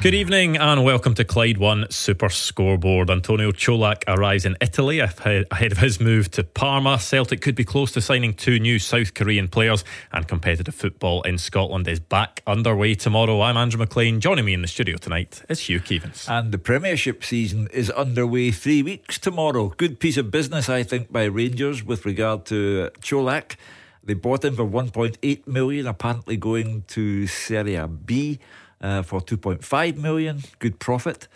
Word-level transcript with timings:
Good 0.00 0.14
evening 0.14 0.56
and 0.56 0.84
welcome 0.84 1.14
to 1.14 1.24
Clyde 1.24 1.58
One 1.58 1.90
Super 1.90 2.28
Scoreboard. 2.28 3.10
Antonio 3.10 3.50
Colak 3.50 4.04
arrives 4.06 4.44
in 4.44 4.56
Italy 4.60 5.00
ahead 5.00 5.72
of 5.72 5.78
his 5.78 5.98
move 5.98 6.30
to 6.30 6.44
Parma. 6.44 7.00
Celtic 7.00 7.40
could 7.40 7.56
be 7.56 7.64
close 7.64 7.90
to 7.92 8.00
signing 8.00 8.32
two 8.32 8.60
new 8.60 8.78
South 8.78 9.14
Korean 9.14 9.48
players, 9.48 9.82
and 10.12 10.28
competitive 10.28 10.72
football 10.72 11.22
in 11.22 11.36
Scotland 11.36 11.88
is 11.88 11.98
back 11.98 12.44
underway 12.46 12.94
tomorrow. 12.94 13.40
I'm 13.40 13.56
Andrew 13.56 13.80
Maclean. 13.80 14.20
Joining 14.20 14.44
me 14.44 14.54
in 14.54 14.62
the 14.62 14.68
studio 14.68 14.98
tonight 14.98 15.42
is 15.48 15.58
Hugh 15.68 15.80
Keevins. 15.80 16.30
And 16.30 16.52
the 16.52 16.58
Premiership 16.58 17.24
season 17.24 17.66
is 17.72 17.90
underway 17.90 18.52
three 18.52 18.84
weeks 18.84 19.18
tomorrow. 19.18 19.70
Good 19.76 19.98
piece 19.98 20.16
of 20.16 20.30
business, 20.30 20.68
I 20.68 20.84
think, 20.84 21.10
by 21.10 21.24
Rangers 21.24 21.82
with 21.82 22.06
regard 22.06 22.46
to 22.46 22.90
Colak. 23.00 23.56
They 24.04 24.14
bought 24.14 24.44
him 24.44 24.54
for 24.54 24.64
1.8 24.64 25.46
million, 25.48 25.88
apparently 25.88 26.36
going 26.36 26.84
to 26.86 27.26
Serie 27.26 27.84
B 28.06 28.38
uh, 28.80 29.02
for 29.02 29.20
2.5 29.20 29.96
million. 29.96 30.42
Good 30.58 30.78
profit. 30.78 31.28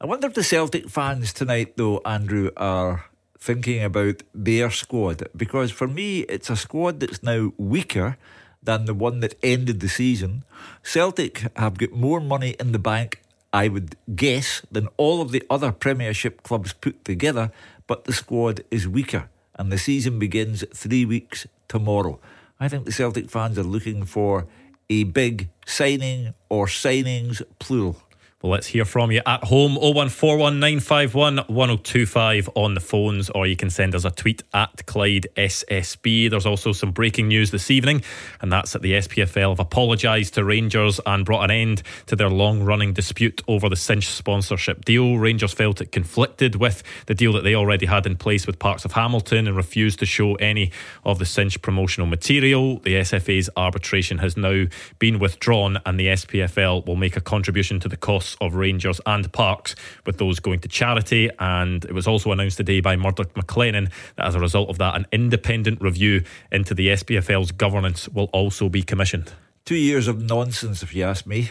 I 0.00 0.06
wonder 0.06 0.28
if 0.28 0.34
the 0.34 0.44
Celtic 0.44 0.88
fans 0.88 1.32
tonight, 1.32 1.76
though, 1.76 2.00
Andrew, 2.04 2.50
are 2.56 3.06
thinking 3.38 3.82
about 3.82 4.22
their 4.34 4.70
squad 4.70 5.28
because 5.36 5.70
for 5.70 5.88
me, 5.88 6.20
it's 6.20 6.50
a 6.50 6.56
squad 6.56 7.00
that's 7.00 7.22
now 7.22 7.52
weaker 7.56 8.16
than 8.62 8.84
the 8.84 8.94
one 8.94 9.20
that 9.20 9.36
ended 9.42 9.80
the 9.80 9.88
season. 9.88 10.44
Celtic 10.82 11.44
have 11.56 11.78
got 11.78 11.92
more 11.92 12.20
money 12.20 12.56
in 12.60 12.72
the 12.72 12.78
bank, 12.78 13.22
I 13.52 13.68
would 13.68 13.96
guess, 14.14 14.62
than 14.70 14.88
all 14.96 15.22
of 15.22 15.30
the 15.30 15.44
other 15.48 15.72
Premiership 15.72 16.42
clubs 16.42 16.72
put 16.72 17.04
together, 17.04 17.52
but 17.86 18.04
the 18.04 18.12
squad 18.12 18.62
is 18.70 18.88
weaker, 18.88 19.28
and 19.54 19.72
the 19.72 19.78
season 19.78 20.18
begins 20.18 20.64
three 20.74 21.04
weeks 21.04 21.46
tomorrow. 21.68 22.18
I 22.60 22.68
think 22.68 22.84
the 22.84 22.92
Celtic 22.92 23.30
fans 23.30 23.58
are 23.58 23.62
looking 23.62 24.04
for 24.04 24.46
a 24.90 25.04
big 25.04 25.48
signing 25.66 26.34
or 26.48 26.66
signings 26.66 27.42
plural. 27.58 27.96
Well, 28.40 28.52
let's 28.52 28.68
hear 28.68 28.84
from 28.84 29.10
you 29.10 29.20
at 29.26 29.42
home 29.42 29.76
01419511025 29.78 32.48
on 32.54 32.74
the 32.74 32.80
phones, 32.80 33.30
or 33.30 33.48
you 33.48 33.56
can 33.56 33.68
send 33.68 33.96
us 33.96 34.04
a 34.04 34.12
tweet 34.12 34.44
at 34.54 34.86
Clyde 34.86 35.26
SSB. 35.34 36.30
There's 36.30 36.46
also 36.46 36.70
some 36.70 36.92
breaking 36.92 37.26
news 37.26 37.50
this 37.50 37.68
evening, 37.68 38.04
and 38.40 38.52
that's 38.52 38.74
that 38.74 38.82
the 38.82 38.92
SPFL 38.92 39.48
have 39.48 39.58
apologised 39.58 40.34
to 40.34 40.44
Rangers 40.44 41.00
and 41.04 41.24
brought 41.24 41.42
an 41.42 41.50
end 41.50 41.82
to 42.06 42.14
their 42.14 42.30
long 42.30 42.62
running 42.62 42.92
dispute 42.92 43.42
over 43.48 43.68
the 43.68 43.74
Cinch 43.74 44.06
sponsorship 44.06 44.84
deal. 44.84 45.18
Rangers 45.18 45.52
felt 45.52 45.80
it 45.80 45.90
conflicted 45.90 46.54
with 46.54 46.84
the 47.06 47.16
deal 47.16 47.32
that 47.32 47.42
they 47.42 47.56
already 47.56 47.86
had 47.86 48.06
in 48.06 48.14
place 48.14 48.46
with 48.46 48.60
Parks 48.60 48.84
of 48.84 48.92
Hamilton 48.92 49.48
and 49.48 49.56
refused 49.56 49.98
to 49.98 50.06
show 50.06 50.36
any 50.36 50.70
of 51.04 51.18
the 51.18 51.26
Cinch 51.26 51.60
promotional 51.60 52.06
material. 52.06 52.78
The 52.78 53.00
SFA's 53.00 53.50
arbitration 53.56 54.18
has 54.18 54.36
now 54.36 54.66
been 55.00 55.18
withdrawn, 55.18 55.80
and 55.84 55.98
the 55.98 56.06
SPFL 56.06 56.86
will 56.86 56.94
make 56.94 57.16
a 57.16 57.20
contribution 57.20 57.80
to 57.80 57.88
the 57.88 57.96
cost 57.96 58.27
of 58.40 58.54
Rangers 58.54 59.00
and 59.06 59.32
Parks, 59.32 59.74
with 60.06 60.18
those 60.18 60.40
going 60.40 60.60
to 60.60 60.68
charity. 60.68 61.30
And 61.38 61.84
it 61.84 61.92
was 61.92 62.06
also 62.06 62.32
announced 62.32 62.56
today 62.56 62.80
by 62.80 62.96
Murdoch 62.96 63.34
MacLennan 63.34 63.90
that 64.16 64.26
as 64.26 64.34
a 64.34 64.40
result 64.40 64.68
of 64.68 64.78
that, 64.78 64.96
an 64.96 65.06
independent 65.12 65.80
review 65.80 66.22
into 66.52 66.74
the 66.74 66.88
SPFL's 66.88 67.52
governance 67.52 68.08
will 68.08 68.30
also 68.32 68.68
be 68.68 68.82
commissioned. 68.82 69.32
Two 69.64 69.76
years 69.76 70.08
of 70.08 70.22
nonsense, 70.22 70.82
if 70.82 70.94
you 70.94 71.04
ask 71.04 71.26
me, 71.26 71.50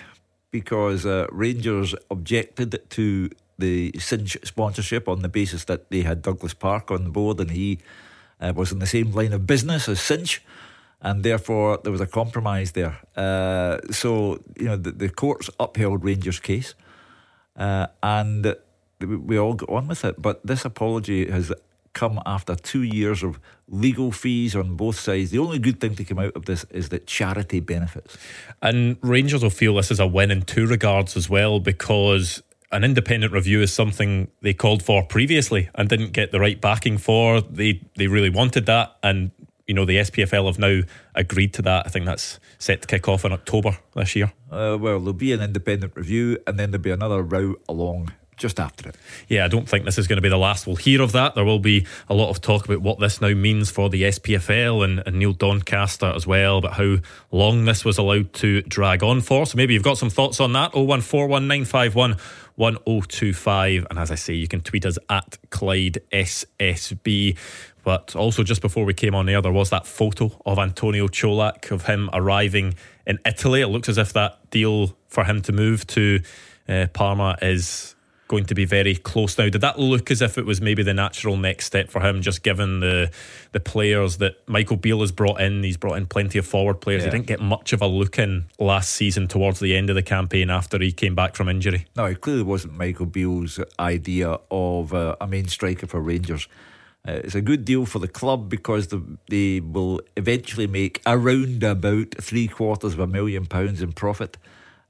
because 0.52 1.06
uh, 1.06 1.28
Rangers 1.32 1.94
objected 2.10 2.90
to 2.92 3.30
the 3.60 3.92
Cinch 4.00 4.38
sponsorship 4.44 5.08
on 5.08 5.22
the 5.22 5.30
basis 5.30 5.66
that 5.66 5.90
they 5.90 6.02
had 6.02 6.22
Douglas 6.22 6.54
Park 6.54 6.92
on 6.92 7.04
the 7.04 7.10
board 7.10 7.40
and 7.40 7.52
he 7.52 7.80
uh, 8.40 8.54
was 8.56 8.72
in 8.72 8.80
the 8.80 8.88
same 8.88 9.12
line 9.12 9.34
of 9.34 9.48
business 9.48 9.90
as 9.90 10.00
Cinch 10.00 10.42
and 11.02 11.24
therefore 11.24 11.80
there 11.84 11.92
was 11.92 12.02
a 12.02 12.08
compromise 12.08 12.72
there. 12.72 13.00
Uh, 13.16 13.80
so 13.92 14.44
you 14.58 14.66
know 14.66 14.78
the, 14.78 14.92
the, 14.92 15.10
courts 15.10 15.50
upheld 15.60 16.04
Rangers' 16.04 16.40
case, 16.40 16.76
uh, 17.56 17.88
and 18.02 18.56
we 19.00 19.38
all 19.38 19.54
got 19.54 19.70
on 19.70 19.88
with 19.88 20.04
it. 20.06 20.22
But 20.22 20.46
this 20.46 20.66
apology 20.66 21.30
has 21.30 21.52
come 21.94 22.22
after 22.28 22.56
two 22.56 22.84
years 22.84 23.24
of 23.24 23.40
legal 23.68 24.12
fees 24.12 24.56
on 24.56 24.76
both 24.76 25.00
sides. 25.00 25.32
The 25.32 25.40
only 25.40 25.58
good 25.58 25.80
thing 25.80 25.96
to 25.96 26.04
come 26.04 26.20
out 26.20 26.36
of 26.36 26.46
this 26.46 26.64
is 26.70 26.90
that 26.90 27.08
charity 27.08 27.60
benefits. 27.60 28.18
And 28.62 28.98
Rangers 29.02 29.42
will 29.42 29.50
feel 29.50 29.76
this 29.76 29.90
is 29.90 30.00
a 30.00 30.06
win 30.06 30.30
in 30.30 30.44
two 30.44 30.68
regards 30.68 31.18
as 31.18 31.28
well, 31.28 31.60
because 31.60 32.44
an 32.72 32.84
independent 32.84 33.34
review 33.34 33.62
is 33.62 33.74
something 33.74 34.28
they 34.42 34.54
called 34.54 34.84
for 34.84 35.04
previously 35.04 35.70
and 35.74 35.88
didn't 35.90 36.12
get 36.12 36.32
the 36.32 36.40
right 36.40 36.60
backing 36.60 36.98
for. 36.98 37.42
They 37.42 37.82
they 37.96 38.08
really 38.08 38.30
wanted 38.30 38.66
that, 38.66 38.98
and 39.02 39.32
you 39.68 39.74
know, 39.74 39.86
the 39.86 39.98
SPFL 39.98 40.48
have 40.48 40.60
now 40.60 40.82
agreed 41.14 41.54
to 41.56 41.62
that. 41.64 41.86
I 41.86 41.90
think 41.90 42.06
that's 42.06 42.40
set 42.58 42.82
to 42.82 42.88
kick 42.88 43.08
off 43.08 43.26
in 43.26 43.34
October 43.34 43.78
this 43.96 44.16
year. 44.16 44.32
Uh, 44.50 44.78
well, 44.80 45.00
there'll 45.00 45.14
be 45.14 45.34
an 45.34 45.42
independent 45.42 45.94
review 45.96 46.38
and 46.48 46.58
then 46.58 46.72
there'll 46.72 46.82
be 46.82 46.92
another 46.92 47.22
route 47.22 47.62
along 47.68 48.14
just 48.38 48.60
after 48.60 48.90
it. 48.90 48.96
Yeah, 49.28 49.46
I 49.46 49.48
don't 49.48 49.68
think 49.68 49.84
this 49.84 49.98
is 49.98 50.08
going 50.08 50.18
to 50.18 50.22
be 50.22 50.30
the 50.30 50.38
last 50.38 50.68
we'll 50.68 50.76
hear 50.76 51.02
of 51.02 51.12
that. 51.12 51.36
There 51.36 51.44
will 51.44 51.60
be 51.60 51.86
a 52.08 52.14
lot 52.14 52.30
of 52.30 52.40
talk 52.40 52.66
about 52.66 52.82
what 52.82 53.00
this 53.00 53.20
now 53.20 53.34
means 53.34 53.70
for 53.70 53.90
the 53.90 54.04
SPFL 54.04 54.86
and, 54.86 55.04
and 55.06 55.18
Neil 55.18 55.34
Doncaster 55.34 56.06
as 56.16 56.26
well, 56.26 56.62
but 56.62 56.74
how 56.74 56.98
long 57.32 57.66
this 57.66 57.84
was 57.84 57.98
allowed 57.98 58.34
to 58.34 58.62
drag 58.62 59.04
on 59.04 59.22
for. 59.22 59.46
So 59.46 59.58
maybe 59.58 59.74
you've 59.74 59.84
got 59.84 59.98
some 59.98 60.10
thoughts 60.10 60.40
on 60.40 60.54
that. 60.54 60.72
0141951 60.74 62.20
1025. 62.56 63.88
And 63.90 64.00
as 64.00 64.12
I 64.12 64.16
say, 64.16 64.34
you 64.34 64.48
can 64.48 64.62
tweet 64.62 64.86
us 64.86 64.98
at 65.10 65.38
Clyde 65.50 66.00
SSB. 66.12 67.38
But 67.84 68.16
also, 68.16 68.44
just 68.44 68.62
before 68.62 68.84
we 68.84 68.94
came 68.94 69.16
on 69.16 69.30
air, 69.30 69.42
there 69.42 69.52
was 69.52 69.70
that 69.70 69.88
photo 69.88 70.32
of 70.46 70.60
Antonio 70.60 71.08
Colak 71.08 71.72
of 71.72 71.86
him 71.86 72.10
arriving 72.12 72.76
in 73.06 73.20
Italy. 73.26 73.62
It 73.62 73.68
looks 73.68 73.88
as 73.88 73.98
if 73.98 74.12
that 74.14 74.50
deal 74.50 74.98
for 75.08 75.24
him 75.24 75.42
to 75.44 75.54
move 75.54 75.88
to 75.88 76.20
uh, 76.68 76.88
Parma 76.92 77.38
is 77.42 77.96
going 78.28 78.46
to 78.46 78.56
be 78.56 78.66
very 78.66 78.96
close 78.96 79.38
now. 79.38 79.50
Did 79.50 79.62
that 79.62 79.80
look 79.80 80.12
as 80.12 80.22
if 80.22 80.38
it 80.38 80.46
was 80.46 80.62
maybe 80.62 80.84
the 80.84 80.94
natural 80.94 81.38
next 81.38 81.66
step 81.66 81.90
for 81.90 82.02
him, 82.02 82.22
just 82.22 82.44
given 82.44 82.80
the 82.80 83.12
the 83.52 83.60
players 83.60 84.18
that 84.18 84.36
Michael 84.48 84.78
Beale 84.78 85.02
has 85.02 85.12
brought 85.12 85.40
in? 85.42 85.64
He's 85.64 85.78
brought 85.78 85.96
in 85.96 86.06
plenty 86.06 86.38
of 86.38 86.46
forward 86.46 86.82
players. 86.82 87.04
Yeah. 87.04 87.12
He 87.12 87.18
didn't 87.18 87.28
get 87.28 87.42
much 87.42 87.74
of 87.74 87.82
a 87.82 87.88
look 87.88 88.20
in 88.20 88.46
last 88.60 88.92
season 88.92 89.28
towards 89.28 89.60
the 89.60 89.76
end 89.76 89.90
of 89.90 89.96
the 89.96 90.04
campaign 90.04 90.50
after 90.50 90.80
he 90.80 90.92
came 90.92 91.16
back 91.16 91.36
from 91.36 91.50
injury. 91.50 91.86
No, 91.96 92.06
it 92.06 92.22
clearly 92.22 92.44
wasn't 92.44 92.78
Michael 92.78 93.06
Beale's 93.06 93.60
idea 93.80 94.38
of 94.52 94.94
uh, 94.94 95.16
a 95.22 95.28
main 95.28 95.48
striker 95.48 95.88
for 95.88 96.02
Rangers. 96.02 96.48
Uh, 97.08 97.22
it's 97.24 97.36
a 97.36 97.42
good 97.42 97.64
deal 97.64 97.86
for 97.86 98.00
the 98.00 98.08
club 98.08 98.50
because 98.50 98.88
the, 98.88 99.02
they 99.30 99.62
will 99.62 100.02
eventually 100.18 100.68
make 100.68 101.02
around 101.06 101.64
about 101.64 102.16
three 102.20 102.48
quarters 102.48 102.94
of 102.94 103.00
a 103.00 103.08
million 103.08 103.46
pounds 103.46 103.82
in 103.82 103.94
profit. 103.94 104.38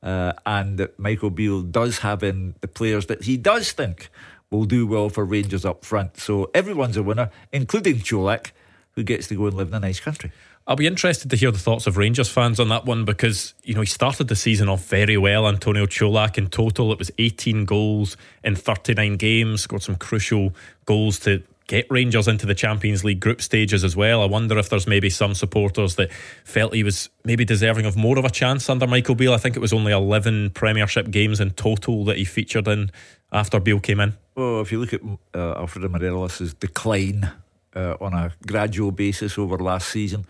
Uh, 0.03 0.33
and 0.45 0.87
Michael 0.97 1.29
Beale 1.29 1.63
does 1.63 1.99
have 1.99 2.23
in 2.23 2.55
the 2.61 2.67
players 2.67 3.07
that 3.07 3.23
he 3.23 3.37
does 3.37 3.71
think 3.71 4.09
will 4.49 4.65
do 4.65 4.87
well 4.87 5.09
for 5.09 5.25
Rangers 5.25 5.65
up 5.65 5.83
front. 5.83 6.17
So 6.17 6.49
everyone's 6.53 6.97
a 6.97 7.03
winner, 7.03 7.29
including 7.51 7.97
Colak, 7.97 8.51
who 8.91 9.03
gets 9.03 9.27
to 9.27 9.35
go 9.35 9.47
and 9.47 9.55
live 9.55 9.69
in 9.69 9.73
a 9.73 9.79
nice 9.79 9.99
country. 9.99 10.31
I'll 10.67 10.75
be 10.75 10.87
interested 10.87 11.29
to 11.29 11.37
hear 11.37 11.51
the 11.51 11.59
thoughts 11.59 11.87
of 11.87 11.95
Rangers 11.95 12.29
fans 12.29 12.59
on 12.59 12.67
that 12.69 12.85
one 12.85 13.05
because, 13.05 13.53
you 13.63 13.73
know, 13.73 13.79
he 13.79 13.87
started 13.87 14.27
the 14.27 14.35
season 14.35 14.67
off 14.67 14.85
very 14.85 15.15
well. 15.15 15.47
Antonio 15.47 15.85
Colak 15.85 16.37
in 16.37 16.47
total, 16.47 16.91
it 16.91 16.99
was 16.99 17.09
18 17.17 17.63
goals 17.63 18.17
in 18.43 18.55
39 18.55 19.15
games, 19.15 19.61
scored 19.61 19.83
some 19.83 19.95
crucial 19.95 20.53
goals 20.85 21.19
to 21.19 21.41
get 21.67 21.85
Rangers 21.89 22.27
into 22.27 22.45
the 22.45 22.55
Champions 22.55 23.03
League 23.03 23.19
group 23.19 23.41
stages 23.41 23.83
as 23.83 23.95
well. 23.95 24.21
I 24.21 24.25
wonder 24.25 24.57
if 24.57 24.69
there's 24.69 24.87
maybe 24.87 25.09
some 25.09 25.35
supporters 25.35 25.95
that 25.95 26.11
felt 26.43 26.73
he 26.73 26.83
was 26.83 27.09
maybe 27.25 27.43
deserving 27.43 27.85
of 27.85 27.97
more 27.97 28.17
of 28.17 28.25
a 28.25 28.29
chance 28.29 28.69
under 28.69 28.87
Michael 28.87 29.15
Beale. 29.15 29.33
I 29.33 29.37
think 29.37 29.57
it 29.57 29.59
was 29.59 29.73
only 29.73 29.91
11 29.91 30.51
Premiership 30.51 31.11
games 31.11 31.39
in 31.39 31.51
total 31.51 32.05
that 32.05 32.17
he 32.17 32.23
featured 32.23 32.67
in 32.67 32.89
after 33.31 33.59
Beale 33.59 33.81
came 33.81 33.99
in. 33.99 34.13
Well, 34.35 34.61
if 34.61 34.71
you 34.71 34.79
look 34.79 34.93
at 34.93 35.01
uh, 35.35 35.59
Alfredo 35.59 35.89
Morelos' 35.89 36.53
decline 36.53 37.31
uh, 37.75 37.97
on 37.99 38.13
a 38.13 38.31
gradual 38.45 38.91
basis 38.91 39.37
over 39.37 39.57
last 39.57 39.89
season, 39.89 40.25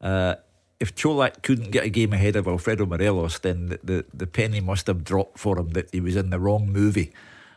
uh, 0.00 0.34
if 0.80 0.96
Colak 0.96 1.42
couldn't 1.42 1.70
get 1.70 1.84
a 1.84 1.88
game 1.88 2.12
ahead 2.12 2.34
of 2.34 2.48
Alfredo 2.48 2.84
Morelos, 2.84 3.38
then 3.38 3.68
the, 3.68 3.80
the, 3.84 4.04
the 4.12 4.26
penny 4.26 4.60
must 4.60 4.88
have 4.88 5.04
dropped 5.04 5.38
for 5.38 5.56
him 5.56 5.70
that 5.70 5.88
he 5.92 6.00
was 6.00 6.16
in 6.16 6.30
the 6.30 6.40
wrong 6.40 6.68
movie 6.68 7.12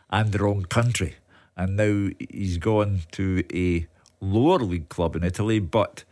and 0.08 0.30
the 0.30 0.38
wrong 0.38 0.62
country 0.62 1.16
and 1.58 1.76
now 1.76 2.10
he's 2.30 2.56
gone 2.56 3.00
to 3.12 3.44
a 3.52 3.86
lower 4.20 4.58
league 4.58 4.88
club 4.88 5.16
in 5.16 5.24
Italy, 5.24 5.58
but 5.58 6.04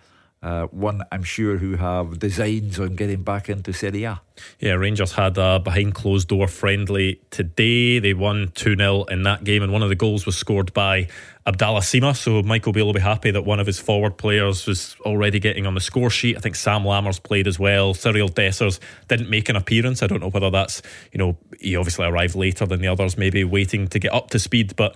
uh, 0.42 0.66
one 0.66 1.02
I'm 1.10 1.22
sure 1.22 1.56
who 1.56 1.76
have 1.76 2.18
designs 2.18 2.78
on 2.78 2.94
getting 2.94 3.22
back 3.22 3.48
into 3.48 3.72
Serie 3.72 4.04
A. 4.04 4.20
Yeah, 4.60 4.72
Rangers 4.72 5.12
had 5.12 5.38
a 5.38 5.58
behind 5.58 5.94
closed 5.94 6.28
door 6.28 6.46
friendly 6.46 7.20
today. 7.30 7.98
They 7.98 8.12
won 8.12 8.52
2 8.54 8.76
0 8.76 9.04
in 9.04 9.22
that 9.22 9.44
game, 9.44 9.62
and 9.62 9.72
one 9.72 9.82
of 9.82 9.88
the 9.88 9.94
goals 9.94 10.26
was 10.26 10.36
scored 10.36 10.74
by 10.74 11.08
Abdallah 11.46 11.80
Sima. 11.80 12.14
So 12.14 12.42
Michael 12.42 12.72
Beale 12.72 12.86
will 12.86 12.92
be 12.92 13.00
happy 13.00 13.30
that 13.30 13.42
one 13.42 13.60
of 13.60 13.66
his 13.66 13.80
forward 13.80 14.18
players 14.18 14.66
was 14.66 14.94
already 15.00 15.40
getting 15.40 15.66
on 15.66 15.74
the 15.74 15.80
score 15.80 16.10
sheet. 16.10 16.36
I 16.36 16.40
think 16.40 16.54
Sam 16.54 16.82
Lammers 16.82 17.20
played 17.20 17.48
as 17.48 17.58
well. 17.58 17.94
Cyriel 17.94 18.30
Dessers 18.30 18.78
didn't 19.08 19.30
make 19.30 19.48
an 19.48 19.56
appearance. 19.56 20.02
I 20.02 20.06
don't 20.06 20.20
know 20.20 20.30
whether 20.30 20.50
that's, 20.50 20.82
you 21.12 21.18
know, 21.18 21.38
he 21.58 21.76
obviously 21.76 22.04
arrived 22.04 22.34
later 22.34 22.66
than 22.66 22.80
the 22.80 22.88
others, 22.88 23.16
maybe 23.16 23.42
waiting 23.42 23.88
to 23.88 23.98
get 23.98 24.12
up 24.12 24.30
to 24.30 24.38
speed, 24.38 24.76
but 24.76 24.94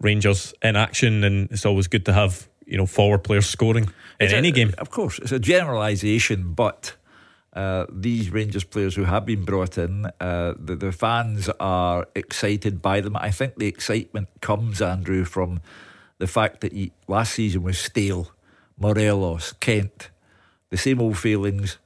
Rangers 0.00 0.54
in 0.62 0.76
action, 0.76 1.24
and 1.24 1.50
it's 1.50 1.66
always 1.66 1.88
good 1.88 2.04
to 2.06 2.12
have, 2.12 2.48
you 2.66 2.76
know, 2.76 2.86
forward 2.86 3.24
players 3.24 3.46
scoring 3.46 3.84
in 3.84 4.26
it's 4.26 4.32
any 4.32 4.48
a, 4.48 4.52
game. 4.52 4.74
Of 4.78 4.90
course, 4.90 5.18
it's 5.18 5.32
a 5.32 5.38
generalisation, 5.38 6.54
but 6.54 6.94
uh, 7.52 7.86
these 7.90 8.30
Rangers 8.30 8.64
players 8.64 8.94
who 8.94 9.04
have 9.04 9.26
been 9.26 9.44
brought 9.44 9.78
in, 9.78 10.06
uh, 10.20 10.54
the, 10.58 10.76
the 10.76 10.92
fans 10.92 11.48
are 11.58 12.06
excited 12.14 12.80
by 12.80 13.00
them. 13.00 13.16
I 13.16 13.30
think 13.30 13.56
the 13.56 13.66
excitement 13.66 14.28
comes, 14.40 14.80
Andrew, 14.80 15.24
from 15.24 15.60
the 16.18 16.26
fact 16.26 16.60
that 16.60 16.72
he, 16.72 16.92
last 17.08 17.34
season 17.34 17.62
was 17.62 17.78
stale. 17.78 18.32
Morelos, 18.78 19.54
Kent, 19.54 20.10
the 20.70 20.76
same 20.76 21.00
old 21.00 21.18
failings, 21.18 21.78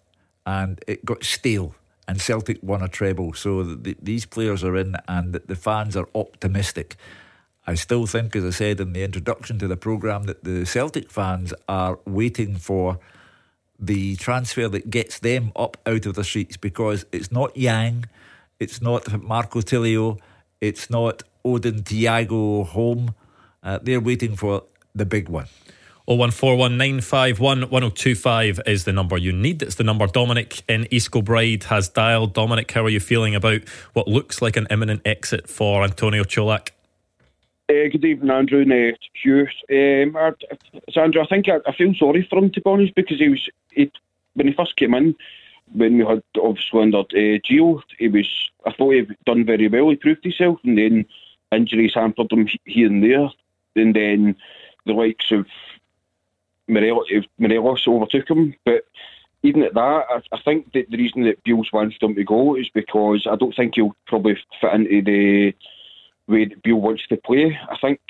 and 0.45 0.79
it 0.87 1.05
got 1.05 1.25
stale. 1.25 1.75
And 2.07 2.21
Celtic 2.21 2.59
won 2.63 2.83
a 2.83 2.89
treble. 2.89 3.33
So 3.33 3.63
the, 3.63 3.97
these 4.03 4.27
players 4.27 4.63
are 4.63 4.77
in, 4.77 4.97
and 5.09 5.33
the 5.35 5.57
fans 5.57 5.97
are 5.97 6.09
optimistic. 6.15 6.97
I 7.67 7.75
still 7.75 8.07
think, 8.07 8.35
as 8.35 8.45
I 8.45 8.51
said 8.51 8.81
in 8.81 8.93
the 8.93 9.05
introduction 9.05 9.59
to 9.61 9.69
the 9.69 9.77
programme, 9.77 10.25
that 10.25 10.43
the 10.43 10.65
Celtic 10.65 11.11
fans 11.11 11.55
are 11.69 11.99
waiting 12.05 12.57
for 12.57 12.99
the 13.79 14.17
transfer 14.17 14.69
that 14.69 14.91
gets 14.91 15.21
them 15.21 15.53
up 15.55 15.77
out 15.87 16.07
of 16.07 16.15
the 16.15 16.25
streets 16.25 16.57
because 16.57 17.05
it's 17.13 17.31
not 17.31 17.57
Yang, 17.57 18.07
it's 18.59 18.81
not 18.81 19.23
Marco 19.23 19.61
Tilio, 19.61 20.19
it's 20.61 20.91
not 20.91 21.23
Odin 21.45 21.83
Thorup 21.83 22.67
Holm. 22.69 23.15
Uh, 23.63 23.79
they're 23.83 24.01
waiting 24.01 24.37
for 24.37 24.65
the 24.95 25.07
big 25.07 25.29
one. 25.29 25.47
01419511025 26.09 28.61
is 28.67 28.85
the 28.85 28.93
number 28.93 29.17
you 29.17 29.33
need. 29.33 29.63
It's 29.63 29.77
the 29.77 29.85
number 29.85 30.09
Dominic 30.09 30.65
in 30.69 30.89
East 30.91 31.13
Kilbride 31.13 31.63
has 31.65 31.89
dialed. 31.89 32.35
Dominic, 32.35 32.71
how 32.73 32.85
are 32.85 32.89
you 32.89 33.01
feeling 33.01 33.37
about 33.37 33.61
what 33.93 34.09
looks 34.09 34.43
like 34.43 34.57
an 34.57 34.67
imminent 34.69 35.03
exit 35.05 35.49
for 35.49 35.85
Antonio 35.85 36.25
Colak? 36.25 36.71
Uh, 37.73 37.89
good 37.89 38.05
evening, 38.05 38.31
Andrew 38.31 38.61
and 38.61 38.71
uh, 38.71 38.97
Hugh. 39.15 39.49
Um, 39.71 40.15
I, 40.15 40.33
Sandra, 40.91 41.25
I 41.25 41.27
think 41.27 41.49
I, 41.49 41.57
I, 41.67 41.75
feel 41.75 41.95
sorry 41.95 42.27
for 42.29 42.39
him 42.39 42.51
to 42.51 42.61
be 42.61 42.71
honest 42.71 42.95
because 42.95 43.19
he 43.19 43.31
was 43.31 43.49
he, 43.71 43.91
when 44.35 44.49
he 44.49 44.53
first 44.53 44.77
came 44.77 44.93
in, 44.93 45.15
when 45.73 45.97
we 45.97 46.05
had 46.05 46.23
obviously 46.39 46.83
under 46.83 46.99
uh, 46.99 47.39
Gio, 47.49 47.81
he 47.99 48.09
was 48.09 48.29
I 48.67 48.73
thought 48.73 48.93
he'd 48.93 49.17
done 49.25 49.47
very 49.47 49.69
well. 49.69 49.89
He 49.89 49.97
proved 49.97 50.23
himself, 50.23 50.59
and 50.65 50.77
then 50.77 51.07
injuries 51.51 51.95
hampered 51.95 52.31
him 52.31 52.47
here 52.67 52.89
and 52.89 53.03
there, 53.03 53.31
and 53.77 53.97
then 53.97 54.37
the 54.85 54.93
likes 54.93 55.33
of 55.33 55.47
Morelos, 56.69 57.07
Morelos 57.39 57.89
overtook 57.89 58.29
him. 58.29 58.55
But 58.67 58.85
even 59.45 59.63
at 59.63 59.73
that, 59.73 60.05
I, 60.11 60.21
I 60.31 60.43
think 60.43 60.75
that 60.75 60.91
the 60.91 60.99
reason 60.99 61.23
that 61.23 61.43
Beale's 61.43 61.73
wanted 61.73 62.03
him 62.03 62.17
to 62.17 62.25
go 62.25 62.55
is 62.55 62.69
because 62.69 63.27
I 63.27 63.37
don't 63.37 63.57
think 63.57 63.77
he'll 63.77 63.97
probably 64.07 64.37
fit 64.61 64.75
into 64.75 65.01
the 65.01 65.55
way 66.29 66.45
that 66.45 66.63
Beale 66.63 66.81
wants 66.81 67.07
to 67.09 67.17
play. 67.17 67.59
I 67.71 67.77
think 67.79 68.01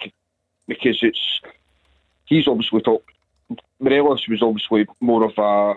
because 0.67 1.03
it's 1.03 1.41
he's 2.27 2.49
obviously 2.49 2.81
top. 2.83 3.03
Morelos 3.81 4.29
was 4.29 4.43
obviously 4.43 4.87
more 5.01 5.25
of 5.25 5.33
a 5.37 5.75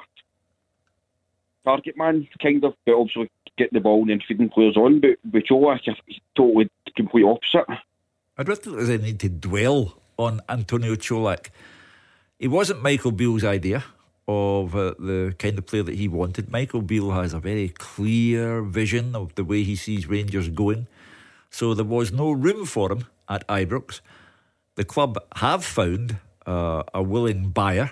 target 1.65 1.97
man, 1.97 2.27
kind 2.41 2.63
of, 2.63 2.75
but 2.85 2.95
obviously 2.95 3.29
getting 3.57 3.77
the 3.77 3.81
ball 3.81 4.01
and 4.01 4.09
then 4.09 4.21
feeding 4.27 4.49
players 4.49 4.77
on. 4.77 4.99
But 4.99 5.17
with 5.31 5.45
Joe, 5.45 5.77
totally 6.35 6.69
complete 6.95 7.23
opposite. 7.23 7.65
I 8.37 8.43
don't 8.43 8.57
think 8.57 8.75
there's 8.75 8.89
any 8.89 9.03
need 9.03 9.19
to 9.21 9.29
dwell 9.29 10.01
on 10.17 10.41
Antonio 10.47 10.95
Colak. 10.95 11.47
It 12.39 12.49
wasn't 12.49 12.81
Michael 12.81 13.11
Beale's 13.11 13.43
idea 13.43 13.83
of 14.27 14.75
uh, 14.75 14.95
the 14.97 15.35
kind 15.37 15.57
of 15.57 15.65
player 15.65 15.83
that 15.83 15.95
he 15.95 16.07
wanted. 16.07 16.51
Michael 16.51 16.81
Beale 16.81 17.11
has 17.11 17.33
a 17.33 17.39
very 17.39 17.69
clear 17.69 18.61
vision 18.61 19.15
of 19.15 19.35
the 19.35 19.43
way 19.43 19.63
he 19.63 19.75
sees 19.75 20.07
Rangers 20.07 20.49
going. 20.49 20.87
So 21.55 21.73
there 21.73 21.85
was 21.85 22.11
no 22.11 22.33
room 22.33 22.65
for 22.65 22.91
him 22.91 23.05
at 23.29 23.47
Ibrox. 23.47 24.01
The 24.75 24.83
club 24.83 25.17
have 25.37 25.63
found 25.63 26.17
uh, 26.45 26.83
a 26.93 27.01
willing 27.01 27.51
buyer, 27.51 27.91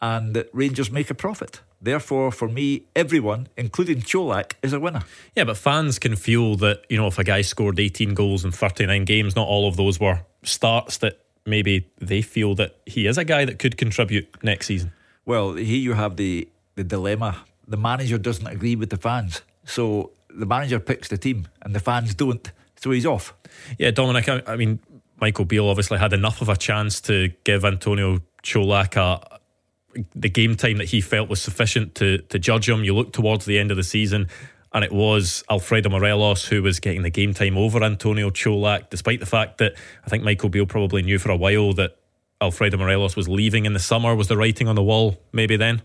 and 0.00 0.44
Rangers 0.52 0.90
make 0.90 1.08
a 1.08 1.14
profit. 1.14 1.60
Therefore, 1.80 2.32
for 2.32 2.48
me, 2.48 2.86
everyone, 2.96 3.46
including 3.56 4.00
Colak, 4.00 4.54
is 4.64 4.72
a 4.72 4.80
winner. 4.80 5.04
Yeah, 5.36 5.44
but 5.44 5.58
fans 5.58 6.00
can 6.00 6.16
feel 6.16 6.56
that, 6.56 6.82
you 6.88 6.96
know, 6.96 7.06
if 7.06 7.20
a 7.20 7.24
guy 7.24 7.42
scored 7.42 7.78
18 7.78 8.14
goals 8.14 8.44
in 8.44 8.50
39 8.50 9.04
games, 9.04 9.36
not 9.36 9.46
all 9.46 9.68
of 9.68 9.76
those 9.76 10.00
were 10.00 10.22
starts, 10.42 10.98
that 10.98 11.20
maybe 11.46 11.88
they 12.00 12.20
feel 12.20 12.56
that 12.56 12.80
he 12.84 13.06
is 13.06 13.16
a 13.16 13.24
guy 13.24 13.44
that 13.44 13.60
could 13.60 13.76
contribute 13.76 14.26
next 14.42 14.66
season. 14.66 14.90
Well, 15.24 15.52
here 15.52 15.78
you 15.78 15.92
have 15.92 16.16
the, 16.16 16.48
the 16.74 16.82
dilemma. 16.82 17.44
The 17.68 17.76
manager 17.76 18.18
doesn't 18.18 18.48
agree 18.48 18.74
with 18.74 18.90
the 18.90 18.96
fans. 18.96 19.42
So 19.64 20.10
the 20.28 20.46
manager 20.46 20.80
picks 20.80 21.06
the 21.06 21.16
team, 21.16 21.46
and 21.60 21.76
the 21.76 21.80
fans 21.80 22.16
don't. 22.16 22.50
So 22.82 22.90
he's 22.90 23.06
off. 23.06 23.34
Yeah, 23.78 23.92
Dominic, 23.92 24.28
I, 24.28 24.42
I 24.46 24.56
mean, 24.56 24.80
Michael 25.20 25.44
Beale 25.44 25.68
obviously 25.68 25.98
had 25.98 26.12
enough 26.12 26.42
of 26.42 26.48
a 26.48 26.56
chance 26.56 27.00
to 27.02 27.28
give 27.44 27.64
Antonio 27.64 28.20
Colak 28.42 28.96
a, 28.96 29.38
the 30.16 30.28
game 30.28 30.56
time 30.56 30.78
that 30.78 30.86
he 30.86 31.00
felt 31.00 31.28
was 31.28 31.40
sufficient 31.40 31.94
to 31.96 32.18
to 32.18 32.40
judge 32.40 32.68
him. 32.68 32.82
You 32.82 32.96
look 32.96 33.12
towards 33.12 33.44
the 33.44 33.58
end 33.58 33.70
of 33.70 33.76
the 33.76 33.84
season, 33.84 34.28
and 34.72 34.84
it 34.84 34.90
was 34.90 35.44
Alfredo 35.48 35.90
Morelos 35.90 36.46
who 36.46 36.60
was 36.60 36.80
getting 36.80 37.02
the 37.02 37.10
game 37.10 37.34
time 37.34 37.56
over 37.56 37.84
Antonio 37.84 38.30
Colak, 38.30 38.90
despite 38.90 39.20
the 39.20 39.26
fact 39.26 39.58
that 39.58 39.74
I 40.04 40.10
think 40.10 40.24
Michael 40.24 40.48
Beale 40.48 40.66
probably 40.66 41.02
knew 41.02 41.20
for 41.20 41.30
a 41.30 41.36
while 41.36 41.72
that 41.74 41.96
Alfredo 42.40 42.78
Morelos 42.78 43.14
was 43.14 43.28
leaving 43.28 43.64
in 43.64 43.74
the 43.74 43.78
summer. 43.78 44.16
Was 44.16 44.26
the 44.26 44.36
writing 44.36 44.66
on 44.66 44.74
the 44.74 44.82
wall 44.82 45.20
maybe 45.32 45.56
then? 45.56 45.82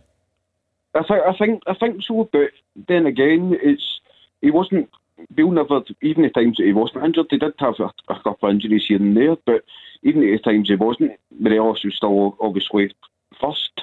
I 0.96 1.04
think 1.04 1.22
I 1.28 1.38
think 1.38 1.64
I 1.68 1.74
think 1.76 2.02
so, 2.04 2.28
but 2.34 2.50
then 2.88 3.06
again, 3.06 3.56
it's 3.62 4.00
he 4.42 4.50
wasn't 4.50 4.90
Beale 5.34 5.50
er 5.50 5.54
never, 5.54 5.84
even 6.02 6.24
the 6.24 6.30
times 6.30 6.58
that 6.58 6.66
he 6.66 6.74
wasn't 6.74 7.04
injured, 7.04 7.28
he 7.30 7.38
did 7.38 7.54
have 7.60 7.80
a, 7.80 7.92
a 8.10 8.20
couple 8.22 8.50
of 8.50 8.54
injuries 8.54 8.86
here 8.88 8.98
and 8.98 9.18
there, 9.18 9.36
but 9.46 9.64
even 10.04 10.24
at 10.24 10.44
the 10.44 10.52
times 10.52 10.70
he 10.70 10.76
wasn't, 10.76 11.20
Morelos 11.40 11.84
was 11.84 11.96
still 11.96 12.38
obviously 12.40 12.94
first. 13.40 13.82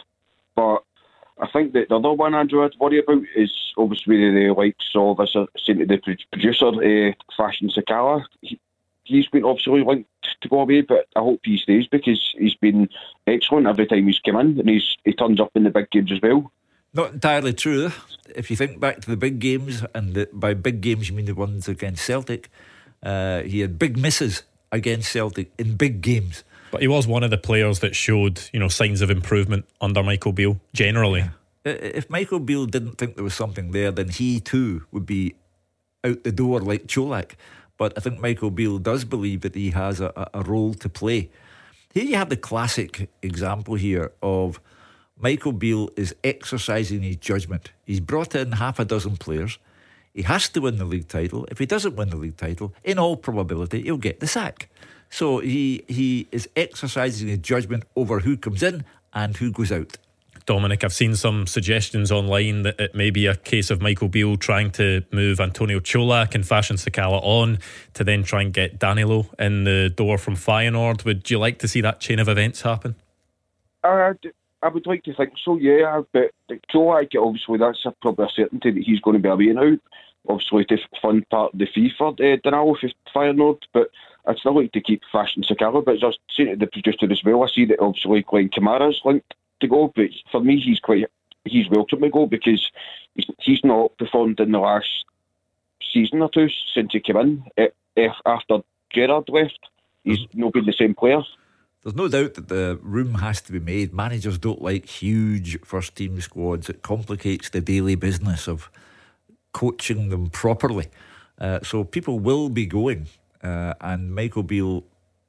But 0.55 0.85
I 1.41 1.49
think 1.49 1.73
that 1.73 1.89
the 1.89 1.97
other 1.97 2.13
one 2.13 2.35
Andrew 2.35 2.65
I'd 2.65 2.79
worry 2.79 2.99
about 3.01 3.23
is 3.35 3.53
obviously 3.77 4.31
the 4.31 4.55
likes 4.55 4.91
of, 4.95 5.19
as 5.21 5.35
I 5.35 5.47
to 5.67 5.87
the 5.87 6.17
producer, 6.31 6.67
uh, 6.67 7.13
Fashion 7.37 7.69
Sakala. 7.69 8.25
He, 8.41 8.61
he's 9.03 9.27
been 9.27 9.45
obviously 9.45 9.83
linked 9.83 10.09
to 10.41 10.49
go 10.49 10.61
away, 10.61 10.83
but 10.83 11.09
I 11.17 11.21
hope 11.21 11.41
he 11.45 11.59
stays 11.59 11.89
because 11.89 12.35
he's 12.39 12.55
been 12.55 12.89
excellent 13.27 13.67
every 13.67 13.87
time 13.87 14.07
he's 14.07 14.21
come 14.21 14.37
in 14.37 14.59
and 14.61 14.69
he's 14.69 14.97
he 15.05 15.13
turns 15.13 15.41
up 15.41 15.51
in 15.55 15.65
the 15.65 15.71
big 15.71 15.91
games 15.91 16.13
as 16.13 16.21
well. 16.23 16.53
Not 16.95 17.13
entirely 17.13 17.53
true. 17.53 17.91
If 18.35 18.51
you 18.51 18.57
think 18.57 18.81
back 18.81 19.01
to 19.01 19.11
the 19.11 19.17
big 19.17 19.41
games, 19.41 19.83
and 19.95 20.15
the, 20.15 20.29
by 20.33 20.55
big 20.55 20.81
games 20.81 21.09
you 21.09 21.17
mean 21.17 21.27
the 21.27 21.35
ones 21.35 21.69
against 21.69 22.05
Celtic, 22.05 22.49
uh, 23.03 23.43
he 23.43 23.61
had 23.61 23.79
big 23.79 23.99
misses 23.99 24.45
against 24.71 25.11
Celtic 25.11 25.51
in 25.59 25.77
big 25.77 26.01
games. 26.01 26.45
But 26.71 26.81
he 26.81 26.89
was 26.89 27.07
one 27.07 27.23
of 27.23 27.31
the 27.31 27.39
players 27.39 27.81
that 27.81 27.95
showed, 27.95 28.41
you 28.53 28.59
know, 28.59 28.69
signs 28.69 29.01
of 29.01 29.11
improvement 29.11 29.67
under 29.81 30.03
Michael 30.03 30.33
Beale 30.33 30.61
generally. 30.73 31.21
Yeah. 31.21 31.31
If 31.73 32.11
Michael 32.11 32.41
Beale 32.41 32.67
didn't 32.67 32.99
think 32.99 33.17
there 33.17 33.25
was 33.25 33.35
something 33.35 33.71
there, 33.71 33.91
then 33.91 34.09
he 34.09 34.41
too 34.41 34.85
would 34.91 35.07
be 35.07 35.35
out 36.05 36.23
the 36.23 36.33
door 36.33 36.61
like 36.61 36.87
Colak. 36.87 37.33
But 37.77 37.93
I 37.97 38.01
think 38.01 38.21
Michael 38.21 38.51
Beale 38.51 38.79
does 38.79 39.05
believe 39.05 39.41
that 39.41 39.55
he 39.55 39.71
has 39.71 40.01
a, 40.01 40.29
a 40.35 40.43
role 40.43 40.75
to 40.75 40.89
play. 40.89 41.31
Here 41.93 42.05
you 42.05 42.17
have 42.17 42.29
the 42.29 42.37
classic 42.37 43.09
example 43.23 43.77
here 43.77 44.13
of 44.23 44.61
Michael 45.17 45.53
Beale 45.53 45.91
is 45.97 46.15
exercising 46.25 47.03
his 47.03 47.17
judgment. 47.17 47.71
He's 47.85 48.01
brought 48.01 48.35
in 48.35 48.53
half 48.53 48.79
a 48.79 48.85
dozen 48.85 49.17
players. 49.17 49.59
He 50.13 50.23
has 50.23 50.49
to 50.51 50.61
win 50.61 50.77
the 50.77 50.85
league 50.85 51.09
title. 51.09 51.47
If 51.51 51.59
he 51.59 51.67
doesn't 51.67 51.97
win 51.97 52.11
the 52.11 52.17
league 52.17 52.37
title, 52.37 52.75
in 52.85 52.99
all 52.99 53.17
probability, 53.17 53.83
he'll 53.83 53.97
get 53.97 54.21
the 54.21 54.27
sack. 54.27 54.69
So 55.11 55.39
he 55.39 55.85
he 55.89 56.29
is 56.33 56.49
exercising 56.57 57.29
his 57.29 57.39
judgment 57.39 57.85
over 57.95 58.21
who 58.21 58.37
comes 58.37 58.63
in 58.63 58.85
and 59.13 59.37
who 59.37 59.53
goes 59.53 59.71
out. 59.71 59.97
Dominic, 60.47 60.85
I've 60.85 60.93
seen 60.93 61.17
some 61.17 61.47
suggestions 61.47 62.13
online 62.13 62.63
that 62.65 62.79
it 62.79 62.95
may 62.95 63.11
be 63.11 63.27
a 63.27 63.35
case 63.35 63.71
of 63.71 63.81
Michael 63.81 64.09
Beale 64.09 64.37
trying 64.37 64.71
to 64.73 65.03
move 65.11 65.41
Antonio 65.41 65.81
Colak 65.81 66.35
and 66.35 66.47
Fashion 66.47 66.77
Sakala 66.77 67.21
on 67.23 67.59
to 67.95 68.05
then 68.05 68.25
try 68.25 68.43
and 68.43 68.53
get 68.53 68.79
Danilo 68.79 69.27
in 69.39 69.65
the 69.65 69.91
door 69.95 70.19
from 70.19 70.37
Feyenoord. 70.37 71.05
Would 71.05 71.31
you 71.31 71.39
like 71.39 71.61
to 71.61 71.69
see 71.69 71.81
that 71.81 72.01
chain 72.01 72.19
of 72.19 72.29
events 72.29 72.61
happen? 72.61 72.95
Uh, 73.83 74.13
I 74.65 74.69
would 74.69 74.87
like 74.87 75.05
to 75.05 75.15
think 75.15 75.35
so, 75.45 75.57
yeah. 75.57 76.01
But 76.13 76.33
get 76.49 77.21
obviously 77.21 77.59
that's 77.59 77.85
a, 77.85 77.91
probably 78.01 78.27
a 78.27 78.29
certainty 78.31 78.71
that 78.71 78.83
he's 78.83 79.01
going 79.01 79.17
to 79.17 79.23
be 79.23 79.29
away 79.29 79.53
now. 79.53 79.77
Obviously, 80.27 80.65
to 80.65 80.79
fund 81.03 81.29
part 81.29 81.53
of 81.53 81.59
the 81.59 81.67
fee 81.67 81.93
for 81.97 82.09
uh, 82.09 82.37
Danilo 82.43 82.77
for 82.81 82.89
Feyenoord, 83.15 83.63
but 83.75 83.91
I'd 84.27 84.39
still 84.39 84.55
like 84.55 84.73
to 84.73 84.81
keep 84.81 85.03
Fashion 85.13 85.43
Sakala. 85.43 85.85
But 85.85 85.97
as 85.97 86.03
I 86.03 86.07
was 86.07 86.19
saying 86.35 86.49
to 86.49 86.57
the 86.57 86.67
producer 86.67 87.13
as 87.13 87.23
well, 87.23 87.45
I 87.45 87.49
see 87.49 87.67
that 87.67 87.79
obviously 87.79 88.23
Glenn 88.23 88.49
Kamara's 88.49 89.03
linked 89.05 89.35
to 89.61 89.69
go, 89.69 89.93
but 89.95 90.09
for 90.33 90.41
me, 90.41 90.59
he's 90.59 90.81
quite 90.81 91.05
he's 91.45 91.69
welcome 91.69 92.01
to 92.01 92.09
go 92.09 92.27
because 92.27 92.71
he's, 93.15 93.27
he's 93.39 93.65
not 93.65 93.97
performed 93.99 94.41
in 94.41 94.53
the 94.53 94.59
last 94.59 95.05
season 95.93 96.23
or 96.23 96.31
two 96.31 96.49
since 96.73 96.93
he 96.93 97.01
came 97.01 97.19
in. 97.19 97.45
If 97.97 98.13
after 98.25 98.61
Gerrard 98.95 99.29
left, 99.29 99.59
he's 100.05 100.21
mm. 100.21 100.35
not 100.35 100.55
been 100.55 100.65
the 100.65 100.73
same 100.73 100.95
player. 100.95 101.23
There's 101.85 101.95
no 101.95 102.09
doubt 102.09 102.35
that 102.35 102.49
the 102.49 102.79
room 102.83 103.15
has 103.15 103.43
to 103.43 103.53
be 103.53 103.61
made. 103.61 103.93
Managers 103.93 104.39
don't 104.39 104.63
like 104.63 104.87
huge 104.87 105.61
first 105.61 105.95
team 105.95 106.19
squads. 106.21 106.71
It 106.71 106.83
complicates 106.83 107.51
the 107.51 107.61
daily 107.61 107.95
business 107.95 108.49
of 108.49 108.71
coaching 109.53 110.09
them 110.09 110.31
properly. 110.31 110.89
Uh, 111.39 111.61
so 111.63 111.85
people 111.85 112.19
will 112.19 112.49
be 112.49 112.65
going, 112.65 113.07
uh, 113.43 113.75
and 113.83 114.15
Michael 114.15 114.43
Beale 114.43 114.85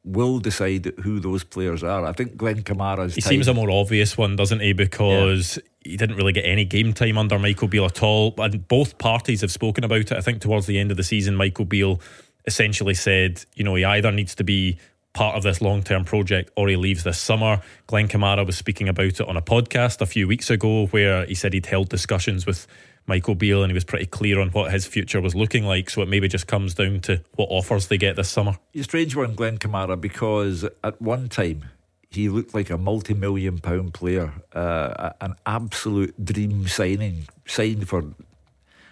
will 0.06 0.40
decide 0.40 0.86
who 1.02 1.20
those 1.20 1.44
players 1.44 1.84
are. 1.84 2.06
I 2.06 2.14
think 2.14 2.38
Glenn 2.38 2.64
Kamara's. 2.64 3.16
He 3.16 3.22
time, 3.22 3.32
seems 3.32 3.48
a 3.50 3.54
more 3.54 3.70
obvious 3.70 4.18
one, 4.18 4.38
doesn't 4.38 4.62
he? 4.62 4.72
Because 4.72 5.58
yeah. 5.58 5.92
he 5.92 5.98
didn't 5.98 6.16
really 6.16 6.32
get 6.32 6.46
any 6.46 6.64
game 6.64 6.94
time 6.94 7.18
under 7.18 7.38
Michael 7.38 7.68
Beale 7.68 7.86
at 7.86 8.02
all. 8.02 8.34
And 8.38 8.66
both 8.68 8.98
parties 8.98 9.42
have 9.42 9.52
spoken 9.52 9.84
about 9.84 10.00
it. 10.00 10.14
I 10.14 10.22
think 10.22 10.40
towards 10.40 10.68
the 10.68 10.80
end 10.80 10.92
of 10.92 10.98
the 10.98 11.04
season, 11.04 11.36
Michael 11.36 11.66
Beale 11.66 12.00
essentially 12.46 12.94
said, 12.94 13.44
you 13.56 13.64
know, 13.64 13.76
he 13.76 13.84
either 13.84 14.12
needs 14.12 14.36
to 14.36 14.44
be 14.44 14.78
part 15.16 15.36
of 15.36 15.44
this 15.44 15.62
long 15.62 15.82
term 15.82 16.04
project 16.04 16.52
or 16.56 16.68
he 16.68 16.76
leaves 16.76 17.04
this 17.04 17.20
summer. 17.20 17.62
Glenn 17.88 18.08
Kamara 18.08 18.46
was 18.46 18.58
speaking 18.58 18.88
about 18.88 19.20
it 19.20 19.22
on 19.22 19.38
a 19.38 19.42
podcast 19.42 20.02
a 20.02 20.06
few 20.06 20.28
weeks 20.28 20.52
ago 20.52 20.88
where 20.88 21.26
he 21.26 21.34
said 21.34 21.54
he'd 21.54 21.66
held 21.66 21.90
discussions 21.90 22.46
with 22.46 22.68
Michael 23.08 23.34
Beale 23.34 23.64
and 23.64 23.72
he 23.72 23.74
was 23.74 23.86
pretty 23.86 24.06
clear 24.06 24.40
on 24.40 24.50
what 24.50 24.72
his 24.72 24.86
future 24.86 25.22
was 25.22 25.34
looking 25.34 25.64
like. 25.66 25.90
So 25.90 26.02
it 26.02 26.10
maybe 26.10 26.28
just 26.28 26.48
comes 26.48 26.76
down 26.76 27.00
to 27.02 27.22
what 27.36 27.48
offers 27.50 27.88
they 27.88 27.98
get 27.98 28.18
this 28.18 28.30
summer. 28.30 28.58
He's 28.74 28.82
a 28.82 28.84
strange 28.84 29.16
one, 29.16 29.34
Glenn 29.36 29.58
Kamara, 29.58 30.00
because 30.00 30.66
at 30.84 31.02
one 31.02 31.30
time 31.30 31.66
he 32.10 32.30
looked 32.30 32.54
like 32.54 32.70
a 32.70 32.78
multi 32.78 33.14
million 33.14 33.60
pound 33.60 33.94
player, 33.94 34.34
uh, 34.54 35.12
an 35.22 35.36
absolute 35.46 36.24
dream 36.24 36.68
signing, 36.68 37.28
signed 37.46 37.88
for 37.88 38.04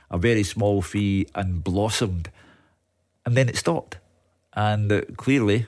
a 0.09 0.17
very 0.17 0.43
small 0.43 0.81
fee 0.81 1.27
and 1.35 1.63
blossomed. 1.63 2.31
And 3.25 3.35
then 3.35 3.49
it 3.49 3.57
stopped. 3.57 3.97
And 4.55 4.91
uh, 4.91 5.01
clearly, 5.17 5.65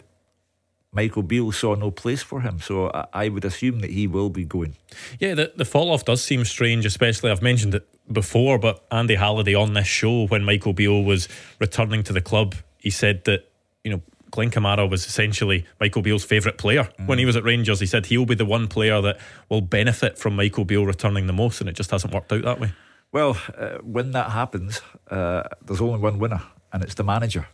Michael 0.95 1.23
Beale 1.23 1.51
saw 1.51 1.75
no 1.75 1.91
place 1.91 2.23
for 2.23 2.41
him. 2.41 2.59
So 2.59 2.89
I, 2.89 3.05
I 3.13 3.29
would 3.29 3.45
assume 3.45 3.81
that 3.81 3.91
he 3.91 4.07
will 4.07 4.29
be 4.29 4.45
going. 4.45 4.75
Yeah, 5.19 5.35
the, 5.35 5.51
the 5.55 5.65
fall 5.65 5.91
off 5.91 6.05
does 6.05 6.23
seem 6.23 6.45
strange, 6.45 6.85
especially 6.85 7.29
I've 7.29 7.41
mentioned 7.41 7.75
it 7.75 7.87
before, 8.11 8.57
but 8.57 8.85
Andy 8.91 9.15
Halliday 9.15 9.55
on 9.55 9.73
this 9.73 9.87
show, 9.87 10.27
when 10.27 10.43
Michael 10.43 10.73
Beale 10.73 11.03
was 11.03 11.27
returning 11.59 12.03
to 12.03 12.13
the 12.13 12.21
club, 12.21 12.55
he 12.77 12.89
said 12.89 13.25
that, 13.25 13.51
you 13.83 13.91
know, 13.91 14.01
Glenn 14.31 14.51
Kamara 14.51 14.89
was 14.89 15.05
essentially 15.05 15.65
Michael 15.79 16.01
Beale's 16.01 16.23
favourite 16.23 16.57
player 16.57 16.89
mm. 16.99 17.07
when 17.07 17.19
he 17.19 17.25
was 17.25 17.35
at 17.35 17.43
Rangers. 17.43 17.79
He 17.79 17.85
said 17.85 18.05
he'll 18.07 18.25
be 18.25 18.35
the 18.35 18.45
one 18.45 18.67
player 18.67 19.01
that 19.01 19.17
will 19.49 19.61
benefit 19.61 20.17
from 20.17 20.35
Michael 20.35 20.65
Beale 20.65 20.85
returning 20.85 21.27
the 21.27 21.33
most, 21.33 21.61
and 21.61 21.69
it 21.69 21.75
just 21.75 21.91
hasn't 21.91 22.13
worked 22.13 22.31
out 22.31 22.43
that 22.43 22.59
way. 22.59 22.73
Well, 23.11 23.37
uh, 23.57 23.77
when 23.81 24.11
that 24.11 24.31
happens, 24.31 24.81
uh, 25.09 25.43
there's 25.65 25.79
only 25.79 25.99
one 25.99 26.19
winner, 26.19 26.41
and 26.73 26.83
it's 26.83 26.95
the 26.95 27.03
manager. 27.03 27.47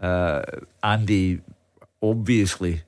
Uh, 0.00 0.42
Andy 0.82 1.40
obviously 2.02 2.82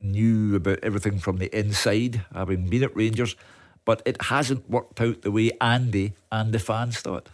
knew 0.00 0.56
about 0.56 0.78
everything 0.82 1.18
from 1.18 1.38
the 1.38 1.54
inside, 1.56 2.24
having 2.34 2.68
been 2.68 2.82
at 2.82 2.96
Rangers, 2.96 3.36
but 3.84 4.02
it 4.04 4.20
hasn't 4.22 4.68
worked 4.68 5.00
out 5.00 5.22
the 5.22 5.30
way 5.30 5.50
Andy 5.60 6.12
and 6.30 6.52
the 6.52 6.58
fans 6.58 7.00
thought. 7.00 7.28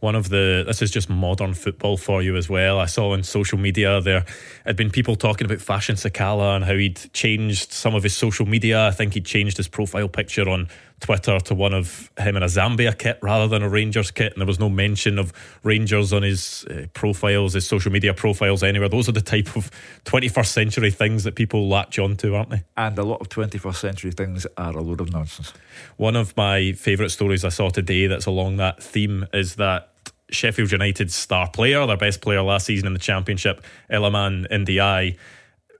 One 0.00 0.14
of 0.14 0.28
the 0.28 0.64
this 0.66 0.82
is 0.82 0.90
just 0.90 1.08
modern 1.08 1.54
football 1.54 1.96
for 1.96 2.22
you 2.22 2.36
as 2.36 2.48
well. 2.48 2.78
I 2.78 2.86
saw 2.86 3.12
on 3.12 3.22
social 3.22 3.58
media 3.58 4.00
there 4.00 4.24
had 4.66 4.76
been 4.76 4.90
people 4.90 5.16
talking 5.16 5.44
about 5.44 5.60
Fashion 5.60 5.94
Sakala 5.94 6.56
and 6.56 6.64
how 6.64 6.74
he'd 6.74 7.12
changed 7.12 7.72
some 7.72 7.94
of 7.94 8.02
his 8.02 8.16
social 8.16 8.46
media. 8.46 8.88
I 8.88 8.90
think 8.90 9.14
he'd 9.14 9.24
changed 9.24 9.56
his 9.56 9.68
profile 9.68 10.08
picture 10.08 10.48
on 10.48 10.68
Twitter 11.02 11.40
to 11.40 11.54
one 11.54 11.74
of 11.74 12.10
him 12.16 12.36
in 12.36 12.42
a 12.44 12.46
Zambia 12.46 12.96
kit 12.96 13.18
rather 13.20 13.48
than 13.48 13.62
a 13.62 13.68
Rangers 13.68 14.12
kit, 14.12 14.32
and 14.32 14.40
there 14.40 14.46
was 14.46 14.60
no 14.60 14.68
mention 14.68 15.18
of 15.18 15.32
Rangers 15.64 16.12
on 16.12 16.22
his 16.22 16.64
uh, 16.70 16.86
profiles, 16.94 17.54
his 17.54 17.66
social 17.66 17.90
media 17.90 18.14
profiles 18.14 18.62
anywhere. 18.62 18.88
Those 18.88 19.08
are 19.08 19.12
the 19.12 19.20
type 19.20 19.56
of 19.56 19.70
21st 20.04 20.46
century 20.46 20.90
things 20.92 21.24
that 21.24 21.34
people 21.34 21.68
latch 21.68 21.98
onto, 21.98 22.34
aren't 22.36 22.50
they? 22.50 22.62
And 22.76 22.96
a 22.98 23.02
lot 23.02 23.20
of 23.20 23.28
21st 23.28 23.74
century 23.74 24.12
things 24.12 24.46
are 24.56 24.76
a 24.76 24.80
load 24.80 25.00
of 25.00 25.12
nonsense. 25.12 25.52
One 25.96 26.14
of 26.14 26.36
my 26.36 26.72
favourite 26.72 27.10
stories 27.10 27.44
I 27.44 27.48
saw 27.48 27.68
today 27.68 28.06
that's 28.06 28.26
along 28.26 28.58
that 28.58 28.80
theme 28.80 29.26
is 29.32 29.56
that 29.56 29.92
Sheffield 30.30 30.70
United's 30.70 31.16
star 31.16 31.50
player, 31.50 31.84
their 31.84 31.96
best 31.96 32.20
player 32.20 32.42
last 32.42 32.66
season 32.66 32.86
in 32.86 32.92
the 32.92 33.00
Championship, 33.00 33.64
Iliman 33.90 34.48
Ndiaye, 34.50 35.18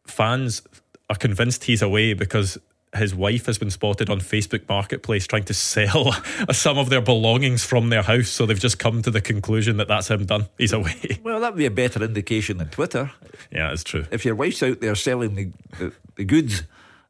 fans 0.04 0.62
are 1.08 1.16
convinced 1.16 1.64
he's 1.64 1.80
away 1.80 2.12
because 2.14 2.58
his 2.94 3.14
wife 3.14 3.46
has 3.46 3.58
been 3.58 3.70
spotted 3.70 4.10
on 4.10 4.20
Facebook 4.20 4.68
Marketplace 4.68 5.26
trying 5.26 5.44
to 5.44 5.54
sell 5.54 6.12
some 6.52 6.78
of 6.78 6.90
their 6.90 7.00
belongings 7.00 7.64
from 7.64 7.88
their 7.88 8.02
house. 8.02 8.28
So 8.28 8.46
they've 8.46 8.58
just 8.58 8.78
come 8.78 9.02
to 9.02 9.10
the 9.10 9.20
conclusion 9.20 9.78
that 9.78 9.88
that's 9.88 10.08
him 10.08 10.26
done. 10.26 10.48
He's 10.58 10.72
away. 10.72 11.20
Well, 11.22 11.40
that 11.40 11.52
would 11.52 11.58
be 11.58 11.66
a 11.66 11.70
better 11.70 12.02
indication 12.02 12.58
than 12.58 12.68
Twitter. 12.68 13.10
Yeah, 13.50 13.72
it's 13.72 13.84
true. 13.84 14.04
If 14.10 14.24
your 14.24 14.34
wife's 14.34 14.62
out 14.62 14.80
there 14.80 14.94
selling 14.94 15.34
the, 15.34 15.50
the, 15.78 15.92
the 16.16 16.24
goods 16.24 16.64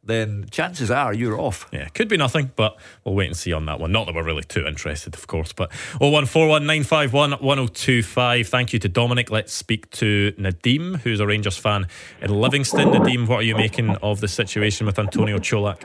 then 0.04 0.46
chances 0.50 0.90
are 0.90 1.14
you're 1.14 1.38
off. 1.38 1.68
Yeah, 1.72 1.86
could 1.88 2.08
be 2.08 2.16
nothing, 2.16 2.50
but 2.56 2.76
we'll 3.04 3.14
wait 3.14 3.26
and 3.26 3.36
see 3.36 3.52
on 3.52 3.66
that 3.66 3.78
one. 3.78 3.92
Not 3.92 4.06
that 4.06 4.14
we're 4.14 4.24
really 4.24 4.42
too 4.42 4.66
interested, 4.66 5.14
of 5.14 5.26
course. 5.28 5.52
But 5.52 5.70
01419511025. 6.00 8.46
Thank 8.46 8.72
you 8.72 8.78
to 8.80 8.88
Dominic. 8.88 9.30
Let's 9.30 9.52
speak 9.52 9.88
to 9.90 10.32
Nadim, 10.38 10.96
who's 11.00 11.20
a 11.20 11.26
Rangers 11.26 11.56
fan 11.56 11.86
in 12.20 12.30
Livingston. 12.30 12.88
Nadim, 12.88 13.28
what 13.28 13.40
are 13.40 13.44
you 13.44 13.54
making 13.54 13.90
of 13.96 14.20
the 14.20 14.28
situation 14.28 14.86
with 14.86 14.98
Antonio 14.98 15.38
Colak? 15.38 15.82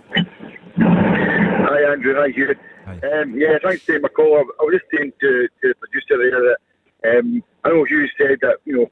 Hi, 0.78 1.92
Andrew. 1.92 2.16
Hi, 2.18 2.30
Hugh. 2.30 2.56
Um, 2.88 3.36
yeah, 3.38 3.58
thanks 3.62 3.84
for 3.84 3.92
taking 3.92 4.02
my 4.02 4.08
call. 4.10 4.38
I 4.38 4.44
was 4.64 4.80
just 4.80 4.90
saying 4.96 5.12
to, 5.20 5.48
to 5.62 5.68
the 5.68 5.76
producer 5.76 6.18
there 6.18 6.42
that 6.42 6.58
um, 7.20 7.44
I 7.64 7.70
know 7.70 7.84
Hugh 7.84 8.08
said 8.18 8.40
that, 8.42 8.58
you 8.66 8.78
know, 8.78 8.90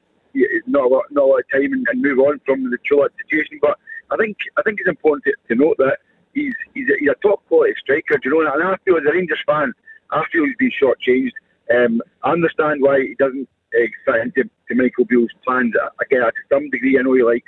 not 0.67 0.85
a 0.85 0.87
lot, 0.87 1.05
not 1.11 1.23
a 1.23 1.27
lot 1.27 1.39
of 1.39 1.49
time 1.49 1.73
and, 1.73 1.87
and 1.89 2.01
move 2.01 2.19
on 2.19 2.39
from 2.45 2.69
the 2.69 2.77
Colak 2.77 3.09
situation, 3.23 3.57
but 3.61 3.79
I 4.15 4.17
think 4.23 4.37
I 4.57 4.61
think 4.63 4.79
it's 4.79 4.89
important 4.89 5.25
to, 5.25 5.33
to 5.49 5.59
note 5.59 5.75
that 5.79 5.97
he's 6.33 6.53
he's 6.73 6.87
a, 6.89 6.95
he's 6.99 7.09
a 7.09 7.27
top 7.27 7.45
quality 7.47 7.73
striker. 7.81 8.17
Do 8.17 8.29
you 8.29 8.43
know? 8.43 8.51
And 8.51 8.63
I 8.63 8.77
feel 8.85 8.95
as 8.95 9.03
a 9.07 9.11
Rangers 9.11 9.43
fan, 9.45 9.73
I 10.11 10.23
feel 10.31 10.45
he's 10.45 10.55
been 10.57 10.71
shortchanged. 10.71 11.35
Um, 11.75 12.01
I 12.23 12.31
understand 12.31 12.81
why 12.81 13.01
he 13.01 13.15
doesn't 13.19 13.49
uh, 13.75 13.87
fit 14.05 14.21
into 14.21 14.49
to 14.69 14.75
Michael 14.75 15.05
Beale's 15.05 15.35
plans. 15.45 15.73
Again, 15.99 16.21
to 16.21 16.41
some 16.49 16.69
degree, 16.69 16.97
I 16.97 17.01
know 17.01 17.13
he 17.13 17.23
likes 17.23 17.47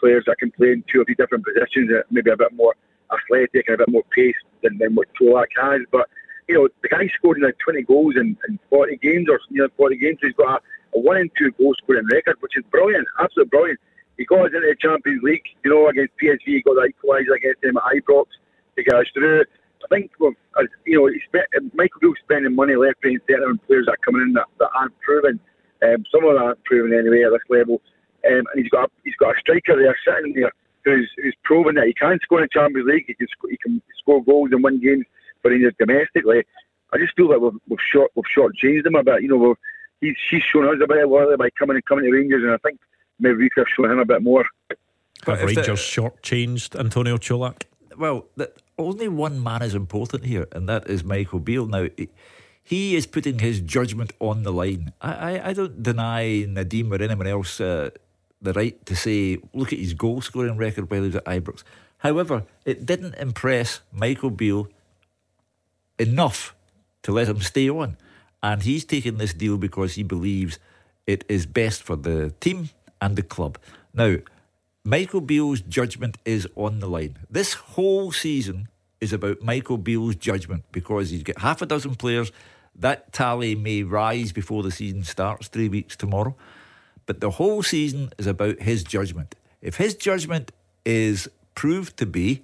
players 0.00 0.24
that 0.26 0.38
can 0.38 0.50
play 0.50 0.72
in 0.72 0.84
two 0.90 1.02
or 1.02 1.04
three 1.04 1.14
different 1.14 1.44
positions, 1.44 1.90
uh, 1.90 2.02
maybe 2.10 2.30
a 2.30 2.36
bit 2.36 2.52
more 2.54 2.74
athletic 3.12 3.66
and 3.68 3.74
a 3.74 3.78
bit 3.78 3.90
more 3.90 4.04
pace 4.14 4.36
than, 4.62 4.78
than 4.78 4.94
what 4.94 5.08
Colak 5.20 5.54
has. 5.60 5.82
But 5.92 6.08
you 6.48 6.54
know, 6.54 6.68
the 6.82 6.88
guy 6.88 7.06
scored 7.14 7.40
like 7.42 7.58
20 7.62 7.82
goals 7.82 8.14
in, 8.16 8.36
in 8.48 8.58
40 8.70 8.96
games 9.02 9.28
or 9.30 9.38
know 9.50 9.68
40 9.76 9.96
games. 9.98 10.18
He's 10.22 10.34
got 10.34 10.62
a, 10.62 10.96
a 10.96 11.00
one 11.00 11.18
and 11.18 11.30
two 11.38 11.52
goal 11.52 11.74
scoring 11.82 12.08
record, 12.10 12.36
which 12.40 12.56
is 12.56 12.64
brilliant, 12.70 13.06
absolutely 13.20 13.50
brilliant 13.50 13.80
he 14.18 14.24
got 14.24 14.40
us 14.40 14.52
into 14.52 14.66
the 14.66 14.76
Champions 14.78 15.22
League, 15.22 15.46
you 15.64 15.70
know, 15.70 15.88
against 15.88 16.12
PSV. 16.20 16.42
He 16.44 16.62
got 16.62 16.74
the 16.74 16.92
equaliser 16.92 17.36
against 17.36 17.62
them 17.62 17.78
at 17.78 17.84
Ibrox 17.84 18.26
to 18.76 18.82
get 18.82 18.94
us 18.94 19.06
through. 19.14 19.44
I 19.84 19.86
think, 19.88 20.10
we've, 20.18 20.34
you 20.84 20.98
know, 20.98 21.06
he 21.06 21.20
spent, 21.24 21.46
Michael 21.72 22.00
Beale's 22.00 22.18
spending 22.24 22.54
money 22.54 22.74
left, 22.74 23.04
right, 23.04 23.12
and 23.14 23.22
centre 23.30 23.48
on 23.48 23.58
players 23.58 23.86
that 23.86 23.92
are 23.92 24.04
coming 24.04 24.22
in 24.22 24.32
that, 24.34 24.46
that 24.58 24.70
aren't 24.74 24.98
proven. 25.00 25.38
Um, 25.82 26.04
some 26.10 26.24
of 26.24 26.34
them 26.34 26.42
aren't 26.42 26.64
proven 26.64 26.98
anyway 26.98 27.22
at 27.22 27.30
this 27.30 27.46
level. 27.48 27.80
Um, 28.26 28.42
and 28.52 28.56
he's 28.56 28.68
got 28.70 28.86
a, 28.86 28.90
he's 29.04 29.14
got 29.20 29.36
a 29.36 29.40
striker 29.40 29.76
there 29.76 29.96
sitting 30.04 30.34
there 30.34 30.52
who's, 30.84 31.08
who's 31.16 31.36
proven 31.44 31.76
that 31.76 31.86
he 31.86 31.94
can 31.94 32.18
score 32.20 32.40
in 32.40 32.44
the 32.44 32.48
Champions 32.48 32.88
League. 32.88 33.04
He 33.06 33.14
can, 33.14 33.28
sc- 33.28 33.50
he 33.50 33.56
can 33.56 33.80
score 33.98 34.24
goals 34.24 34.50
and 34.50 34.64
win 34.64 34.80
games 34.80 35.06
for 35.42 35.52
Rangers 35.52 35.74
domestically. 35.78 36.44
I 36.92 36.98
just 36.98 37.14
feel 37.14 37.28
like 37.28 37.40
we've, 37.40 37.60
we've 37.68 37.78
short 37.92 38.10
we've 38.16 38.24
shortchanged 38.24 38.86
him 38.86 38.96
a 38.96 39.04
bit. 39.04 39.22
You 39.22 39.28
know, 39.28 39.36
we've, 39.36 39.56
he's 40.00 40.16
she's 40.18 40.42
shown 40.42 40.66
us 40.66 40.82
a 40.82 40.86
bit 40.88 41.04
of 41.04 41.38
by 41.38 41.50
coming 41.50 41.76
and 41.76 41.84
coming 41.84 42.04
to 42.04 42.10
Rangers, 42.10 42.42
and 42.42 42.52
I 42.52 42.56
think 42.58 42.80
maybe 43.18 43.36
we 43.36 43.50
could 43.50 43.66
have 43.66 43.74
shown 43.76 43.92
him 43.92 43.98
a 43.98 44.04
bit 44.04 44.22
more. 44.22 44.44
Have 45.26 45.42
Rangers 45.42 45.66
the, 45.66 45.72
shortchanged 45.74 46.78
Antonio 46.78 47.18
Colak? 47.18 47.64
Well, 47.96 48.26
the, 48.36 48.52
only 48.78 49.08
one 49.08 49.42
man 49.42 49.62
is 49.62 49.74
important 49.74 50.24
here, 50.24 50.46
and 50.52 50.68
that 50.68 50.88
is 50.88 51.02
Michael 51.02 51.40
Beale. 51.40 51.66
Now, 51.66 51.88
he 52.62 52.94
is 52.94 53.06
putting 53.06 53.40
his 53.40 53.60
judgment 53.60 54.12
on 54.20 54.42
the 54.42 54.52
line. 54.52 54.92
I, 55.00 55.12
I, 55.12 55.48
I 55.48 55.52
don't 55.52 55.82
deny 55.82 56.44
Nadim 56.46 56.92
or 56.92 57.02
anyone 57.02 57.26
else 57.26 57.60
uh, 57.60 57.90
the 58.40 58.52
right 58.52 58.84
to 58.86 58.94
say, 58.94 59.38
look 59.52 59.72
at 59.72 59.78
his 59.78 59.94
goal 59.94 60.20
scoring 60.20 60.56
record 60.56 60.90
while 60.90 61.02
he 61.02 61.08
was 61.08 61.16
at 61.16 61.24
Ibrox. 61.24 61.62
However, 61.98 62.44
it 62.64 62.86
didn't 62.86 63.14
impress 63.16 63.80
Michael 63.92 64.30
Beale 64.30 64.68
enough 65.98 66.54
to 67.02 67.12
let 67.12 67.28
him 67.28 67.40
stay 67.40 67.68
on. 67.68 67.96
And 68.42 68.62
he's 68.62 68.84
taken 68.84 69.18
this 69.18 69.34
deal 69.34 69.56
because 69.56 69.94
he 69.94 70.04
believes 70.04 70.60
it 71.06 71.24
is 71.28 71.46
best 71.46 71.82
for 71.82 71.96
the 71.96 72.30
team 72.38 72.70
and 73.00 73.16
the 73.16 73.22
club. 73.22 73.58
Now, 73.94 74.16
Michael 74.84 75.20
Beale's 75.20 75.60
judgment 75.60 76.18
is 76.24 76.46
on 76.56 76.80
the 76.80 76.88
line. 76.88 77.18
This 77.30 77.54
whole 77.54 78.12
season 78.12 78.68
is 79.00 79.12
about 79.12 79.42
Michael 79.42 79.78
Beale's 79.78 80.16
judgment 80.16 80.64
because 80.72 81.10
he's 81.10 81.22
got 81.22 81.38
half 81.38 81.62
a 81.62 81.66
dozen 81.66 81.94
players. 81.94 82.32
That 82.74 83.12
tally 83.12 83.54
may 83.54 83.82
rise 83.82 84.32
before 84.32 84.62
the 84.62 84.70
season 84.70 85.04
starts, 85.04 85.48
three 85.48 85.68
weeks 85.68 85.96
tomorrow. 85.96 86.36
But 87.06 87.20
the 87.20 87.30
whole 87.30 87.62
season 87.62 88.10
is 88.18 88.26
about 88.26 88.60
his 88.60 88.84
judgment. 88.84 89.34
If 89.60 89.76
his 89.76 89.94
judgment 89.94 90.52
is 90.84 91.28
proved 91.54 91.96
to 91.96 92.06
be 92.06 92.42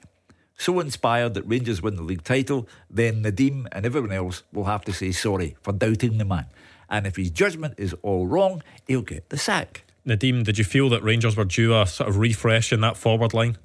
so 0.56 0.80
inspired 0.80 1.34
that 1.34 1.46
Rangers 1.46 1.82
win 1.82 1.96
the 1.96 2.02
league 2.02 2.24
title, 2.24 2.68
then 2.90 3.22
Nadim 3.22 3.66
and 3.72 3.86
everyone 3.86 4.12
else 4.12 4.42
will 4.52 4.64
have 4.64 4.84
to 4.84 4.92
say 4.92 5.12
sorry 5.12 5.56
for 5.62 5.72
doubting 5.72 6.18
the 6.18 6.24
man. 6.24 6.46
And 6.88 7.06
if 7.06 7.16
his 7.16 7.30
judgment 7.30 7.74
is 7.78 7.94
all 8.02 8.26
wrong, 8.26 8.62
he'll 8.86 9.02
get 9.02 9.30
the 9.30 9.38
sack. 9.38 9.83
Nadim, 10.06 10.44
did 10.44 10.58
you 10.58 10.64
feel 10.64 10.88
that 10.90 11.02
Rangers 11.02 11.36
were 11.36 11.44
due 11.44 11.74
a 11.74 11.86
sort 11.86 12.08
of 12.08 12.18
refresh 12.18 12.72
in 12.72 12.80
that 12.82 12.96
forward 12.96 13.32
line? 13.32 13.56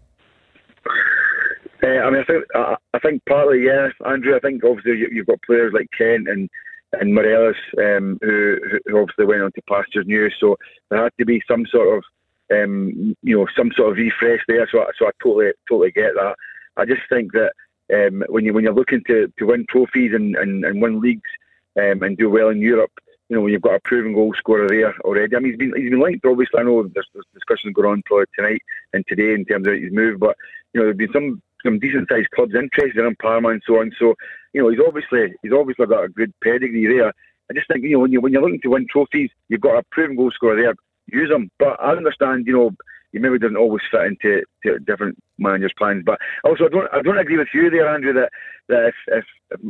Uh, 1.81 1.87
I 1.87 2.09
mean, 2.09 2.21
I 2.21 2.25
think 2.25 2.45
I, 2.93 2.99
think 2.99 3.21
partly, 3.27 3.65
yeah, 3.65 3.89
Andrew. 4.05 4.35
I 4.35 4.39
think 4.39 4.63
obviously 4.63 4.97
you, 4.97 5.17
have 5.17 5.27
got 5.27 5.41
players 5.43 5.73
like 5.73 5.87
Kent 5.97 6.27
and 6.27 6.49
and 6.93 7.13
Morelos 7.13 7.55
um, 7.77 8.17
who, 8.21 8.57
who 8.85 8.99
obviously 8.99 9.25
went 9.25 9.43
on 9.43 9.51
to 9.51 9.61
pastures 9.69 10.07
new. 10.07 10.29
So 10.39 10.57
there 10.89 11.03
had 11.03 11.13
to 11.19 11.25
be 11.25 11.41
some 11.47 11.65
sort 11.67 11.97
of 11.97 12.03
um, 12.51 13.15
you 13.21 13.37
know 13.37 13.47
some 13.55 13.71
sort 13.75 13.91
of 13.91 13.97
refresh 13.97 14.41
there. 14.47 14.67
So 14.71 14.85
so 14.97 15.07
I 15.07 15.11
totally 15.23 15.51
totally 15.69 15.91
get 15.91 16.15
that. 16.15 16.35
I 16.77 16.85
just 16.85 17.01
think 17.09 17.31
that 17.33 17.51
um, 17.93 18.23
when 18.29 18.45
you 18.45 18.53
when 18.53 18.63
you're 18.63 18.73
looking 18.73 19.03
to, 19.07 19.31
to 19.37 19.45
win 19.45 19.65
trophies 19.69 20.13
and, 20.13 20.35
and, 20.35 20.65
and 20.65 20.81
win 20.81 20.99
leagues 20.99 21.29
um, 21.77 22.03
and 22.03 22.17
do 22.17 22.29
well 22.29 22.49
in 22.49 22.59
Europe, 22.59 22.91
you 23.29 23.35
know 23.35 23.41
when 23.41 23.53
you've 23.53 23.61
got 23.61 23.75
a 23.75 23.79
proven 23.81 24.13
goal 24.13 24.33
scorer 24.37 24.67
there 24.67 24.93
already. 25.01 25.35
I 25.35 25.39
mean 25.39 25.51
he's 25.51 25.59
been 25.59 25.73
he's 25.75 25.89
been 25.89 26.01
linked. 26.01 26.25
Obviously, 26.25 26.59
I 26.59 26.63
know 26.63 26.83
there's, 26.83 27.07
there's 27.13 27.25
discussions 27.33 27.73
going 27.73 27.89
on 27.89 28.03
probably 28.05 28.25
tonight 28.35 28.61
and 28.93 29.05
today 29.07 29.33
in 29.33 29.45
terms 29.45 29.67
of 29.67 29.73
his 29.73 29.91
move, 29.91 30.19
but 30.19 30.35
you 30.73 30.81
know 30.81 30.85
there's 30.85 30.97
been 30.97 31.13
some 31.13 31.41
some 31.63 31.79
decent 31.79 32.09
sized 32.09 32.31
clubs 32.31 32.55
interested 32.55 33.05
in 33.05 33.15
Parma 33.15 33.49
and 33.49 33.61
so 33.65 33.79
on. 33.79 33.91
So 33.99 34.15
you 34.53 34.61
know 34.61 34.69
he's 34.69 34.79
obviously 34.85 35.33
he's 35.43 35.53
obviously 35.53 35.85
got 35.85 36.03
a 36.03 36.09
good 36.09 36.33
pedigree 36.43 36.87
there. 36.87 37.13
I 37.49 37.53
just 37.53 37.67
think 37.67 37.83
you 37.83 37.93
know 37.93 37.99
when 37.99 38.11
you 38.11 38.19
when 38.19 38.33
you're 38.33 38.41
looking 38.41 38.61
to 38.61 38.69
win 38.69 38.87
trophies, 38.89 39.29
you've 39.47 39.61
got 39.61 39.77
a 39.77 39.83
proven 39.91 40.15
goal 40.15 40.31
scorer 40.31 40.59
there. 40.59 40.75
Use 41.07 41.31
him, 41.31 41.49
but 41.59 41.79
I 41.81 41.91
understand 41.91 42.47
you 42.47 42.53
know 42.53 42.71
he 43.11 43.19
maybe 43.19 43.39
doesn't 43.39 43.57
always 43.57 43.81
fit 43.89 44.01
into 44.01 44.43
different 44.85 45.17
managers' 45.37 45.73
plans. 45.77 46.03
But 46.05 46.19
also, 46.43 46.65
I 46.65 46.69
don't 46.69 46.93
I 46.93 47.01
don't 47.01 47.17
agree 47.17 47.37
with 47.37 47.47
you 47.53 47.69
there, 47.69 47.87
Andrew, 47.87 48.13
that 48.13 48.29
that 48.69 48.85
if 48.87 48.95
if, 49.07 49.25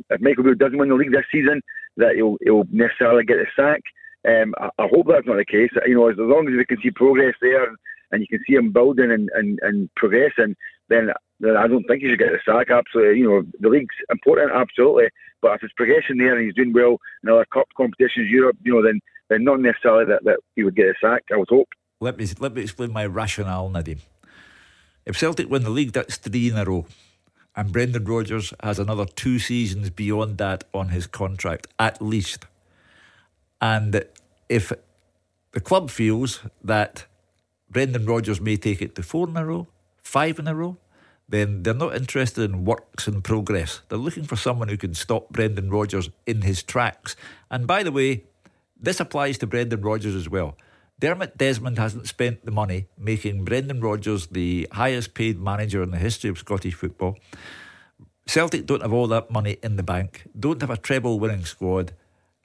if 0.09 0.21
Michael 0.21 0.43
Beale 0.43 0.55
doesn't 0.55 0.77
win 0.77 0.89
the 0.89 0.95
league 0.95 1.11
this 1.11 1.25
season, 1.31 1.61
that 1.97 2.15
he'll 2.15 2.37
he'll 2.43 2.65
necessarily 2.71 3.23
get 3.23 3.37
the 3.37 3.47
sack. 3.55 3.81
Um, 4.27 4.53
I, 4.59 4.69
I, 4.79 4.87
hope 4.87 5.07
that's 5.07 5.25
not 5.25 5.37
the 5.37 5.45
case. 5.45 5.71
You 5.85 5.95
know, 5.95 6.09
as, 6.09 6.13
as 6.13 6.19
long 6.19 6.47
as 6.47 6.53
we 6.55 6.65
can 6.65 6.81
see 6.81 6.91
progress 6.91 7.35
there 7.41 7.67
and, 7.67 7.77
and 8.11 8.21
you 8.21 8.27
can 8.27 8.43
see 8.45 8.55
him 8.55 8.73
building 8.73 9.11
and, 9.11 9.29
and, 9.33 9.59
and 9.61 9.89
progressing, 9.95 10.55
then 10.89 11.11
then 11.39 11.55
I 11.55 11.67
don't 11.67 11.83
think 11.83 12.01
he 12.01 12.09
should 12.09 12.19
get 12.19 12.31
the 12.31 12.39
sack. 12.45 12.69
Absolutely, 12.69 13.19
you 13.19 13.29
know, 13.29 13.43
the 13.59 13.69
league's 13.69 13.95
important, 14.11 14.51
absolutely. 14.51 15.09
But 15.41 15.53
if 15.53 15.63
it's 15.63 15.73
progression 15.73 16.17
there 16.17 16.35
and 16.35 16.45
he's 16.45 16.55
doing 16.55 16.73
well 16.73 16.97
in 17.23 17.29
other 17.29 17.45
cup 17.45 17.67
competitions, 17.77 18.29
Europe, 18.29 18.57
you 18.63 18.73
know, 18.73 18.83
then 18.83 18.99
then 19.29 19.43
not 19.43 19.61
necessarily 19.61 20.05
that, 20.05 20.23
that 20.25 20.39
he 20.55 20.63
would 20.63 20.75
get 20.75 20.87
a 20.87 20.93
sack. 20.99 21.23
I 21.31 21.37
would 21.37 21.49
hope. 21.49 21.69
Let 22.01 22.17
me 22.17 22.27
let 22.39 22.53
me 22.53 22.61
explain 22.61 22.91
my 22.91 23.05
rationale, 23.05 23.69
Nadim. 23.69 23.99
If 25.05 25.17
Celtic 25.17 25.49
win 25.49 25.63
the 25.63 25.69
league, 25.69 25.93
that's 25.93 26.17
three 26.17 26.49
in 26.49 26.57
a 26.57 26.65
row. 26.65 26.85
And 27.55 27.71
Brendan 27.71 28.05
Rodgers 28.05 28.53
has 28.63 28.79
another 28.79 29.05
two 29.05 29.39
seasons 29.39 29.89
beyond 29.89 30.37
that 30.37 30.63
on 30.73 30.89
his 30.89 31.07
contract, 31.07 31.67
at 31.77 32.01
least. 32.01 32.45
And 33.59 34.05
if 34.47 34.71
the 35.51 35.59
club 35.59 35.89
feels 35.89 36.41
that 36.63 37.05
Brendan 37.69 38.05
Rodgers 38.05 38.39
may 38.39 38.55
take 38.55 38.81
it 38.81 38.95
to 38.95 39.03
four 39.03 39.27
in 39.27 39.35
a 39.35 39.45
row, 39.45 39.67
five 40.01 40.39
in 40.39 40.47
a 40.47 40.55
row, 40.55 40.77
then 41.27 41.61
they're 41.61 41.73
not 41.73 41.95
interested 41.95 42.49
in 42.49 42.65
works 42.65 43.07
in 43.07 43.21
progress. 43.21 43.81
They're 43.89 43.99
looking 43.99 44.23
for 44.23 44.35
someone 44.35 44.67
who 44.67 44.77
can 44.77 44.95
stop 44.95 45.29
Brendan 45.29 45.69
Rodgers 45.69 46.09
in 46.25 46.41
his 46.41 46.63
tracks. 46.63 47.15
And 47.51 47.67
by 47.67 47.83
the 47.83 47.91
way, 47.91 48.23
this 48.79 48.99
applies 48.99 49.37
to 49.39 49.47
Brendan 49.47 49.81
Rodgers 49.81 50.15
as 50.15 50.27
well. 50.29 50.57
Dermot 50.99 51.37
Desmond 51.37 51.77
hasn't 51.77 52.07
spent 52.07 52.45
the 52.45 52.51
money 52.51 52.87
making 52.97 53.45
Brendan 53.45 53.79
Rodgers 53.79 54.27
the 54.27 54.67
highest 54.73 55.13
paid 55.13 55.39
manager 55.39 55.81
in 55.81 55.91
the 55.91 55.97
history 55.97 56.29
of 56.29 56.37
Scottish 56.37 56.73
football. 56.73 57.17
Celtic 58.27 58.65
don't 58.65 58.81
have 58.81 58.91
all 58.91 59.07
that 59.07 59.31
money 59.31 59.57
in 59.63 59.77
the 59.77 59.83
bank, 59.83 60.27
don't 60.37 60.61
have 60.61 60.69
a 60.69 60.77
treble 60.77 61.19
winning 61.19 61.45
squad, 61.45 61.93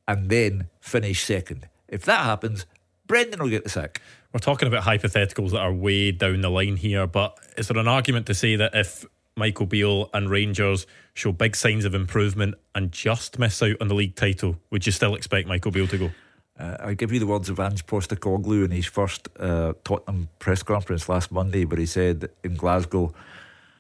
and 0.07 0.31
then 0.31 0.69
finish 0.81 1.25
second. 1.25 1.69
If 1.89 2.05
that 2.05 2.25
happens, 2.25 2.65
Brendan 3.07 3.43
will 3.43 3.51
get 3.51 3.65
the 3.65 3.71
sack. 3.71 4.01
We're 4.33 4.39
talking 4.39 4.69
about 4.69 4.85
hypotheticals 4.85 5.51
that 5.51 5.61
are 5.61 5.73
way 5.73 6.13
down 6.13 6.41
the 6.41 6.51
line 6.51 6.77
here, 6.77 7.07
but 7.07 7.37
is 7.59 7.69
there 7.69 7.79
an 7.79 7.89
argument 7.89 8.27
to 8.27 8.35
say 8.35 8.57
that 8.57 8.75
if 8.75 9.05
Michael 9.37 9.67
Beale 9.67 10.11
and 10.15 10.31
Rangers 10.31 10.87
show 11.13 11.33
big 11.33 11.57
signs 11.57 11.85
of 11.85 11.95
improvement 11.95 12.55
and 12.75 12.93
just 12.93 13.39
miss 13.39 13.61
out 13.63 13.77
on 13.81 13.89
the 13.89 13.95
league 13.95 14.15
title, 14.15 14.57
would 14.71 14.87
you 14.87 14.93
still 14.93 15.17
expect 15.17 15.49
Michael 15.49 15.73
Beale 15.73 15.89
to 15.89 15.99
go? 15.99 16.11
Uh, 16.59 16.77
I 16.79 16.95
give 16.95 17.13
you 17.13 17.19
the 17.19 17.27
words 17.27 17.49
of 17.49 17.59
Ange 17.59 17.85
Postecoglou 17.87 18.65
in 18.65 18.71
his 18.71 18.87
first 18.87 19.29
uh, 19.41 19.73
Tottenham 19.83 20.29
press 20.39 20.63
conference 20.63 21.09
last 21.09 21.33
Monday, 21.33 21.65
where 21.65 21.81
he 21.81 21.87
said 21.87 22.31
in 22.45 22.55
Glasgow, 22.55 23.13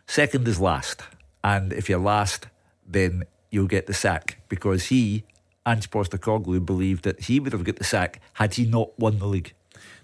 second 0.06 0.48
is 0.48 0.60
last. 0.60 1.02
And 1.44 1.72
if 1.72 1.88
you're 1.88 2.00
last, 2.00 2.48
then 2.86 3.24
you'll 3.50 3.68
get 3.68 3.86
the 3.86 3.94
sack. 3.94 4.38
Because 4.48 4.86
he, 4.86 5.24
Ange 5.64 5.88
Postecoglou, 5.90 6.66
believed 6.66 7.04
that 7.04 7.20
he 7.20 7.38
would 7.38 7.52
have 7.52 7.64
got 7.64 7.76
the 7.76 7.84
sack 7.84 8.20
had 8.34 8.54
he 8.54 8.66
not 8.66 8.98
won 8.98 9.18
the 9.20 9.26
league. 9.26 9.54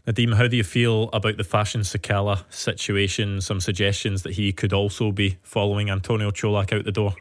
Nadim, 0.06 0.34
how 0.34 0.46
do 0.46 0.56
you 0.56 0.64
feel 0.64 1.10
about 1.12 1.36
the 1.36 1.44
Fashion 1.44 1.82
Sakala 1.82 2.44
situation? 2.50 3.40
Some 3.40 3.60
suggestions 3.60 4.22
that 4.22 4.34
he 4.34 4.52
could 4.52 4.72
also 4.72 5.10
be 5.10 5.38
following 5.42 5.90
Antonio 5.90 6.30
Colak 6.30 6.72
out 6.72 6.84
the 6.84 6.92
door. 6.92 7.14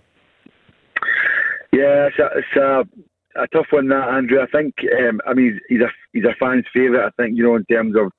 Yeah, 1.71 2.07
it's 2.07 2.19
a, 2.19 2.29
it's 2.35 2.55
a 2.55 2.88
a 3.35 3.47
tough 3.47 3.67
one, 3.71 3.87
that 3.89 4.09
Andrew. 4.09 4.41
I 4.41 4.47
think. 4.47 4.75
Um, 4.99 5.21
I 5.25 5.33
mean, 5.33 5.59
he's 5.69 5.81
a 5.81 5.89
he's 6.13 6.25
a 6.25 6.35
fan's 6.39 6.65
favourite. 6.73 7.07
I 7.07 7.09
think 7.21 7.37
you 7.37 7.43
know 7.43 7.55
in 7.55 7.65
terms 7.65 7.95
of. 7.95 8.11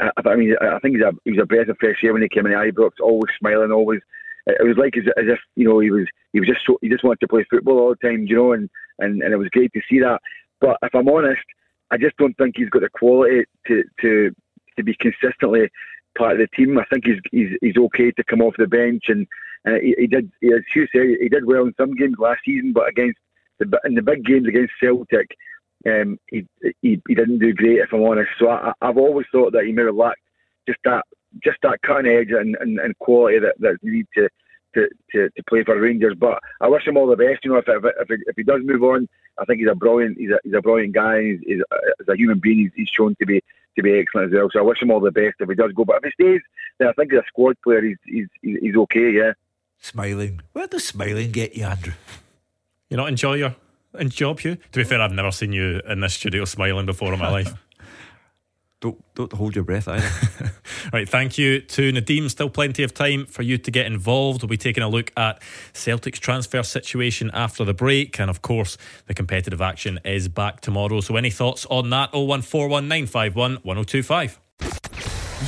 I, 0.00 0.10
I 0.26 0.34
mean, 0.34 0.56
I 0.60 0.78
think 0.80 0.96
he's 0.96 1.04
a 1.04 1.12
he 1.24 1.30
was 1.32 1.40
a 1.40 1.46
breath 1.46 1.68
of 1.68 1.76
fresh 1.78 2.02
air 2.02 2.12
when 2.12 2.22
he 2.22 2.28
came 2.28 2.46
in 2.46 2.52
Ibrox, 2.52 2.92
always 3.00 3.32
smiling, 3.38 3.70
always. 3.70 4.00
It 4.46 4.66
was 4.66 4.76
like 4.76 4.96
as, 4.96 5.04
as 5.16 5.26
if 5.28 5.38
you 5.56 5.68
know 5.68 5.78
he 5.78 5.90
was 5.90 6.06
he 6.32 6.40
was 6.40 6.48
just 6.48 6.66
so, 6.66 6.78
he 6.82 6.88
just 6.88 7.04
wanted 7.04 7.20
to 7.20 7.28
play 7.28 7.44
football 7.48 7.78
all 7.78 7.90
the 7.90 8.08
time, 8.08 8.26
you 8.26 8.36
know, 8.36 8.52
and, 8.52 8.68
and, 8.98 9.22
and 9.22 9.32
it 9.32 9.36
was 9.36 9.48
great 9.50 9.72
to 9.74 9.80
see 9.88 10.00
that. 10.00 10.20
But 10.60 10.78
if 10.82 10.94
I'm 10.94 11.08
honest, 11.08 11.42
I 11.90 11.96
just 11.96 12.16
don't 12.16 12.36
think 12.36 12.56
he's 12.56 12.70
got 12.70 12.82
the 12.82 12.88
quality 12.88 13.44
to 13.66 13.84
to 14.00 14.34
to 14.76 14.82
be 14.82 14.96
consistently 14.98 15.70
part 16.16 16.32
of 16.32 16.38
the 16.38 16.48
team. 16.56 16.78
I 16.78 16.84
think 16.86 17.04
he's 17.06 17.20
he's, 17.30 17.56
he's 17.60 17.76
okay 17.76 18.10
to 18.12 18.24
come 18.24 18.42
off 18.42 18.54
the 18.58 18.66
bench, 18.66 19.04
and 19.08 19.26
uh, 19.66 19.78
he, 19.80 19.94
he 19.98 20.06
did. 20.06 20.30
As 20.42 20.64
Hugh 20.72 20.88
said, 20.92 21.06
he 21.20 21.28
did 21.28 21.44
well 21.44 21.66
in 21.66 21.74
some 21.76 21.94
games 21.94 22.16
last 22.18 22.40
season, 22.44 22.72
but 22.72 22.88
against 22.88 23.18
the, 23.58 23.80
in 23.84 23.94
the 23.94 24.02
big 24.02 24.24
games 24.24 24.48
against 24.48 24.72
Celtic, 24.80 25.36
um, 25.86 26.18
he, 26.28 26.46
he 26.82 27.00
he 27.06 27.14
didn't 27.14 27.38
do 27.38 27.52
great, 27.54 27.78
if 27.78 27.92
I'm 27.92 28.02
honest. 28.02 28.30
So 28.38 28.50
I, 28.50 28.72
have 28.82 28.98
always 28.98 29.26
thought 29.30 29.52
that 29.52 29.64
he 29.64 29.72
may 29.72 29.84
have 29.84 29.94
lacked 29.94 30.20
just 30.66 30.80
that 30.84 31.04
just 31.44 31.58
that 31.62 31.80
cutting 31.82 32.10
edge 32.10 32.30
and, 32.30 32.56
and, 32.60 32.78
and 32.78 32.98
quality 32.98 33.38
that 33.38 33.78
you 33.82 33.92
need 33.92 34.06
to, 34.14 34.28
to, 34.74 34.88
to, 35.12 35.30
to 35.30 35.42
play 35.48 35.62
for 35.62 35.78
Rangers. 35.78 36.16
But 36.18 36.40
I 36.60 36.68
wish 36.68 36.86
him 36.86 36.96
all 36.96 37.06
the 37.06 37.16
best. 37.16 37.44
You 37.44 37.52
know, 37.52 37.58
if 37.58 37.68
if, 37.68 37.84
if, 37.84 38.08
he, 38.08 38.16
if 38.26 38.36
he 38.36 38.42
does 38.42 38.62
move 38.64 38.82
on, 38.82 39.08
I 39.38 39.44
think 39.44 39.60
he's 39.60 39.68
a 39.70 39.74
brilliant 39.74 40.18
he's 40.18 40.30
a, 40.30 40.38
he's 40.42 40.54
a 40.54 40.62
brilliant 40.62 40.94
guy. 40.94 41.22
He's, 41.22 41.40
he's 41.46 41.60
a, 41.60 41.74
as 42.00 42.08
a 42.08 42.16
human 42.16 42.40
being, 42.40 42.58
he's, 42.58 42.72
he's 42.74 42.88
shown 42.88 43.14
to 43.20 43.26
be 43.26 43.42
to 43.76 43.82
be 43.82 43.98
excellent 43.98 44.32
as 44.32 44.36
well. 44.36 44.48
So 44.52 44.58
I 44.58 44.62
wish 44.62 44.82
him 44.82 44.90
all 44.90 45.00
the 45.00 45.12
best 45.12 45.36
if 45.38 45.48
he 45.48 45.54
does 45.54 45.72
go. 45.72 45.84
But 45.84 46.02
if 46.02 46.12
he 46.16 46.22
stays, 46.24 46.40
then 46.78 46.88
I 46.88 46.92
think 46.92 47.12
as 47.12 47.20
a 47.20 47.28
squad 47.28 47.56
player, 47.62 47.82
he's 47.82 47.98
he's 48.04 48.28
he's 48.42 48.76
okay. 48.76 49.12
Yeah. 49.12 49.32
Smiling. 49.80 50.40
Where 50.52 50.66
does 50.66 50.84
smiling 50.84 51.30
get 51.30 51.54
you, 51.54 51.64
Andrew? 51.64 51.92
You 52.90 52.96
not 52.96 53.08
enjoy 53.08 53.34
your 53.34 53.54
and 53.94 54.10
job, 54.10 54.40
Hugh? 54.40 54.56
To 54.56 54.78
be 54.78 54.84
fair, 54.84 55.00
I've 55.00 55.12
never 55.12 55.30
seen 55.30 55.52
you 55.52 55.80
in 55.88 56.00
this 56.00 56.14
studio 56.14 56.44
smiling 56.44 56.86
before 56.86 57.12
in 57.12 57.18
my 57.18 57.30
life. 57.30 57.52
Don't 58.80 59.02
don't 59.16 59.32
hold 59.32 59.56
your 59.56 59.64
breath 59.64 59.88
either. 59.88 60.08
right, 60.92 61.08
thank 61.08 61.36
you 61.36 61.60
to 61.60 61.92
Nadim. 61.92 62.30
Still 62.30 62.48
plenty 62.48 62.84
of 62.84 62.94
time 62.94 63.26
for 63.26 63.42
you 63.42 63.58
to 63.58 63.72
get 63.72 63.86
involved. 63.86 64.42
We'll 64.42 64.50
be 64.50 64.56
taking 64.56 64.84
a 64.84 64.88
look 64.88 65.10
at 65.16 65.42
Celtic's 65.72 66.20
transfer 66.20 66.62
situation 66.62 67.28
after 67.34 67.64
the 67.64 67.74
break, 67.74 68.20
and 68.20 68.30
of 68.30 68.40
course, 68.40 68.78
the 69.08 69.14
competitive 69.14 69.60
action 69.60 69.98
is 70.04 70.28
back 70.28 70.60
tomorrow. 70.60 71.00
So, 71.00 71.16
any 71.16 71.30
thoughts 71.30 71.66
on 71.66 71.90
that? 71.90 72.12
0141951 72.12 73.64
1025. 73.64 74.38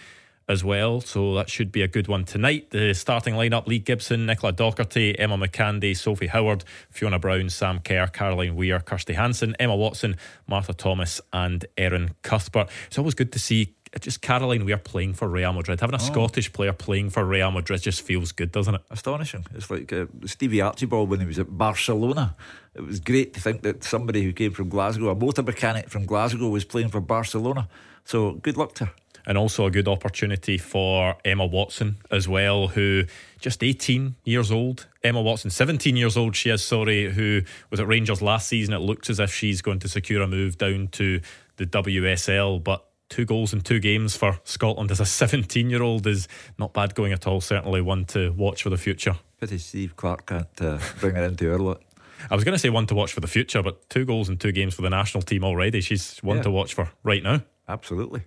as 0.49 0.65
well. 0.65 1.01
So 1.01 1.35
that 1.35 1.51
should 1.51 1.71
be 1.71 1.83
a 1.83 1.89
good 1.89 2.09
one 2.09 2.25
tonight. 2.25 2.71
The 2.71 2.95
starting 2.95 3.35
lineup 3.35 3.67
Lee 3.67 3.79
Gibson, 3.79 4.27
Nicola 4.27 4.53
Docherty, 4.53 5.15
Emma 5.19 5.37
Mukandi, 5.37 5.97
Sophie 5.97 6.29
Howard, 6.29 6.65
Fiona 6.91 7.19
Brown, 7.19 7.51
Sam 7.51 7.81
Kerr, 7.81 8.07
Caroline 8.07 8.57
Weir, 8.57 8.81
Kirsty 8.81 9.13
Hanson, 9.13 9.55
Emma 9.59 9.77
Watson, 9.77 10.17
Martha 10.47 10.73
Thomas, 10.73 11.21
and 11.33 11.67
Erin 11.77 12.15
Cuthbert. 12.23 12.69
It's 12.87 12.99
always 12.99 13.15
good 13.15 13.33
to 13.33 13.39
see 13.39 13.75
just 14.01 14.21
Caroline 14.21 14.65
Weir 14.65 14.77
playing 14.77 15.15
for 15.15 15.29
Real 15.29 15.53
Madrid. 15.53 15.81
Having 15.81 15.99
a 15.99 16.03
oh. 16.03 16.07
Scottish 16.07 16.53
player 16.53 16.73
playing 16.73 17.11
for 17.11 17.25
Real 17.25 17.51
Madrid 17.51 17.81
just 17.81 18.03
feels 18.03 18.33
good, 18.33 18.53
doesn't 18.53 18.75
it? 18.75 18.83
Astonishing. 18.91 19.47
It's 19.55 19.71
like 19.71 19.93
uh, 19.93 20.07
Stevie 20.27 20.61
Archibald 20.61 21.09
when 21.09 21.21
he 21.21 21.27
was 21.27 21.39
at 21.39 21.57
Barcelona. 21.57 22.37
It 22.75 22.85
was 22.85 23.01
great 23.01 23.35
to 23.35 23.41
think 23.41 23.63
that 23.63 23.83
somebody 23.85 24.23
who 24.23 24.33
came 24.33 24.53
from 24.53 24.69
Glasgow, 24.69 25.09
a 25.09 25.15
motor 25.15 25.43
mechanic 25.43 25.89
from 25.89 26.05
Glasgow, 26.07 26.49
was 26.49 26.65
playing 26.65 26.91
for 26.91 27.01
Barcelona. 27.01 27.69
So 28.05 28.33
good 28.33 28.57
luck 28.57 28.75
to 28.77 28.87
her. 28.87 28.93
And 29.29 29.37
also 29.37 29.67
a 29.67 29.71
good 29.71 29.89
opportunity 29.89 30.57
for 30.57 31.15
Emma 31.23 31.45
Watson 31.45 31.99
as 32.11 32.27
well, 32.27 32.69
who 32.69 33.05
just 33.39 33.63
18 33.63 34.17
years 34.25 34.51
old. 34.51 34.87
Emma 35.05 35.21
Watson, 35.21 35.51
17 35.51 35.97
years 35.97 36.17
old, 36.17 36.35
she 36.35 36.49
is, 36.49 36.65
sorry, 36.65 37.13
who 37.13 37.43
was 37.71 37.79
at 37.79 37.87
Rangers 37.87 38.23
last 38.23 38.49
season. 38.49 38.73
It 38.73 38.79
looks 38.79 39.11
as 39.11 39.21
if 39.21 39.33
she's 39.33 39.61
going 39.61 39.81
to 39.81 39.89
secure 39.89 40.23
a 40.23 40.27
move 40.27 40.57
down 40.57 40.89
to 40.93 41.21
the 41.57 41.67
WSL, 41.67 42.65
but 42.65 42.89
two 43.09 43.25
goals 43.25 43.53
in 43.53 43.61
two 43.61 43.81
games 43.81 44.17
for 44.17 44.41
Scotland 44.45 44.91
as 44.91 45.01
a 45.01 45.07
17 45.07 45.71
year 45.71 45.83
old 45.83 46.07
is 46.07 46.27
not 46.57 46.73
bad 46.73 46.95
going 46.95 47.13
at 47.13 47.27
all. 47.27 47.43
Certainly 47.43 47.83
one 47.83 48.07
to 48.07 48.31
watch 48.31 48.63
for 48.63 48.71
the 48.71 48.79
future. 48.79 49.17
Pity 49.41 49.59
Steve 49.59 49.95
Clarke 49.95 50.27
can't 50.27 50.63
uh, 50.63 50.79
bring 51.01 51.15
her 51.15 51.25
into 51.25 51.51
her 51.51 51.59
lot. 51.59 51.83
I 52.31 52.35
was 52.35 52.45
going 52.45 52.55
to 52.55 52.59
say 52.59 52.71
one 52.71 52.87
to 52.87 52.95
watch 52.95 53.13
for 53.13 53.21
the 53.21 53.29
future, 53.29 53.63
but 53.63 53.89
two 53.89 54.05
goals 54.05 54.29
in 54.29 54.39
two 54.39 54.53
games 54.53 54.75
for 54.75 54.83
the 54.83 54.91
national 54.91 55.23
team 55.23 55.45
already. 55.45 55.81
She's 55.81 56.19
one 56.19 56.39
yeah. 56.39 56.43
to 56.45 56.51
watch 56.51 56.75
for 56.75 56.91
right 57.05 57.23
now. 57.23 57.43
Absolutely. 57.69 58.23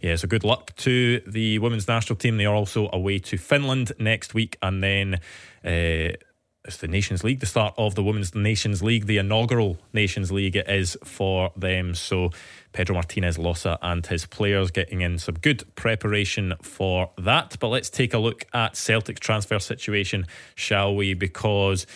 Yeah, 0.00 0.16
so 0.16 0.28
good 0.28 0.44
luck 0.44 0.74
to 0.76 1.20
the 1.26 1.58
women's 1.58 1.88
national 1.88 2.16
team. 2.16 2.36
They 2.36 2.46
are 2.46 2.54
also 2.54 2.88
away 2.92 3.18
to 3.20 3.36
Finland 3.36 3.92
next 3.98 4.34
week, 4.34 4.56
and 4.62 4.82
then 4.82 5.20
uh, 5.64 6.16
it's 6.64 6.76
the 6.76 6.88
Nations 6.88 7.24
League, 7.24 7.40
the 7.40 7.46
start 7.46 7.74
of 7.78 7.94
the 7.94 8.02
Women's 8.02 8.34
Nations 8.34 8.82
League, 8.82 9.06
the 9.06 9.18
inaugural 9.18 9.78
Nations 9.92 10.30
League 10.30 10.56
it 10.56 10.68
is 10.68 10.96
for 11.02 11.52
them. 11.56 11.94
So 11.94 12.30
Pedro 12.72 12.94
Martinez 12.94 13.38
Losa 13.38 13.78
and 13.80 14.06
his 14.06 14.26
players 14.26 14.70
getting 14.70 15.00
in 15.00 15.18
some 15.18 15.36
good 15.36 15.64
preparation 15.74 16.54
for 16.62 17.10
that. 17.16 17.56
But 17.58 17.68
let's 17.68 17.88
take 17.88 18.12
a 18.12 18.18
look 18.18 18.44
at 18.52 18.76
Celtic's 18.76 19.20
transfer 19.20 19.58
situation, 19.58 20.26
shall 20.54 20.94
we? 20.94 21.14
Because 21.14 21.86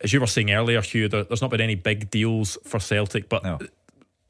as 0.00 0.12
you 0.12 0.20
were 0.20 0.26
saying 0.26 0.50
earlier, 0.50 0.80
Hugh, 0.80 1.08
there, 1.08 1.24
there's 1.24 1.42
not 1.42 1.50
been 1.50 1.60
any 1.60 1.74
big 1.74 2.10
deals 2.10 2.56
for 2.64 2.80
Celtic, 2.80 3.28
but 3.28 3.44
no. 3.44 3.58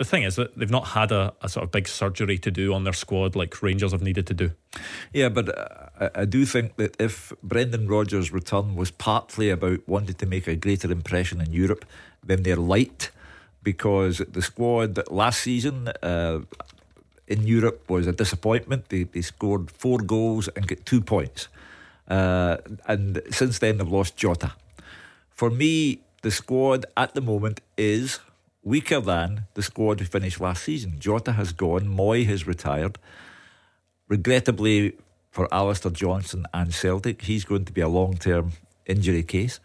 The 0.05 0.11
thing 0.11 0.23
is 0.23 0.37
that 0.37 0.57
they've 0.57 0.71
not 0.71 0.89
had 0.89 1.13
a, 1.13 1.33
a, 1.41 1.49
sort 1.49 1.65
of 1.65 1.73
big 1.73 1.89
surgery 1.89 2.39
to 2.39 2.51
do 2.51 2.75
on 2.75 2.85
their 2.85 2.93
squad 2.93 3.35
like 3.35 3.63
Rangers 3.63 3.93
have 3.93 4.03
needed 4.03 4.27
to 4.27 4.35
do. 4.35 4.53
Yeah, 5.13 5.31
but 5.31 5.47
uh, 5.49 6.11
I, 6.15 6.25
do 6.27 6.45
think 6.45 6.77
that 6.77 7.01
if 7.01 7.33
Brendan 7.43 7.89
Rodgers' 7.89 8.31
return 8.33 8.77
was 8.77 8.91
partly 8.91 9.51
about 9.51 9.81
wanting 9.89 10.17
to 10.17 10.27
make 10.27 10.47
a 10.47 10.57
greater 10.57 10.91
impression 10.93 11.41
in 11.41 11.53
Europe, 11.53 11.85
then 12.23 12.43
they're 12.43 12.57
light 12.57 13.11
because 13.63 14.19
the 14.19 14.43
squad 14.43 14.99
last 15.11 15.41
season 15.41 15.89
uh, 16.03 16.41
in 17.27 17.47
Europe 17.47 17.89
was 17.89 18.07
a 18.07 18.13
disappointment. 18.13 18.91
They, 18.91 19.05
they 19.05 19.23
scored 19.23 19.71
four 19.71 19.99
goals 19.99 20.49
and 20.49 20.67
got 20.67 20.85
two 20.85 21.01
points. 21.01 21.49
Uh, 22.07 22.59
and 22.87 23.23
since 23.31 23.59
then, 23.59 23.79
they've 23.79 23.89
lost 23.89 24.19
Jota. 24.19 24.53
For 25.31 25.49
me, 25.49 26.01
the 26.21 26.31
squad 26.31 26.85
at 26.97 27.15
the 27.15 27.23
moment 27.23 27.63
is 27.79 28.21
weaker 28.65 29.01
than 29.01 29.45
the 29.55 29.63
squad 29.63 30.01
who 30.01 30.07
finished 30.07 30.41
last 30.41 30.65
season. 30.65 30.99
Jota 30.99 31.33
has 31.33 31.53
gone, 31.53 31.87
Mooy 31.87 32.27
has 32.27 32.47
retired. 32.47 32.99
Regrettably 34.09 34.97
for 35.31 35.53
Alistair 35.53 35.93
Johnston 35.93 36.47
and 36.53 36.75
Celtic, 36.75 37.23
he's 37.23 37.45
going 37.45 37.65
to 37.67 37.73
be 37.73 37.81
a 37.81 37.89
long 37.89 38.17
term 38.17 38.53
injury 38.87 39.23
case. 39.23 39.61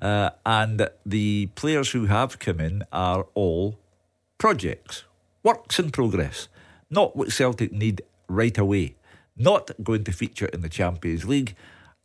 Uh, 0.00 0.30
and 0.46 0.88
the 1.04 1.46
players 1.54 1.90
who 1.90 2.06
have 2.06 2.38
come 2.38 2.60
in 2.60 2.84
are 2.92 3.26
all 3.34 3.78
projects, 4.38 5.04
works 5.42 5.78
in 5.78 5.90
progress, 5.90 6.48
not 6.88 7.14
what 7.14 7.32
Celtic 7.32 7.72
need 7.72 8.02
right 8.26 8.56
away, 8.56 8.94
not 9.36 9.70
going 9.82 10.04
to 10.04 10.12
feature 10.12 10.46
in 10.46 10.62
the 10.62 10.68
Champions 10.68 11.24
League. 11.24 11.54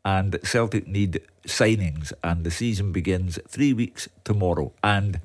And 0.04 0.38
Celtic 0.44 0.88
need 0.88 1.22
signings, 1.48 2.14
and 2.24 2.44
the 2.44 2.52
season 2.52 2.92
begins 2.92 3.40
three 3.48 3.74
weeks 3.74 4.08
tomorrow. 4.24 4.72
And 4.84 5.20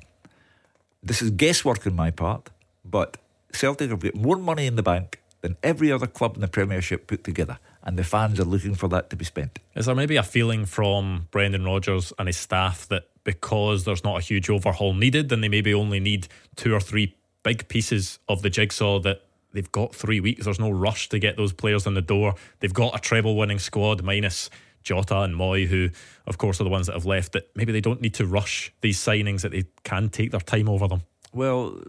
this 1.03 1.23
is 1.23 1.31
guesswork 1.31 1.87
on 1.87 1.95
my 1.95 2.11
part, 2.11 2.51
but 2.85 3.17
Celtic 3.53 3.91
have 3.91 4.01
got 4.01 4.15
more 4.15 4.37
money 4.37 4.67
in 4.67 4.77
the 4.77 4.83
bank 4.83 5.21
than 5.41 5.57
every 5.63 5.91
other 5.91 6.07
club 6.07 6.35
in 6.35 6.41
the 6.41 6.49
Premiership 6.49 7.07
put 7.07 7.25
together 7.25 7.59
and 7.83 7.99
the 7.99 8.05
fans 8.05 8.39
are 8.39 8.45
looking 8.45 8.75
for 8.75 8.89
that 8.89 9.11
to 9.11 9.17
be 9.17 9.25
spent. 9.25 9.59
Is 9.75 9.87
there 9.87 9.95
maybe 9.95 10.17
a 10.17 10.23
feeling 10.23 10.67
from 10.67 11.29
Brendan 11.31 11.65
Rodgers 11.65 12.13
and 12.19 12.29
his 12.29 12.37
staff 12.37 12.87
that 12.89 13.09
because 13.25 13.85
there's 13.85 14.05
not 14.05 14.19
a 14.19 14.21
huge 14.21 14.51
overhaul 14.51 14.95
needed, 14.95 15.29
then 15.29 15.41
they 15.41 15.49
maybe 15.49 15.73
only 15.73 16.01
need 16.01 16.29
two 16.57 16.75
or 16.75 16.81
three 16.81 17.15
big 17.43 17.69
pieces 17.69 18.19
of 18.29 18.43
the 18.43 18.51
jigsaw 18.51 18.99
that 19.01 19.23
they've 19.53 19.73
got 19.73 19.95
three 19.95 20.21
weeks. 20.21 20.45
There's 20.45 20.61
no 20.61 20.71
rush 20.71 21.09
to 21.11 21.19
get 21.19 21.37
those 21.37 21.53
players 21.53 21.87
in 21.87 21.95
the 21.95 22.03
door. 22.03 22.35
They've 22.61 22.73
got 22.73 22.95
a 22.95 22.99
treble 22.99 23.37
winning 23.37 23.59
squad 23.59 24.03
minus 24.03 24.51
Jota 24.83 25.21
and 25.21 25.35
Mooy, 25.35 25.67
who, 25.67 25.91
of 26.27 26.39
course, 26.39 26.61
are 26.61 26.65
the 26.65 26.71
ones 26.71 26.87
that 26.87 26.95
have 26.95 27.07
left. 27.07 27.33
That 27.33 27.51
maybe 27.55 27.73
they 27.73 27.81
don't 27.81 28.01
need 28.01 28.15
to 28.15 28.27
rush 28.27 28.73
these 28.81 28.99
signings, 28.99 29.43
that 29.43 29.53
they 29.53 29.65
can 29.85 30.09
take 30.09 30.31
their 30.31 30.41
time 30.41 30.69
over 30.69 30.89
them. 30.89 31.03
Well, 31.33 31.81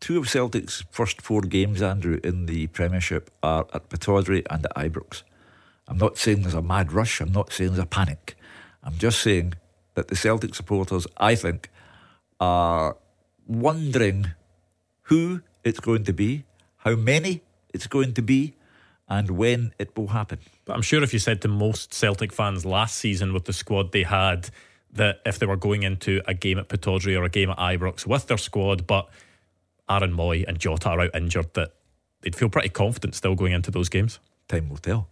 two 0.00 0.18
of 0.18 0.28
Celtic's 0.28 0.84
first 0.90 1.22
four 1.22 1.42
games, 1.42 1.80
Andrew, 1.80 2.20
in 2.24 2.46
the 2.46 2.66
Premiership 2.68 3.30
are 3.42 3.66
at 3.72 3.88
Pittodrie 3.88 4.44
and 4.50 4.66
at 4.66 4.74
Ibrox. 4.74 5.22
I'm 5.88 5.98
not 5.98 6.18
saying 6.18 6.42
there's 6.42 6.54
a 6.54 6.62
mad 6.62 6.92
rush. 6.92 7.20
I'm 7.20 7.32
not 7.32 7.52
saying 7.52 7.70
there's 7.70 7.82
a 7.82 7.86
panic. 7.86 8.36
I'm 8.82 8.96
just 8.98 9.20
saying 9.20 9.54
that 9.94 10.08
the 10.08 10.16
Celtic 10.16 10.54
supporters, 10.54 11.06
I 11.16 11.34
think, 11.34 11.68
are 12.40 12.96
wondering 13.46 14.32
who 15.02 15.42
it's 15.64 15.80
going 15.80 16.04
to 16.04 16.12
be, 16.12 16.44
how 16.78 16.94
many 16.94 17.42
it's 17.72 17.86
going 17.86 18.14
to 18.14 18.22
be, 18.22 18.54
and 19.12 19.30
when 19.30 19.74
it 19.78 19.94
will 19.94 20.08
happen. 20.08 20.38
But 20.64 20.72
I'm 20.72 20.80
sure 20.80 21.02
if 21.02 21.12
you 21.12 21.18
said 21.18 21.42
to 21.42 21.48
most 21.48 21.92
Celtic 21.92 22.32
fans 22.32 22.64
last 22.64 22.96
season 22.96 23.34
with 23.34 23.44
the 23.44 23.52
squad 23.52 23.92
they 23.92 24.04
had, 24.04 24.48
that 24.94 25.20
if 25.26 25.38
they 25.38 25.44
were 25.44 25.56
going 25.56 25.82
into 25.82 26.22
a 26.26 26.32
game 26.32 26.58
at 26.58 26.68
Pittodrie 26.70 27.18
or 27.18 27.24
a 27.24 27.28
game 27.28 27.50
at 27.50 27.58
Ibrox 27.58 28.06
with 28.06 28.26
their 28.26 28.38
squad, 28.38 28.86
but 28.86 29.10
Aaron 29.88 30.14
Mooy 30.14 30.46
and 30.48 30.58
Jota 30.58 30.88
are 30.88 31.00
out 31.02 31.14
injured, 31.14 31.52
that 31.52 31.74
they'd 32.22 32.34
feel 32.34 32.48
pretty 32.48 32.70
confident 32.70 33.14
still 33.14 33.34
going 33.34 33.52
into 33.52 33.70
those 33.70 33.90
games. 33.90 34.18
Time 34.48 34.70
will 34.70 34.78
tell. 34.78 35.08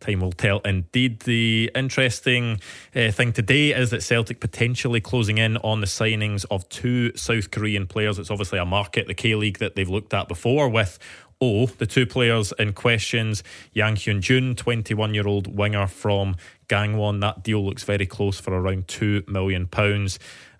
Time 0.00 0.20
will 0.20 0.32
tell. 0.32 0.60
Indeed, 0.60 1.20
the 1.20 1.70
interesting 1.74 2.60
uh, 2.94 3.10
thing 3.10 3.32
today 3.34 3.74
is 3.74 3.90
that 3.90 4.02
Celtic 4.02 4.40
potentially 4.40 5.00
closing 5.00 5.36
in 5.36 5.58
on 5.58 5.80
the 5.80 5.86
signings 5.86 6.46
of 6.50 6.66
two 6.70 7.14
South 7.16 7.50
Korean 7.50 7.86
players. 7.86 8.18
It's 8.18 8.30
obviously 8.30 8.58
a 8.58 8.64
market, 8.64 9.06
the 9.06 9.14
K 9.14 9.34
League, 9.34 9.58
that 9.58 9.74
they've 9.74 9.88
looked 9.88 10.14
at 10.14 10.28
before 10.28 10.68
with 10.68 10.98
Oh, 11.38 11.66
the 11.66 11.86
two 11.86 12.06
players 12.06 12.52
in 12.58 12.72
questions, 12.72 13.42
Yang 13.74 13.96
Hyun 13.96 14.20
Jun, 14.20 14.54
21 14.54 15.12
year 15.12 15.28
old 15.28 15.54
winger 15.54 15.86
from 15.86 16.36
Gangwon. 16.68 17.20
That 17.20 17.42
deal 17.42 17.64
looks 17.64 17.84
very 17.84 18.06
close 18.06 18.40
for 18.40 18.54
around 18.54 18.86
£2 18.86 19.28
million. 19.28 19.68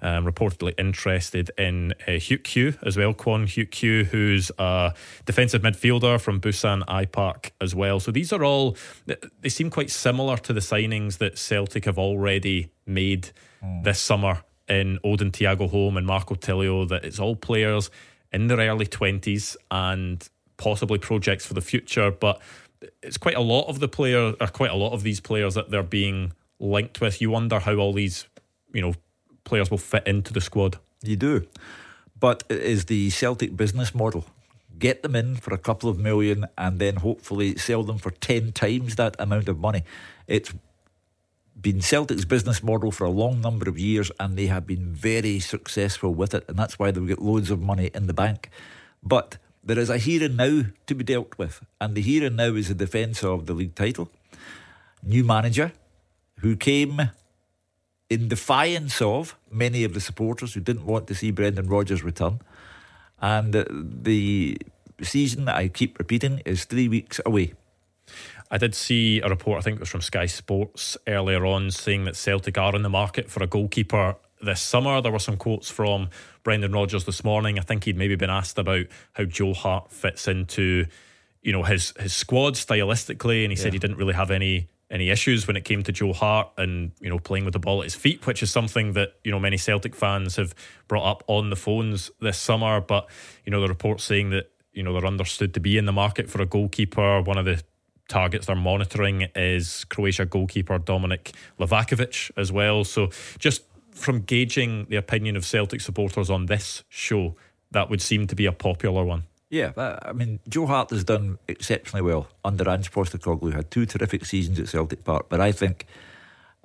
Um, 0.02 0.26
reportedly 0.26 0.74
interested 0.78 1.50
in 1.56 1.94
uh, 2.06 2.12
as 2.12 2.96
well, 2.96 3.14
Kwon 3.14 3.46
Hyuk 3.46 3.70
Kyu, 3.70 4.04
who's 4.04 4.50
a 4.58 4.92
defensive 5.24 5.62
midfielder 5.62 6.20
from 6.20 6.40
Busan 6.40 6.82
I 6.86 7.06
Park 7.06 7.52
as 7.60 7.74
well. 7.74 7.98
So 7.98 8.10
these 8.12 8.30
are 8.32 8.44
all, 8.44 8.76
they 9.40 9.48
seem 9.48 9.70
quite 9.70 9.90
similar 9.90 10.36
to 10.36 10.52
the 10.52 10.60
signings 10.60 11.16
that 11.18 11.38
Celtic 11.38 11.86
have 11.86 11.98
already 11.98 12.70
made 12.84 13.30
mm. 13.64 13.82
this 13.82 13.98
summer 13.98 14.42
in 14.68 14.98
Odin 15.02 15.30
Thorup 15.30 15.70
Holm 15.70 15.96
and 15.96 16.06
Marco 16.06 16.34
Tilio, 16.34 16.86
that 16.88 17.04
it's 17.04 17.18
all 17.18 17.34
players 17.34 17.90
in 18.30 18.48
their 18.48 18.58
early 18.58 18.86
20s 18.86 19.56
and 19.70 20.28
possibly 20.56 20.98
projects 20.98 21.46
for 21.46 21.54
the 21.54 21.60
future, 21.60 22.10
but 22.10 22.40
it's 23.02 23.18
quite 23.18 23.36
a 23.36 23.40
lot 23.40 23.68
of 23.68 23.80
the 23.80 23.88
player, 23.88 24.34
or 24.40 24.46
quite 24.48 24.70
a 24.70 24.76
lot 24.76 24.92
of 24.92 25.02
these 25.02 25.20
players 25.20 25.54
that 25.54 25.70
they're 25.70 25.82
being 25.82 26.32
linked 26.58 27.00
with. 27.00 27.20
You 27.20 27.30
wonder 27.30 27.58
how 27.58 27.74
all 27.76 27.92
these, 27.92 28.26
you 28.72 28.82
know, 28.82 28.94
players 29.44 29.70
will 29.70 29.78
fit 29.78 30.06
into 30.06 30.32
the 30.32 30.40
squad. 30.40 30.78
You 31.02 31.16
do, 31.16 31.46
but 32.18 32.44
it 32.48 32.62
is 32.62 32.86
the 32.86 33.10
Celtic 33.10 33.56
business 33.56 33.94
model. 33.94 34.26
Get 34.78 35.02
them 35.02 35.16
in 35.16 35.36
for 35.36 35.54
a 35.54 35.58
couple 35.58 35.88
of 35.88 35.98
million 35.98 36.46
and 36.58 36.78
then 36.78 36.96
hopefully 36.96 37.56
sell 37.56 37.82
them 37.82 37.96
for 37.96 38.10
10 38.10 38.52
times 38.52 38.96
that 38.96 39.16
amount 39.18 39.48
of 39.48 39.58
money. 39.58 39.84
It's 40.26 40.52
been 41.58 41.80
Celtic's 41.80 42.26
business 42.26 42.62
model 42.62 42.90
for 42.90 43.04
a 43.04 43.10
long 43.10 43.40
number 43.40 43.70
of 43.70 43.78
years 43.78 44.10
and 44.20 44.36
they 44.36 44.46
have 44.46 44.66
been 44.66 44.92
very 44.92 45.40
successful 45.40 46.12
with 46.12 46.34
it, 46.34 46.44
and 46.48 46.58
that's 46.58 46.78
why 46.78 46.90
they've 46.90 47.08
got 47.08 47.22
loads 47.22 47.50
of 47.50 47.60
money 47.60 47.90
in 47.94 48.06
the 48.06 48.12
bank. 48.12 48.50
But 49.02 49.38
there 49.66 49.78
is 49.78 49.90
a 49.90 49.98
here 49.98 50.24
and 50.24 50.36
now 50.36 50.62
to 50.86 50.94
be 50.94 51.04
dealt 51.04 51.36
with, 51.36 51.60
and 51.80 51.94
the 51.94 52.00
here 52.00 52.24
and 52.24 52.36
now 52.36 52.54
is 52.54 52.68
the 52.68 52.74
defence 52.74 53.24
of 53.24 53.46
the 53.46 53.52
league 53.52 53.74
title. 53.74 54.08
New 55.02 55.24
manager 55.24 55.72
who 56.40 56.56
came 56.56 57.10
in 58.08 58.28
defiance 58.28 59.02
of 59.02 59.36
many 59.50 59.82
of 59.82 59.92
the 59.92 60.00
supporters 60.00 60.54
who 60.54 60.60
didn't 60.60 60.86
want 60.86 61.08
to 61.08 61.14
see 61.14 61.32
Brendan 61.32 61.68
Rodgers 61.68 62.04
return. 62.04 62.40
And 63.20 63.56
uh, 63.56 63.64
the 63.68 64.58
season, 65.02 65.48
I 65.48 65.68
keep 65.68 65.98
repeating, 65.98 66.42
is 66.44 66.64
three 66.64 66.88
weeks 66.88 67.20
away. 67.26 67.54
I 68.48 68.58
did 68.58 68.76
see 68.76 69.20
a 69.20 69.28
report, 69.28 69.58
I 69.58 69.62
think 69.62 69.76
it 69.76 69.80
was 69.80 69.88
from 69.88 70.02
Sky 70.02 70.26
Sports 70.26 70.96
earlier 71.08 71.44
on, 71.44 71.72
saying 71.72 72.04
that 72.04 72.14
Celtic 72.14 72.56
are 72.56 72.76
in 72.76 72.82
the 72.82 72.88
market 72.88 73.28
for 73.28 73.42
a 73.42 73.48
goalkeeper 73.48 74.14
this 74.46 74.60
summer. 74.60 75.00
There 75.00 75.12
were 75.12 75.18
some 75.18 75.36
quotes 75.36 75.70
from 75.70 76.08
Brendan 76.42 76.72
Rodgers 76.72 77.04
this 77.04 77.22
morning. 77.22 77.58
I 77.58 77.62
think 77.62 77.84
he'd 77.84 77.96
maybe 77.96 78.16
been 78.16 78.30
asked 78.30 78.58
about 78.58 78.86
how 79.12 79.24
Joe 79.24 79.52
Hart 79.52 79.92
fits 79.92 80.26
into, 80.26 80.86
you 81.42 81.52
know, 81.52 81.62
his 81.62 81.92
his 81.98 82.14
squad 82.14 82.54
stylistically, 82.54 83.44
and 83.44 83.52
he 83.52 83.58
yeah. 83.58 83.64
said 83.64 83.72
he 83.72 83.78
didn't 83.78 83.96
really 83.96 84.14
have 84.14 84.30
any 84.30 84.68
any 84.90 85.10
issues 85.10 85.46
when 85.46 85.56
it 85.56 85.64
came 85.64 85.82
to 85.82 85.92
Joe 85.92 86.12
Hart 86.12 86.48
and 86.56 86.92
you 87.00 87.10
know 87.10 87.18
playing 87.18 87.44
with 87.44 87.52
the 87.52 87.58
ball 87.58 87.80
at 87.80 87.84
his 87.84 87.94
feet, 87.94 88.26
which 88.26 88.42
is 88.42 88.50
something 88.50 88.92
that 88.92 89.14
you 89.24 89.30
know 89.30 89.40
many 89.40 89.56
Celtic 89.56 89.94
fans 89.94 90.36
have 90.36 90.54
brought 90.88 91.08
up 91.08 91.24
on 91.26 91.50
the 91.50 91.56
phones 91.56 92.10
this 92.20 92.38
summer. 92.38 92.80
But 92.80 93.08
you 93.44 93.50
know 93.50 93.60
the 93.60 93.68
reports 93.68 94.04
saying 94.04 94.30
that 94.30 94.50
you 94.72 94.82
know 94.82 94.92
they're 94.92 95.06
understood 95.06 95.54
to 95.54 95.60
be 95.60 95.76
in 95.78 95.86
the 95.86 95.92
market 95.92 96.30
for 96.30 96.40
a 96.40 96.46
goalkeeper. 96.46 97.20
One 97.22 97.38
of 97.38 97.44
the 97.44 97.62
targets 98.08 98.46
they're 98.46 98.56
monitoring 98.56 99.26
is 99.34 99.84
Croatia 99.86 100.26
goalkeeper 100.26 100.78
Dominik 100.78 101.34
Livakovic 101.58 102.30
as 102.36 102.52
well. 102.52 102.84
So 102.84 103.10
just 103.38 103.62
from 103.96 104.20
gauging 104.20 104.86
the 104.88 104.96
opinion 104.96 105.36
of 105.36 105.44
Celtic 105.44 105.80
supporters 105.80 106.30
on 106.30 106.46
this 106.46 106.84
show, 106.88 107.34
that 107.70 107.90
would 107.90 108.02
seem 108.02 108.26
to 108.26 108.36
be 108.36 108.46
a 108.46 108.52
popular 108.52 109.04
one. 109.04 109.24
Yeah, 109.48 109.72
I 109.76 110.12
mean, 110.12 110.40
Joe 110.48 110.66
Hart 110.66 110.90
has 110.90 111.04
done 111.04 111.38
exceptionally 111.46 112.02
well 112.02 112.28
under 112.44 112.68
Ange 112.68 112.90
Postecoglou. 112.90 113.54
Had 113.54 113.70
two 113.70 113.86
terrific 113.86 114.24
seasons 114.24 114.58
at 114.58 114.68
Celtic 114.68 115.04
Park, 115.04 115.26
but 115.28 115.40
I 115.40 115.52
think 115.52 115.86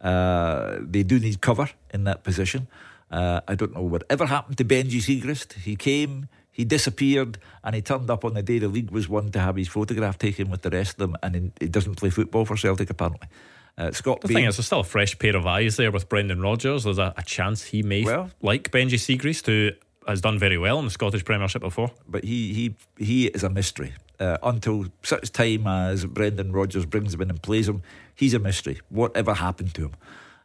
uh, 0.01 0.77
they 0.81 1.03
do 1.03 1.19
need 1.19 1.41
cover 1.41 1.69
in 1.93 2.05
that 2.05 2.23
position. 2.23 2.67
Uh, 3.11 3.41
I 3.47 3.55
don't 3.55 3.75
know 3.75 3.83
whatever 3.83 4.25
happened 4.25 4.57
to 4.57 4.65
Benji 4.65 4.99
Siegrist. 4.99 5.53
He 5.53 5.75
came, 5.75 6.27
he 6.51 6.65
disappeared, 6.65 7.37
and 7.63 7.75
he 7.75 7.81
turned 7.81 8.09
up 8.09 8.25
on 8.25 8.33
the 8.33 8.41
day 8.41 8.57
the 8.57 8.67
league 8.67 8.89
was 8.89 9.07
won 9.07 9.29
to 9.31 9.39
have 9.39 9.57
his 9.57 9.67
photograph 9.67 10.17
taken 10.17 10.49
with 10.49 10.63
the 10.63 10.69
rest 10.71 10.93
of 10.93 10.97
them, 10.97 11.15
and 11.21 11.51
he 11.59 11.67
doesn't 11.67 11.95
play 11.95 12.09
football 12.09 12.45
for 12.45 12.57
Celtic 12.57 12.89
apparently. 12.89 13.27
Uh, 13.77 13.91
Scott. 13.91 14.21
The 14.21 14.27
Bain, 14.27 14.35
thing 14.35 14.45
is, 14.45 14.57
there's 14.57 14.65
still 14.67 14.81
a 14.81 14.83
fresh 14.83 15.17
pair 15.17 15.35
of 15.35 15.45
eyes 15.45 15.77
there 15.77 15.91
with 15.91 16.09
Brendan 16.09 16.41
Rodgers. 16.41 16.83
There's 16.83 16.97
a, 16.97 17.13
a 17.17 17.23
chance 17.23 17.63
he 17.63 17.83
may 17.83 18.03
well, 18.03 18.29
like 18.41 18.71
Benji 18.71 18.99
Siegrist, 18.99 19.45
who 19.45 19.71
has 20.07 20.21
done 20.21 20.37
very 20.39 20.57
well 20.57 20.79
in 20.79 20.85
the 20.85 20.91
Scottish 20.91 21.23
Premiership 21.25 21.61
before. 21.61 21.91
But 22.07 22.23
he 22.23 22.53
he 22.53 22.75
he 22.97 23.27
is 23.27 23.43
a 23.43 23.49
mystery. 23.49 23.93
Uh, 24.19 24.37
until 24.43 24.85
such 25.01 25.31
time 25.31 25.65
as 25.65 26.05
Brendan 26.05 26.51
Rodgers 26.51 26.85
brings 26.85 27.15
him 27.15 27.21
in 27.21 27.31
and 27.31 27.41
plays 27.41 27.67
him, 27.67 27.81
he's 28.13 28.35
a 28.35 28.39
mystery. 28.39 28.79
Whatever 28.89 29.33
happened 29.33 29.73
to 29.73 29.85
him? 29.85 29.93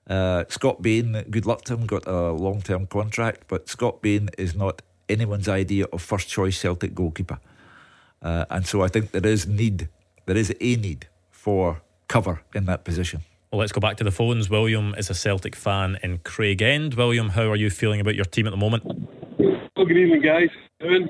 Uh, 0.08 0.44
Scott 0.48 0.80
Bain, 0.80 1.24
good 1.30 1.44
luck 1.44 1.62
to 1.64 1.74
him, 1.74 1.84
got 1.84 2.06
a 2.06 2.30
long 2.30 2.62
term 2.62 2.86
contract, 2.86 3.42
but 3.48 3.68
Scott 3.68 4.00
Bain 4.00 4.30
is 4.38 4.54
not 4.54 4.80
anyone's 5.08 5.48
idea 5.48 5.84
of 5.92 6.00
first 6.00 6.28
choice 6.28 6.58
Celtic 6.58 6.94
goalkeeper. 6.94 7.38
Uh, 8.22 8.44
and 8.50 8.66
so 8.66 8.82
I 8.82 8.88
think 8.88 9.10
there 9.10 9.26
is 9.26 9.46
need, 9.46 9.88
there 10.26 10.36
is 10.36 10.54
a 10.60 10.76
need 10.76 11.08
for 11.30 11.82
cover 12.08 12.42
in 12.54 12.66
that 12.66 12.84
position. 12.84 13.22
Well, 13.50 13.60
let's 13.60 13.72
go 13.72 13.80
back 13.80 13.96
to 13.98 14.04
the 14.04 14.10
phones. 14.10 14.50
William 14.50 14.94
is 14.98 15.08
a 15.08 15.14
Celtic 15.14 15.54
fan 15.54 15.98
in 16.02 16.18
Craigend. 16.18 16.94
William, 16.94 17.30
how 17.30 17.50
are 17.50 17.56
you 17.56 17.70
feeling 17.70 18.00
about 18.00 18.16
your 18.16 18.24
team 18.24 18.46
at 18.46 18.50
the 18.50 18.56
moment? 18.56 18.84
Well, 18.84 19.86
good 19.86 19.96
evening, 19.96 20.22
guys. 20.22 20.48
Doing? 20.80 21.08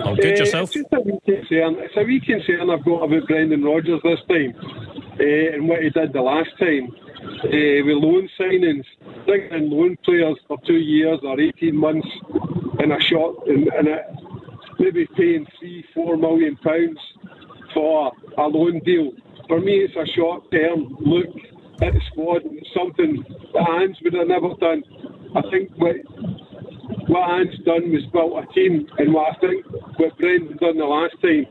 Oh, 0.00 0.16
good 0.16 0.34
uh, 0.34 0.44
yourself. 0.44 0.74
It's, 0.74 0.88
a 0.92 1.00
wee 1.00 1.18
concern. 1.24 1.76
it's 1.78 1.96
a 1.96 2.04
wee 2.04 2.20
concern 2.20 2.70
I've 2.70 2.84
got 2.84 3.04
about 3.04 3.28
Brendan 3.28 3.62
Rodgers 3.62 4.00
this 4.02 4.18
time 4.28 4.54
uh, 5.20 5.54
and 5.54 5.68
what 5.68 5.82
he 5.82 5.90
did 5.90 6.12
the 6.12 6.20
last 6.20 6.50
time 6.58 6.88
uh, 7.44 7.82
with 7.84 7.96
loan 7.98 8.28
signings, 8.38 8.84
bringing 9.24 9.52
in 9.52 9.70
loan 9.70 9.96
players 10.04 10.36
for 10.46 10.58
two 10.66 10.78
years 10.78 11.18
or 11.22 11.40
18 11.40 11.76
months 11.76 12.08
in 12.80 12.92
a 12.92 13.00
short, 13.00 13.46
in, 13.46 13.68
in 13.78 13.88
a, 13.88 13.98
maybe 14.78 15.06
paying 15.16 15.46
three, 15.58 15.84
four 15.94 16.16
million 16.16 16.56
pounds 16.56 16.98
for 17.74 18.12
a 18.38 18.42
loan 18.42 18.80
deal. 18.84 19.12
For 19.48 19.60
me, 19.60 19.78
it's 19.84 19.94
a 19.96 20.06
short 20.14 20.50
term 20.50 20.96
look 21.00 21.28
at 21.82 21.92
the 21.92 22.00
squad. 22.10 22.42
It's 22.44 22.68
something 22.74 23.24
the 23.52 23.70
Ange 23.80 23.96
would 24.02 24.14
have 24.14 24.28
never 24.28 24.54
done. 24.60 24.82
I 25.34 25.42
think 25.50 25.70
what 25.76 25.96
what 27.08 27.30
Ange 27.30 27.64
done 27.64 27.92
was 27.92 28.04
built 28.12 28.42
a 28.42 28.52
team, 28.52 28.88
and 28.98 29.14
what 29.14 29.36
I 29.36 29.38
think 29.40 29.66
what 29.98 30.18
Brendan 30.18 30.56
done 30.58 30.78
the 30.78 30.84
last 30.84 31.14
time 31.22 31.46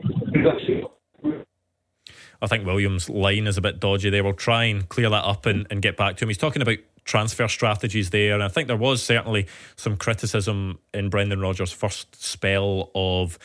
I 2.42 2.46
think 2.46 2.66
Williams' 2.66 3.08
line 3.08 3.46
is 3.46 3.56
a 3.56 3.62
bit 3.62 3.80
dodgy 3.80 4.10
there. 4.10 4.22
We'll 4.22 4.34
try 4.34 4.64
and 4.64 4.88
clear 4.88 5.08
that 5.08 5.24
up 5.24 5.46
and, 5.46 5.66
and 5.70 5.80
get 5.80 5.96
back 5.96 6.16
to 6.16 6.24
him. 6.24 6.28
He's 6.28 6.38
talking 6.38 6.62
about 6.62 6.78
transfer 7.04 7.48
strategies 7.48 8.10
there, 8.10 8.34
and 8.34 8.42
I 8.42 8.48
think 8.48 8.68
there 8.68 8.76
was 8.76 9.02
certainly 9.02 9.46
some 9.76 9.96
criticism 9.96 10.78
in 10.92 11.08
Brendan 11.08 11.40
Rodgers' 11.40 11.72
first 11.72 12.22
spell 12.22 12.90
of 12.94 13.38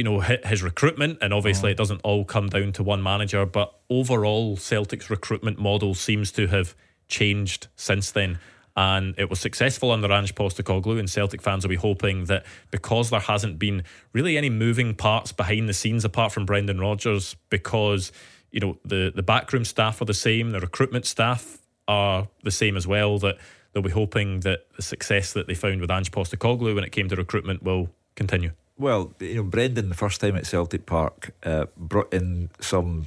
you 0.00 0.04
know 0.04 0.20
his 0.20 0.62
recruitment 0.62 1.18
and 1.20 1.34
obviously 1.34 1.68
oh. 1.68 1.72
it 1.72 1.76
doesn't 1.76 2.00
all 2.02 2.24
come 2.24 2.48
down 2.48 2.72
to 2.72 2.82
one 2.82 3.02
manager 3.02 3.44
but 3.44 3.74
overall 3.90 4.56
Celtic's 4.56 5.10
recruitment 5.10 5.58
model 5.58 5.94
seems 5.94 6.32
to 6.32 6.46
have 6.46 6.74
changed 7.06 7.66
since 7.76 8.10
then 8.10 8.38
and 8.74 9.14
it 9.18 9.28
was 9.28 9.38
successful 9.38 9.90
under 9.90 10.10
Ange 10.10 10.34
Postecoglou. 10.34 10.98
And 10.98 11.10
Celtic 11.10 11.42
fans 11.42 11.64
will 11.64 11.68
be 11.68 11.76
hoping 11.76 12.24
that 12.26 12.46
because 12.70 13.10
there 13.10 13.20
hasn't 13.20 13.58
been 13.58 13.82
really 14.14 14.38
any 14.38 14.48
moving 14.48 14.94
parts 14.94 15.32
behind 15.32 15.68
the 15.68 15.74
scenes 15.74 16.02
apart 16.02 16.32
from 16.32 16.46
Brendan 16.46 16.80
Rodgers, 16.80 17.36
because 17.50 18.10
you 18.52 18.60
know 18.60 18.78
the 18.86 19.12
the 19.14 19.22
backroom 19.22 19.66
staff 19.66 20.00
are 20.00 20.06
the 20.06 20.14
same, 20.14 20.52
the 20.52 20.60
recruitment 20.60 21.04
staff 21.04 21.58
are 21.88 22.28
the 22.42 22.50
same 22.50 22.76
as 22.76 22.86
well. 22.86 23.18
That 23.18 23.36
they'll 23.72 23.82
be 23.82 23.90
hoping 23.90 24.40
that 24.40 24.60
the 24.76 24.82
success 24.82 25.34
that 25.34 25.46
they 25.46 25.54
found 25.54 25.82
with 25.82 25.90
Ange 25.90 26.10
Postecoglou 26.10 26.74
when 26.74 26.84
it 26.84 26.92
came 26.92 27.08
to 27.08 27.16
recruitment 27.16 27.62
will 27.62 27.90
continue. 28.14 28.52
Well, 28.80 29.12
you 29.20 29.36
know, 29.36 29.42
Brendan 29.42 29.88
the 29.90 29.94
first 29.94 30.20
time 30.20 30.36
at 30.36 30.46
Celtic 30.46 30.86
Park 30.86 31.32
uh, 31.42 31.66
brought 31.76 32.12
in 32.14 32.50
some 32.60 33.06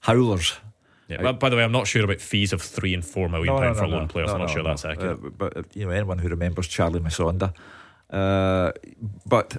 howlers 0.00 0.60
yeah. 1.10 1.28
I, 1.28 1.32
by 1.32 1.48
the 1.48 1.56
way, 1.56 1.64
I'm 1.64 1.72
not 1.72 1.88
sure 1.88 2.04
about 2.04 2.20
fees 2.20 2.52
of 2.52 2.62
three 2.62 2.94
and 2.94 3.04
four 3.04 3.28
million 3.28 3.54
no, 3.54 3.60
pound 3.60 3.76
no, 3.76 3.82
for 3.82 3.88
no, 3.88 3.96
loan 3.96 4.08
players. 4.08 4.30
I'm 4.30 4.38
not 4.38 4.50
sure 4.50 4.62
that's 4.62 4.84
accurate. 4.84 5.18
Uh, 5.24 5.30
but 5.30 5.56
uh, 5.56 5.62
you 5.74 5.84
know, 5.84 5.90
anyone 5.90 6.18
who 6.18 6.28
remembers 6.28 6.68
Charly 6.68 7.00
Musonda, 7.00 7.52
uh, 8.10 8.70
but 9.26 9.56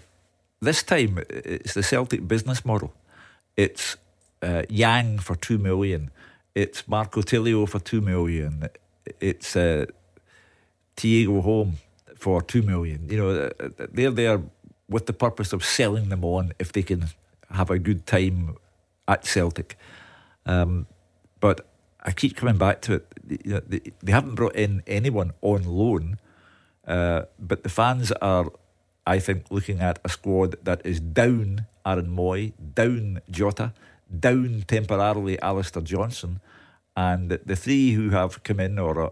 this 0.61 0.81
time 0.81 1.19
it's 1.29 1.73
the 1.73 1.83
Celtic 1.83 2.25
business 2.25 2.63
model. 2.63 2.93
It's 3.57 3.97
uh, 4.41 4.63
Yang 4.69 5.19
for 5.19 5.35
two 5.35 5.57
million. 5.57 6.09
It's 6.55 6.87
Marco 6.87 7.21
Tilio 7.21 7.67
for 7.67 7.79
two 7.79 7.99
million. 7.99 8.69
It's 9.19 9.55
uh, 9.57 9.87
Thorup 10.95 11.43
Holm 11.43 11.77
for 12.15 12.41
two 12.41 12.61
million. 12.61 13.09
You 13.09 13.17
know, 13.17 13.29
uh, 13.29 13.69
they're 13.91 14.11
there 14.11 14.41
with 14.91 15.06
the 15.06 15.13
purpose 15.13 15.54
of 15.54 15.63
selling 15.63 16.10
them 16.10 16.23
on 16.23 16.51
if 16.60 16.71
they 16.71 16.84
can 16.84 17.06
have 17.49 17.69
a 17.69 17.80
good 17.80 18.06
time 18.06 18.58
at 19.08 19.25
Celtic. 19.25 19.77
Um, 20.45 20.86
but 21.39 21.65
I 22.04 22.12
keep 22.12 22.36
coming 22.36 22.58
back 22.58 22.82
to 22.82 22.95
it. 22.95 23.69
they, 23.69 23.82
they 24.04 24.12
haven't 24.12 24.36
brought 24.36 24.56
in 24.56 24.84
anyone 24.86 25.32
on 25.41 25.63
loan, 25.63 26.19
uh, 26.88 27.23
but 27.39 27.63
the 27.63 27.69
fans 27.69 28.12
are, 28.12 28.51
I 29.08 29.19
think, 29.19 29.45
looking 29.49 29.80
at 29.80 29.99
a 30.04 30.10
squad 30.10 30.56
that 30.63 30.86
is 30.86 30.99
down 30.99 31.65
Aaron 31.86 32.13
Mooy, 32.15 32.54
down 32.73 33.21
Jota, 33.30 33.73
down 34.19 34.65
temporarily 34.67 35.39
Alistair 35.41 35.82
Johnston, 35.84 36.41
and 36.95 37.30
the, 37.30 37.56
three 37.56 37.93
who 37.93 38.10
have 38.10 38.43
come 38.43 38.60
in, 38.60 38.77
or 38.77 39.01
uh, 39.01 39.10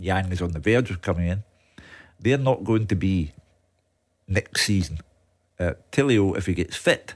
Yang 0.00 0.32
is 0.32 0.42
on 0.42 0.52
the 0.52 0.60
verge 0.60 0.90
of 0.90 1.02
coming 1.02 1.28
in, 1.28 1.44
they're 2.18 2.38
not 2.38 2.64
going 2.64 2.86
to 2.86 2.96
be 2.96 3.32
next 4.26 4.62
season. 4.62 4.98
Uh, 5.58 5.74
Tilio, 5.90 6.36
if 6.36 6.46
he 6.46 6.54
gets 6.54 6.76
fit, 6.76 7.14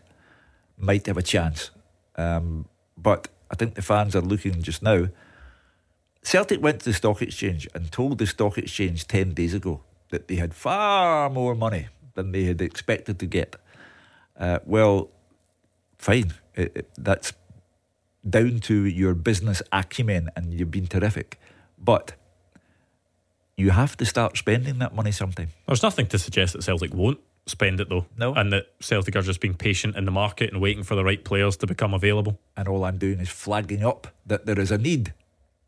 might 0.77 1.07
have 1.07 1.17
a 1.17 1.23
chance. 1.23 1.71
Um, 2.17 2.67
but 2.97 3.29
I 3.51 3.55
think 3.55 3.75
the 3.75 3.83
fans 3.83 4.17
are 4.17 4.21
looking 4.21 4.63
just 4.63 4.83
now. 4.83 5.09
Celtic 6.23 6.63
went 6.63 6.81
to 6.81 6.85
the 6.87 6.95
stock 6.95 7.21
exchange 7.23 7.69
and 7.75 7.91
told 7.91 8.19
the 8.19 8.27
stock 8.27 8.59
exchange 8.59 9.07
10 9.07 9.35
days 9.35 9.55
ago 9.55 9.83
that 10.11 10.29
they 10.29 10.37
had 10.37 10.55
far 10.55 11.29
more 11.31 11.55
money 11.55 11.89
than 12.15 12.33
they 12.33 12.45
had 12.45 12.61
expected 12.61 13.19
to 13.19 13.27
get. 13.27 13.57
Uh, 14.39 14.59
well, 14.65 15.11
fine. 15.99 16.33
It, 16.55 16.77
it, 16.77 16.89
that's 16.97 17.33
down 18.29 18.61
to 18.61 18.85
your 18.85 19.15
business 19.15 19.63
acumen 19.73 20.31
and 20.37 20.55
you've 20.55 20.71
been 20.71 20.87
terrific. 20.87 21.41
But 21.79 22.13
you 23.57 23.71
have 23.71 23.97
to 23.97 24.07
start 24.07 24.37
spending 24.37 24.79
that 24.79 24.95
money 24.95 25.13
sometime. 25.13 25.49
There's 25.67 25.83
nothing 25.83 26.07
to 26.09 26.19
suggest 26.19 26.53
that 26.53 26.63
Celtic 26.63 26.95
won't 26.95 27.21
spend 27.47 27.81
it 27.81 27.89
though. 27.89 28.07
No. 28.17 28.35
And 28.35 28.53
that 28.53 28.67
Celtic 28.81 29.17
are 29.17 29.23
just 29.23 29.41
being 29.41 29.55
patient 29.55 29.97
in 29.97 30.05
the 30.05 30.11
market 30.11 30.53
and 30.53 30.61
waiting 30.61 30.83
for 30.83 30.95
the 30.95 31.05
right 31.05 31.23
players 31.23 31.57
to 31.59 31.67
become 31.67 31.95
available. 31.95 32.39
And 32.57 32.69
all 32.69 32.85
I'm 32.85 32.99
doing 32.99 33.21
is 33.21 33.29
flagging 33.29 33.85
up 33.85 34.09
that 34.27 34.47
there 34.47 34.59
is 34.59 34.71
a 34.71 34.79
need 34.79 35.13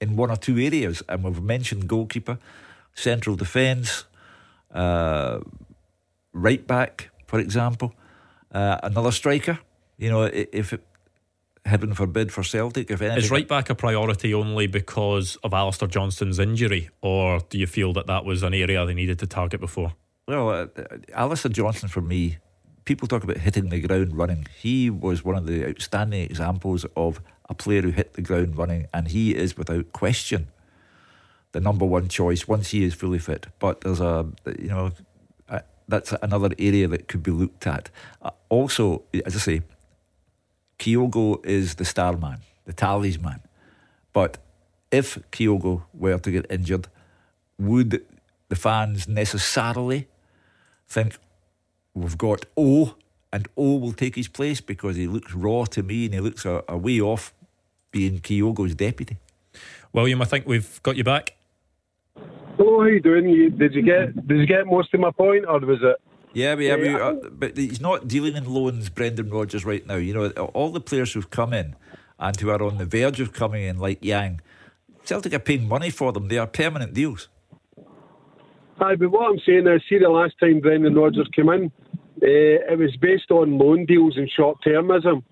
in 0.01 0.17
one 0.17 0.31
or 0.31 0.37
two 0.37 0.59
areas. 0.59 1.03
And 1.09 1.25
we've 1.25 1.43
mentioned 1.43 1.89
goalkeeper, 1.89 2.39
central 2.95 3.37
defence, 3.37 4.05
uh, 4.73 5.41
right 6.33 6.67
back, 6.67 7.11
for 7.27 7.39
example, 7.39 7.95
uh, 8.53 8.79
another 8.83 9.11
striker. 9.11 9.59
You 9.97 10.11
know, 10.11 10.23
if 10.25 10.73
it, 10.73 10.85
heaven 11.65 11.95
forbid 11.95 12.33
for 12.33 12.43
Celtic, 12.43 12.91
if 12.91 13.01
anything. 13.01 13.25
Is 13.25 13.31
right 13.31 13.49
back 13.49 13.71
a 13.71 13.75
priority 13.75 14.35
only 14.35 14.67
because 14.67 15.37
of 15.37 15.55
Alistair 15.55 15.89
Johnston's 15.89 16.39
injury, 16.39 16.91
or 17.01 17.41
do 17.49 17.59
you 17.59 17.67
feel 17.67 17.93
that 17.95 18.07
that 18.07 18.25
was 18.25 18.43
an 18.43 18.55
area 18.55 18.85
they 18.85 18.95
needed 18.95 19.19
to 19.21 19.27
target 19.27 19.61
before? 19.61 19.95
Well, 20.27 20.49
uh, 20.49 20.67
Alistair 21.13 21.53
Johnston 21.53 21.91
for 21.91 22.01
me, 22.01 22.39
people 22.87 23.07
talk 23.07 23.25
about 23.25 23.37
hitting 23.37 23.69
the 23.69 23.81
ground 23.81 24.17
running. 24.17 24.47
He 24.59 24.89
was 24.89 25.23
one 25.23 25.37
of 25.37 25.47
the 25.47 25.69
outstanding 25.69 26.23
examples 26.23 26.87
of 26.97 27.21
a 27.51 27.55
player 27.55 27.83
who 27.83 27.91
hit 27.91 28.15
the 28.15 28.23
ground 28.23 28.57
running, 28.57 28.87
and 28.95 29.09
he 29.09 29.35
is 29.35 29.57
without 29.57 29.93
question 29.93 30.49
the 31.53 31.61
number 31.61 31.85
one 31.85 32.09
choice 32.09 32.49
once 32.49 32.71
he 32.71 32.85
is 32.85 32.95
fully 32.95 33.19
fit. 33.19 33.49
But 33.59 33.83
there's 33.83 34.01
a, 34.01 34.27
you 34.59 34.69
know, 34.69 34.93
uh, 35.49 35.61
that's 35.89 36.13
another 36.23 36.51
area 36.59 36.89
that 36.89 37.07
could 37.07 37.23
be 37.23 37.31
looked 37.31 37.67
at. 37.67 37.91
Uh, 38.23 38.31
also, 38.49 39.03
as 39.27 39.37
I 39.37 39.39
say, 39.39 39.63
Kyogo 40.79 41.45
is 41.45 41.75
the 41.75 41.85
star 41.85 42.17
man, 42.17 42.39
the 42.65 42.73
talisman. 42.73 43.41
But 44.15 44.39
if 44.91 45.19
Kyogo 45.31 45.83
were 45.93 46.19
to 46.19 46.31
get 46.31 46.47
injured, 46.51 46.89
would 47.59 48.05
the 48.49 48.57
fans 48.57 49.07
necessarily 49.07 50.09
think 50.89 51.19
we've 51.95 52.19
got 52.19 52.47
O 52.57 52.95
and 53.33 53.49
O 53.57 53.77
will 53.77 53.93
take 53.93 54.17
his 54.17 54.29
place 54.29 54.61
because 54.61 54.97
he 54.97 55.07
looks 55.07 55.35
raw 55.35 55.65
to 55.65 55.83
me 55.83 56.07
and 56.07 56.15
he 56.15 56.21
looks 56.21 56.45
a, 56.45 56.63
a 56.69 56.77
way 56.77 57.01
off 57.01 57.35
being 57.91 58.21
Kyogo's 58.21 58.75
deputy. 58.75 59.17
William, 59.93 60.21
I 60.23 60.25
think 60.25 60.47
we've 60.47 60.83
got 60.83 60.97
you 60.97 61.05
back. 61.05 61.35
Oh, 62.59 62.81
how 62.81 62.87
you 62.87 63.01
doing? 63.01 63.29
You, 63.29 63.51
did 63.51 63.75
you 63.75 63.83
get 63.83 64.27
did 64.27 64.39
you 64.39 64.47
get 64.47 64.67
most 64.67 64.95
of 64.95 65.01
my 65.01 65.11
point, 65.11 65.45
or 65.47 65.59
was 65.61 65.81
it? 65.83 65.97
Yeah, 66.33 66.57
but, 66.57 66.65
yeah, 66.65 66.77
but, 66.77 67.01
uh, 67.01 67.29
but 67.31 67.57
he's 67.57 67.81
not 67.81 68.09
dealing 68.09 68.35
in 68.37 68.45
loans, 68.53 68.89
Brendan 68.89 69.31
Rodgers, 69.31 69.65
right 69.65 69.87
now. 69.87 69.95
You 69.95 70.15
know, 70.15 70.29
all 70.29 70.71
the 70.71 70.81
players 70.81 71.13
who've 71.13 71.31
come 71.31 71.53
in 71.53 71.77
and 72.19 72.39
who 72.39 72.51
are 72.51 72.61
on 72.63 72.79
the 72.79 72.85
verge 72.85 73.21
of 73.21 73.33
coming 73.33 73.63
in, 73.63 73.79
like 73.79 74.05
Yang, 74.05 74.41
Celtic 75.05 75.33
are 75.33 75.39
paying 75.39 75.69
money 75.69 75.91
for 75.91 76.13
them. 76.13 76.29
They 76.29 76.39
are 76.39 76.47
permanent 76.47 76.93
deals. 76.95 77.29
Aye, 78.81 78.97
but 78.97 79.11
what 79.11 79.31
I'm 79.31 79.39
saying 79.47 79.67
is, 79.69 79.83
see, 79.89 79.99
the 79.99 80.09
last 80.09 80.35
time 80.41 80.61
Brendan 80.61 80.95
Rodgers 80.95 81.29
came 81.35 81.49
in, 81.49 81.71
uh, 82.23 82.73
it 82.73 82.79
was 82.79 82.97
based 83.01 83.31
on 83.31 83.59
loan 83.59 83.87
deals 83.87 84.17
and 84.17 84.29
short 84.31 84.59
termism. 84.67 85.23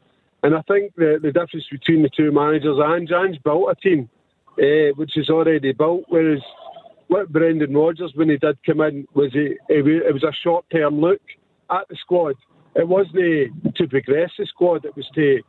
And 0.42 0.54
I 0.54 0.62
think 0.62 0.94
the, 0.96 1.18
the 1.20 1.32
difference 1.32 1.66
between 1.70 2.02
the 2.02 2.10
two 2.16 2.32
managers, 2.32 2.78
Ange, 2.84 3.10
Ange 3.12 3.42
built 3.42 3.70
a 3.70 3.74
team 3.74 4.08
uh, 4.58 4.92
which 4.96 5.16
is 5.16 5.30
already 5.30 5.72
built, 5.72 6.04
whereas 6.08 6.40
what 7.08 7.32
Brendan 7.32 7.74
Rodgers, 7.74 8.12
when 8.14 8.28
he 8.28 8.36
did 8.36 8.58
come 8.64 8.80
in, 8.80 9.06
was 9.14 9.34
a, 9.34 9.56
it 9.68 10.12
was 10.12 10.24
a 10.24 10.32
short 10.42 10.64
term 10.70 11.00
look 11.00 11.20
at 11.70 11.88
the 11.88 11.96
squad. 12.00 12.36
It 12.74 12.86
wasn't 12.86 13.74
to 13.76 13.88
progress 13.88 14.30
the 14.38 14.46
squad, 14.46 14.84
it 14.84 14.96
was 14.96 15.08
to 15.14 15.42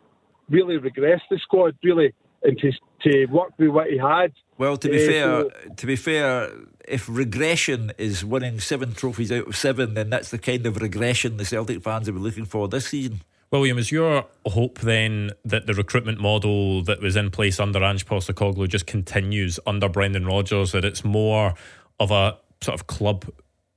really 0.50 0.78
regress 0.78 1.22
the 1.30 1.40
squad, 1.40 1.76
really, 1.84 2.14
and 2.44 2.58
to, 2.60 2.72
to 3.04 3.26
work 3.28 3.54
with 3.58 3.70
what 3.70 3.90
he 3.90 3.98
had. 3.98 4.34
Well, 4.58 4.78
to 4.78 4.90
be 4.90 5.04
uh, 5.04 5.08
fair, 5.08 5.24
so, 5.24 5.50
to 5.76 5.86
be 5.86 5.96
fair, 5.96 6.50
if 6.88 7.08
regression 7.10 7.92
is 7.98 8.24
winning 8.24 8.60
seven 8.60 8.94
trophies 8.94 9.32
out 9.32 9.48
of 9.48 9.56
seven, 9.56 9.94
then 9.94 10.10
that's 10.10 10.30
the 10.30 10.38
kind 10.38 10.66
of 10.66 10.78
regression 10.78 11.38
the 11.38 11.46
Celtic 11.46 11.82
fans 11.82 12.08
will 12.08 12.20
be 12.20 12.24
looking 12.24 12.46
for 12.46 12.68
this 12.68 12.88
season. 12.88 13.22
William, 13.52 13.78
is 13.78 13.92
your 13.92 14.26
hope 14.48 14.80
then 14.80 15.30
that 15.46 15.68
the 15.68 15.76
recruitment 15.76 16.20
model 16.20 16.82
that 16.84 17.02
was 17.02 17.16
in 17.16 17.30
place 17.30 17.60
under 17.60 17.84
Ange 17.84 18.06
Postecoglou 18.06 18.68
just 18.68 18.88
continues 18.88 19.60
under 19.68 19.88
Brendan 19.88 20.26
Rodgers? 20.26 20.72
That 20.72 20.84
it's 20.84 21.06
more 21.06 21.54
of 22.00 22.10
a 22.10 22.38
sort 22.62 22.74
of 22.74 22.88
club 22.88 23.30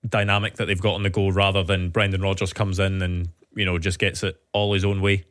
dynamic 0.09 0.55
that 0.55 0.67
they've 0.67 0.81
got 0.81 0.95
on 0.95 1.03
the 1.03 1.11
go 1.11 1.29
rather 1.29 1.63
than 1.63 1.91
Brendan 1.91 2.23
Rodgers 2.23 2.53
comes 2.55 2.79
in 2.79 3.03
and 3.03 3.29
you 3.55 3.67
know 3.67 3.79
just 3.79 3.99
gets 3.99 4.23
it 4.23 4.41
all 4.55 4.73
his 4.73 4.85
own 4.85 5.03
way. 5.03 5.25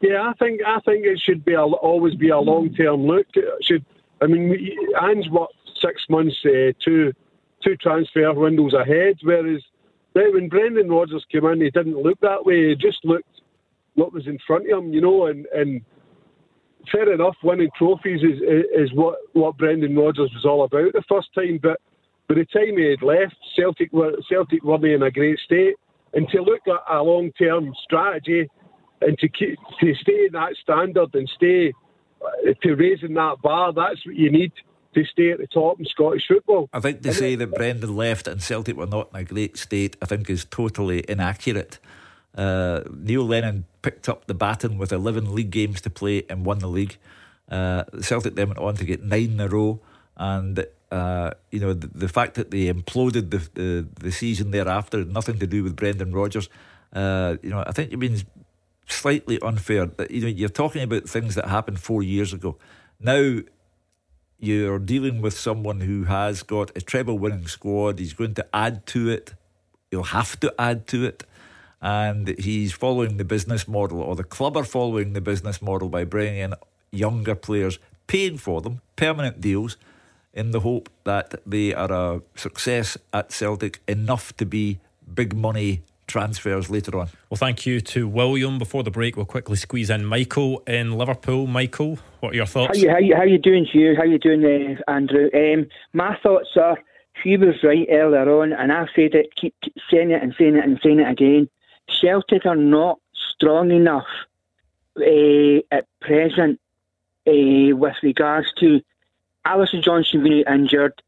Yeah, 0.00 0.22
I 0.22 0.32
think 0.38 0.60
I 0.66 0.80
think 0.80 1.04
it 1.04 1.20
should 1.24 1.44
be 1.44 1.54
a, 1.54 1.62
always 1.62 2.14
be 2.14 2.28
a 2.28 2.38
long 2.38 2.72
term 2.74 3.06
look. 3.06 3.26
It 3.34 3.44
should 3.62 3.84
I 4.20 4.26
mean 4.26 4.54
Ange 5.02 5.26
what 5.30 5.50
six 5.80 6.02
months, 6.08 6.36
uh, 6.44 6.72
two 6.84 7.12
two 7.64 7.76
transfer 7.76 8.32
windows 8.32 8.74
ahead, 8.74 9.16
whereas 9.22 9.62
when 10.12 10.48
Brendan 10.48 10.88
Rodgers 10.88 11.24
came 11.30 11.44
in, 11.46 11.60
he 11.60 11.70
didn't 11.70 12.00
look 12.00 12.20
that 12.20 12.44
way. 12.44 12.68
He 12.68 12.74
just 12.74 13.04
looked 13.04 13.28
what 13.94 14.12
was 14.12 14.26
in 14.26 14.38
front 14.46 14.70
of 14.70 14.78
him, 14.78 14.92
you 14.92 15.00
know, 15.00 15.26
and, 15.26 15.46
and 15.46 15.82
fair 16.90 17.12
enough, 17.12 17.36
winning 17.42 17.70
trophies 17.76 18.22
is, 18.22 18.40
is 18.40 18.92
what, 18.94 19.18
what 19.32 19.58
Brendan 19.58 19.96
Rodgers 19.96 20.30
was 20.34 20.44
all 20.44 20.64
about 20.64 20.92
the 20.92 21.02
first 21.08 21.28
time, 21.34 21.58
but 21.60 21.80
by 22.28 22.36
the 22.36 22.46
time 22.46 22.76
he 22.76 22.90
had 22.90 23.02
left, 23.02 23.34
Celtic 23.56 23.92
were, 23.92 24.12
Celtic 24.28 24.62
were 24.62 24.84
in 24.86 25.02
a 25.02 25.10
great 25.10 25.38
state. 25.40 25.74
And 26.14 26.28
to 26.30 26.42
look 26.42 26.60
at 26.66 26.94
a 26.94 27.02
long 27.02 27.32
term 27.32 27.74
strategy 27.84 28.48
and 29.00 29.18
to 29.18 29.28
keep, 29.28 29.58
to 29.80 29.94
stay 29.94 30.26
in 30.26 30.32
that 30.32 30.54
standard 30.62 31.14
and 31.14 31.30
stay 31.34 31.72
uh, 32.22 32.52
to 32.62 32.74
raising 32.74 33.14
that 33.14 33.36
bar, 33.42 33.72
that's 33.72 34.04
what 34.04 34.16
you 34.16 34.30
need 34.30 34.52
to 34.94 35.04
stay 35.04 35.30
at 35.30 35.38
the 35.38 35.46
top 35.46 35.78
in 35.78 35.86
Scottish 35.86 36.26
football. 36.26 36.68
I 36.72 36.80
think 36.80 37.02
to 37.02 37.12
say 37.12 37.34
that 37.36 37.52
Brendan 37.52 37.94
left 37.94 38.26
and 38.26 38.42
Celtic 38.42 38.76
were 38.76 38.86
not 38.86 39.10
in 39.12 39.20
a 39.20 39.24
great 39.24 39.56
state, 39.56 39.96
I 40.02 40.06
think 40.06 40.28
is 40.28 40.44
totally 40.44 41.04
inaccurate. 41.08 41.78
Uh, 42.34 42.82
Neil 42.92 43.24
Lennon 43.24 43.66
picked 43.82 44.08
up 44.08 44.26
the 44.26 44.34
baton 44.34 44.78
with 44.78 44.92
11 44.92 45.34
league 45.34 45.50
games 45.50 45.80
to 45.82 45.90
play 45.90 46.24
and 46.28 46.44
won 46.44 46.58
the 46.58 46.68
league. 46.68 46.96
Uh, 47.50 47.84
Celtic 48.00 48.34
then 48.34 48.48
went 48.48 48.58
on 48.58 48.74
to 48.76 48.84
get 48.84 49.02
nine 49.02 49.32
in 49.32 49.40
a 49.40 49.48
row, 49.48 49.80
and 50.16 50.66
uh, 50.90 51.30
you 51.50 51.60
know 51.60 51.72
the, 51.72 51.86
the, 51.86 52.08
fact 52.08 52.34
that 52.34 52.50
they 52.50 52.72
imploded 52.72 53.30
the, 53.30 53.48
the, 53.54 53.88
the 54.00 54.12
season 54.12 54.50
thereafter 54.50 54.98
had 54.98 55.12
nothing 55.12 55.38
to 55.38 55.46
do 55.46 55.64
with 55.64 55.74
Brendan 55.74 56.12
Rodgers. 56.12 56.50
Uh, 56.92 57.36
you 57.42 57.48
know, 57.48 57.64
I 57.66 57.72
think 57.72 57.90
you've 57.90 58.00
been 58.00 58.20
slightly 58.88 59.40
unfair. 59.40 59.90
You 60.10 60.22
know, 60.22 60.28
you're 60.28 60.48
talking 60.48 60.82
about 60.82 61.08
things 61.08 61.34
that 61.34 61.46
happened 61.46 61.80
four 61.80 62.02
years 62.02 62.32
ago. 62.32 62.56
Now 63.00 63.40
you're 64.38 64.78
dealing 64.78 65.20
with 65.20 65.38
someone 65.38 65.80
who 65.80 66.04
has 66.04 66.42
got 66.42 66.76
a 66.76 66.80
treble 66.80 67.18
winning 67.18 67.46
squad. 67.46 67.98
He's 67.98 68.12
going 68.12 68.34
to 68.34 68.46
add 68.54 68.86
to 68.86 69.08
it. 69.08 69.34
He'll 69.90 70.02
have 70.04 70.38
to 70.40 70.54
add 70.58 70.86
to 70.88 71.04
it. 71.04 71.24
And 71.80 72.28
he's 72.38 72.72
following 72.72 73.16
the 73.16 73.24
business 73.24 73.68
model, 73.68 74.00
or 74.00 74.16
the 74.16 74.24
club 74.24 74.56
are 74.56 74.64
following 74.64 75.12
the 75.12 75.20
business 75.20 75.62
model 75.62 75.88
by 75.88 76.04
bringing 76.04 76.38
in 76.38 76.54
younger 76.90 77.36
players, 77.36 77.78
paying 78.08 78.36
for 78.36 78.60
them, 78.60 78.80
permanent 78.96 79.40
deals, 79.40 79.76
in 80.32 80.50
the 80.50 80.60
hope 80.60 80.90
that 81.04 81.40
they 81.46 81.74
are 81.74 81.92
a 81.92 82.22
success 82.34 82.98
at 83.12 83.32
Celtic 83.32 83.80
enough 83.86 84.36
to 84.36 84.46
be 84.46 84.80
big 85.14 85.36
money 85.36 85.82
transfers 86.08 86.68
later 86.68 86.98
on. 86.98 87.08
Well, 87.30 87.38
thank 87.38 87.66
you 87.66 87.80
to 87.80 88.08
William. 88.08 88.58
Before 88.58 88.82
the 88.82 88.90
break, 88.90 89.16
we'll 89.16 89.26
quickly 89.26 89.56
squeeze 89.56 89.90
in 89.90 90.04
Michael 90.04 90.62
in 90.66 90.98
Liverpool. 90.98 91.46
Michael, 91.46 91.98
what 92.20 92.32
are 92.32 92.36
your 92.36 92.46
thoughts? 92.46 92.76
How 92.76 92.82
you, 92.82 92.90
how 92.90 92.98
you, 92.98 93.16
how 93.16 93.22
you 93.22 93.38
doing, 93.38 93.64
Hugh? 93.64 93.94
How 93.96 94.04
you 94.04 94.18
doing, 94.18 94.44
uh, 94.44 94.90
Andrew? 94.90 95.30
Um, 95.32 95.68
my 95.92 96.16
thoughts 96.22 96.48
are, 96.56 96.78
Hugh 97.22 97.38
was 97.38 97.62
right 97.62 97.86
earlier 97.90 98.28
on, 98.40 98.52
and 98.52 98.72
I've 98.72 98.88
said 98.96 99.14
it, 99.14 99.34
keep 99.36 99.54
saying 99.90 100.10
it 100.10 100.22
and 100.22 100.34
saying 100.36 100.56
it 100.56 100.64
and 100.64 100.80
saying 100.82 101.00
it 101.00 101.08
again. 101.08 101.48
Celtic 102.00 102.46
are 102.46 102.56
not 102.56 102.98
strong 103.34 103.70
enough 103.70 104.06
uh, 104.96 105.60
at 105.70 105.86
present 106.00 106.60
uh, 107.26 107.76
with 107.76 107.96
regards 108.02 108.52
to 108.58 108.80
Alistair 109.44 109.80
Johnston 109.80 110.22
being 110.22 110.44
injured. 110.50 111.00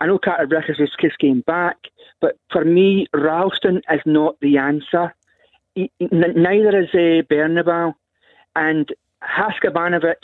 I 0.00 0.06
know 0.06 0.18
Carter 0.18 0.46
Vickers 0.46 0.78
has 0.78 0.90
just 1.00 1.18
came 1.18 1.40
back. 1.40 1.76
But 2.20 2.36
for 2.50 2.64
me, 2.64 3.06
Ralston 3.14 3.82
is 3.90 4.00
not 4.04 4.38
the 4.40 4.58
answer. 4.58 5.14
He, 5.74 5.90
neither 6.00 6.80
is 6.80 6.88
uh, 6.92 7.22
Bernabe. 7.30 7.94
And 8.56 8.92
Haksabanovic, 9.22 10.14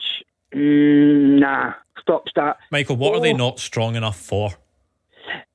mm, 0.52 1.38
nah, 1.40 1.74
stop 2.00 2.24
that. 2.34 2.56
Michael, 2.70 2.96
what 2.96 3.14
oh, 3.14 3.18
are 3.18 3.20
they 3.20 3.32
oh. 3.32 3.36
not 3.36 3.58
strong 3.58 3.96
enough 3.96 4.18
for? 4.18 4.50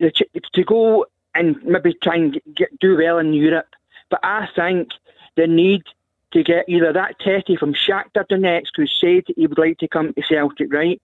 To 0.01 0.63
go 0.65 1.05
and 1.35 1.61
maybe 1.63 1.93
try 2.01 2.15
and 2.15 2.39
get, 2.55 2.77
do 2.79 2.97
well 2.97 3.19
in 3.19 3.33
Europe. 3.33 3.67
But 4.09 4.21
I 4.23 4.47
think 4.55 4.89
they 5.35 5.47
need 5.47 5.83
to 6.31 6.43
get 6.43 6.67
either 6.67 6.93
that 6.93 7.19
Tete 7.19 7.57
from 7.59 7.73
Shakhtar 7.73 8.25
Donetsk 8.29 8.71
who 8.75 8.87
said 8.87 9.23
he 9.35 9.47
would 9.47 9.57
like 9.57 9.77
to 9.79 9.87
come 9.87 10.13
to 10.13 10.23
Celtic, 10.27 10.71
right? 10.71 11.01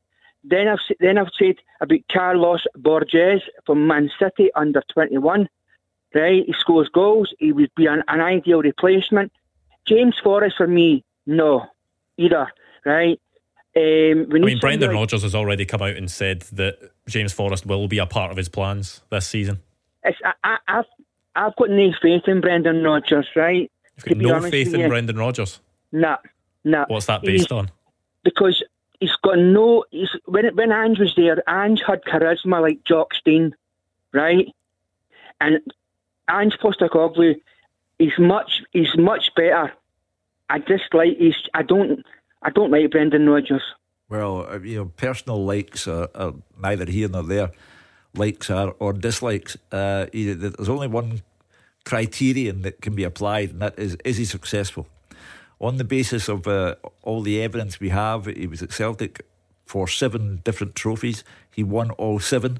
Then 0.47 0.67
I've 0.67 0.79
then 0.99 1.17
I've 1.17 1.29
said 1.37 1.55
about 1.81 1.99
Carlos 2.11 2.65
Borges 2.75 3.41
from 3.65 3.87
Man 3.87 4.09
City 4.19 4.49
under 4.55 4.81
twenty 4.93 5.17
one. 5.17 5.49
Right, 6.13 6.43
he 6.45 6.53
scores 6.57 6.87
goals. 6.87 7.33
He 7.39 7.51
would 7.51 7.71
be 7.75 7.87
an, 7.87 8.03
an 8.07 8.21
ideal 8.21 8.61
replacement. 8.61 9.33
James 9.85 10.15
Forrest 10.23 10.55
for 10.57 10.67
me, 10.67 11.03
no, 11.25 11.65
either. 12.17 12.47
Right. 12.85 13.19
Um, 13.75 14.27
I 14.31 14.39
mean, 14.39 14.57
Brendan 14.59 14.89
like, 14.89 14.95
Rodgers 14.95 15.23
has 15.23 15.35
already 15.35 15.65
come 15.65 15.81
out 15.81 15.97
and 15.97 16.09
said 16.09 16.43
that 16.53 16.77
James 17.09 17.33
Forrest 17.33 17.65
will 17.65 17.89
be 17.89 17.97
a 17.97 18.05
part 18.05 18.31
of 18.31 18.37
his 18.37 18.47
plans 18.47 19.01
this 19.09 19.27
season. 19.27 19.61
It's, 20.03 20.17
I, 20.43 20.57
have 20.67 20.85
I've 21.35 21.55
got 21.57 21.69
no 21.69 21.91
faith 22.01 22.23
in 22.27 22.39
Brendan 22.39 22.83
Rodgers, 22.83 23.27
right? 23.35 23.69
You've 24.05 24.21
got 24.21 24.43
no 24.43 24.49
faith 24.49 24.73
in. 24.73 24.87
Brendan 24.87 25.17
Rodgers? 25.17 25.59
No, 25.91 26.15
no. 26.63 26.85
What's 26.87 27.07
that 27.07 27.23
based 27.23 27.49
He's, 27.49 27.51
on? 27.51 27.69
Because 28.23 28.63
he's 28.99 29.15
got 29.23 29.37
no. 29.37 29.85
He's, 29.91 30.09
when 30.25 30.55
when 30.55 30.71
Ange 30.71 30.99
was 30.99 31.13
there, 31.15 31.43
Ange 31.49 31.81
had 31.85 32.03
charisma 32.03 32.61
like 32.61 32.83
Jock 32.83 33.13
Stein, 33.13 33.55
right? 34.13 34.47
And 35.39 35.59
Ange 36.29 36.57
Postecoglou, 36.61 37.35
he's 37.99 38.17
much 38.17 38.63
he's 38.71 38.95
much 38.97 39.31
better. 39.35 39.73
I 40.49 40.59
just 40.59 40.93
like 40.93 41.17
he's. 41.17 41.35
I 41.53 41.63
don't 41.63 42.05
I 42.41 42.49
don't 42.49 42.71
like 42.71 42.91
Brendan 42.91 43.29
Rodgers. 43.29 43.63
Well, 44.09 44.47
uh, 44.49 44.59
you 44.59 44.77
know, 44.77 44.85
personal 44.85 45.43
likes 45.43 45.87
are, 45.87 46.09
are 46.13 46.33
neither 46.61 46.85
here 46.85 47.09
nor 47.09 47.23
there. 47.23 47.51
Likes 48.13 48.49
are 48.49 48.75
or 48.79 48.93
dislikes. 48.93 49.57
Uh, 49.71 50.05
there's 50.13 50.69
only 50.69 50.87
one 50.87 51.21
criterion 51.85 52.61
that 52.61 52.81
can 52.81 52.95
be 52.95 53.03
applied, 53.03 53.51
and 53.51 53.61
that 53.61 53.77
is: 53.77 53.97
is 54.05 54.17
he 54.17 54.25
successful? 54.25 54.87
On 55.65 55.77
the 55.77 55.83
basis 55.83 56.29
of 56.29 56.47
uh, 56.47 56.75
all 57.01 57.21
the 57.21 57.41
evidence 57.41 57.79
we 57.79 57.89
have, 57.89 58.25
he 58.25 58.47
was 58.47 58.61
at 58.61 58.71
Celtic 58.71 59.25
for 59.65 59.87
seven 59.87 60.41
different 60.43 60.75
trophies. 60.75 61.23
He 61.51 61.63
won 61.63 61.91
all 61.91 62.19
seven, 62.19 62.59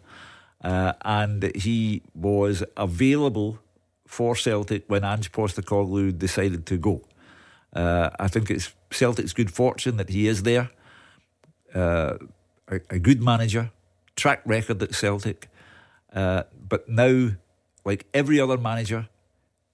uh, 0.63 0.93
and 1.03 1.55
he 1.55 2.01
was 2.13 2.63
available 2.75 3.59
for 4.07 4.35
Celtic 4.35 4.83
when 4.87 5.03
Ange 5.03 5.31
Postecoglou 5.31 6.17
decided 6.17 6.65
to 6.65 6.77
go. 6.77 7.01
Uh, 7.73 8.09
I 8.19 8.27
think 8.27 8.49
it's 8.49 8.73
Celtic's 8.91 9.33
good 9.33 9.51
fortune 9.51 9.97
that 9.97 10.09
he 10.09 10.27
is 10.27 10.43
there. 10.43 10.69
Uh, 11.73 12.17
a, 12.69 12.79
a, 12.89 12.99
good 12.99 13.21
manager, 13.21 13.69
track 14.15 14.41
record 14.45 14.81
at 14.81 14.95
Celtic, 14.95 15.49
uh, 16.13 16.43
but 16.69 16.87
now, 16.87 17.31
like 17.83 18.05
every 18.13 18.39
other 18.39 18.57
manager, 18.57 19.09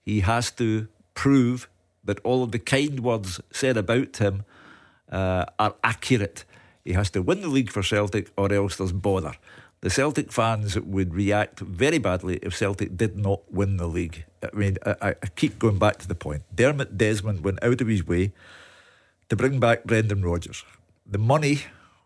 he 0.03 0.21
has 0.21 0.49
to 0.51 0.87
prove 1.13 1.69
that 2.03 2.19
all 2.23 2.43
of 2.43 2.51
the 2.51 2.59
kind 2.59 2.99
words 2.99 3.39
said 3.51 3.77
about 3.77 4.17
him 4.17 4.43
uh, 5.11 5.45
are 5.59 5.75
accurate. 5.83 6.45
He 6.83 6.93
has 6.93 7.09
to 7.11 7.21
win 7.21 7.41
the 7.41 7.47
league 7.47 7.71
for 7.71 7.83
Celtic, 7.83 8.31
or 8.37 8.51
else 8.51 8.77
there's 8.77 8.91
bother. 8.91 9.33
The 9.81 9.89
Celtic 9.89 10.31
fans 10.31 10.79
would 10.79 11.13
react 11.13 11.59
very 11.59 11.97
badly 11.97 12.37
if 12.43 12.55
Celtic 12.55 12.97
did 12.97 13.17
not 13.17 13.51
win 13.51 13.77
the 13.77 13.87
league. 13.87 14.25
I 14.43 14.55
mean, 14.55 14.77
I, 14.85 15.15
I 15.21 15.27
keep 15.35 15.57
going 15.57 15.79
back 15.79 15.97
to 15.97 16.07
the 16.07 16.15
point. 16.15 16.43
Dermot 16.55 16.97
Desmond 16.97 17.43
went 17.43 17.63
out 17.63 17.81
of 17.81 17.87
his 17.87 18.05
way 18.05 18.31
to 19.29 19.35
bring 19.35 19.59
back 19.59 19.85
Brendan 19.85 20.23
Rodgers. 20.23 20.63
The 21.05 21.17
money 21.17 21.63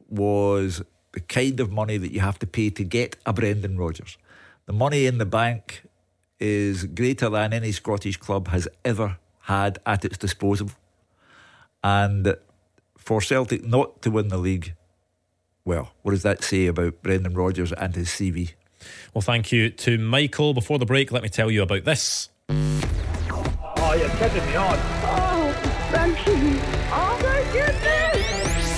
was 0.10 0.84
the 1.12 1.20
kind 1.20 1.60
of 1.60 1.72
money 1.72 1.98
that 1.98 2.12
you 2.12 2.22
have 2.22 2.40
to 2.40 2.48
pay 2.48 2.70
to 2.70 2.84
get 2.84 3.18
a 3.26 3.34
Brendan 3.34 3.78
Rodgers. 3.78 4.18
The 4.68 4.74
money 4.74 5.06
in 5.06 5.18
the 5.18 5.26
bank 5.26 5.84
is 6.40 6.86
greater 6.86 7.30
than 7.30 7.54
any 7.54 7.72
Scottish 7.72 8.18
club 8.18 8.50
has 8.50 8.68
ever 8.84 9.18
had 9.46 9.80
at 9.86 10.06
its 10.06 10.18
disposal. 10.18 10.72
And 11.84 12.36
for 12.98 13.22
Celtic 13.22 13.64
not 13.64 14.02
to 14.02 14.12
win 14.12 14.28
the 14.30 14.38
league, 14.38 14.74
well, 15.64 15.94
what 16.02 16.12
does 16.12 16.24
that 16.24 16.44
say 16.44 16.68
about 16.68 17.02
Brendan 17.02 17.34
Rodgers 17.34 17.72
and 17.74 17.96
his 17.96 18.10
CV? 18.10 18.54
Well, 19.14 19.22
thank 19.22 19.52
you 19.52 19.70
to 19.70 19.98
Michael. 19.98 20.54
Before 20.54 20.78
the 20.78 20.86
break, 20.86 21.12
let 21.12 21.24
me 21.24 21.30
tell 21.30 21.50
you 21.50 21.64
about 21.64 21.86
this. 21.86 22.30
Oh, 22.50 23.96
you're 23.98 24.10
kidding 24.10 24.46
me 24.48 24.56
on. 24.56 24.78
Oh, 25.04 25.54
thank 25.92 26.28
you. 26.28 26.60
Oh, 26.92 27.18
my 27.22 27.44
goodness. 27.52 28.78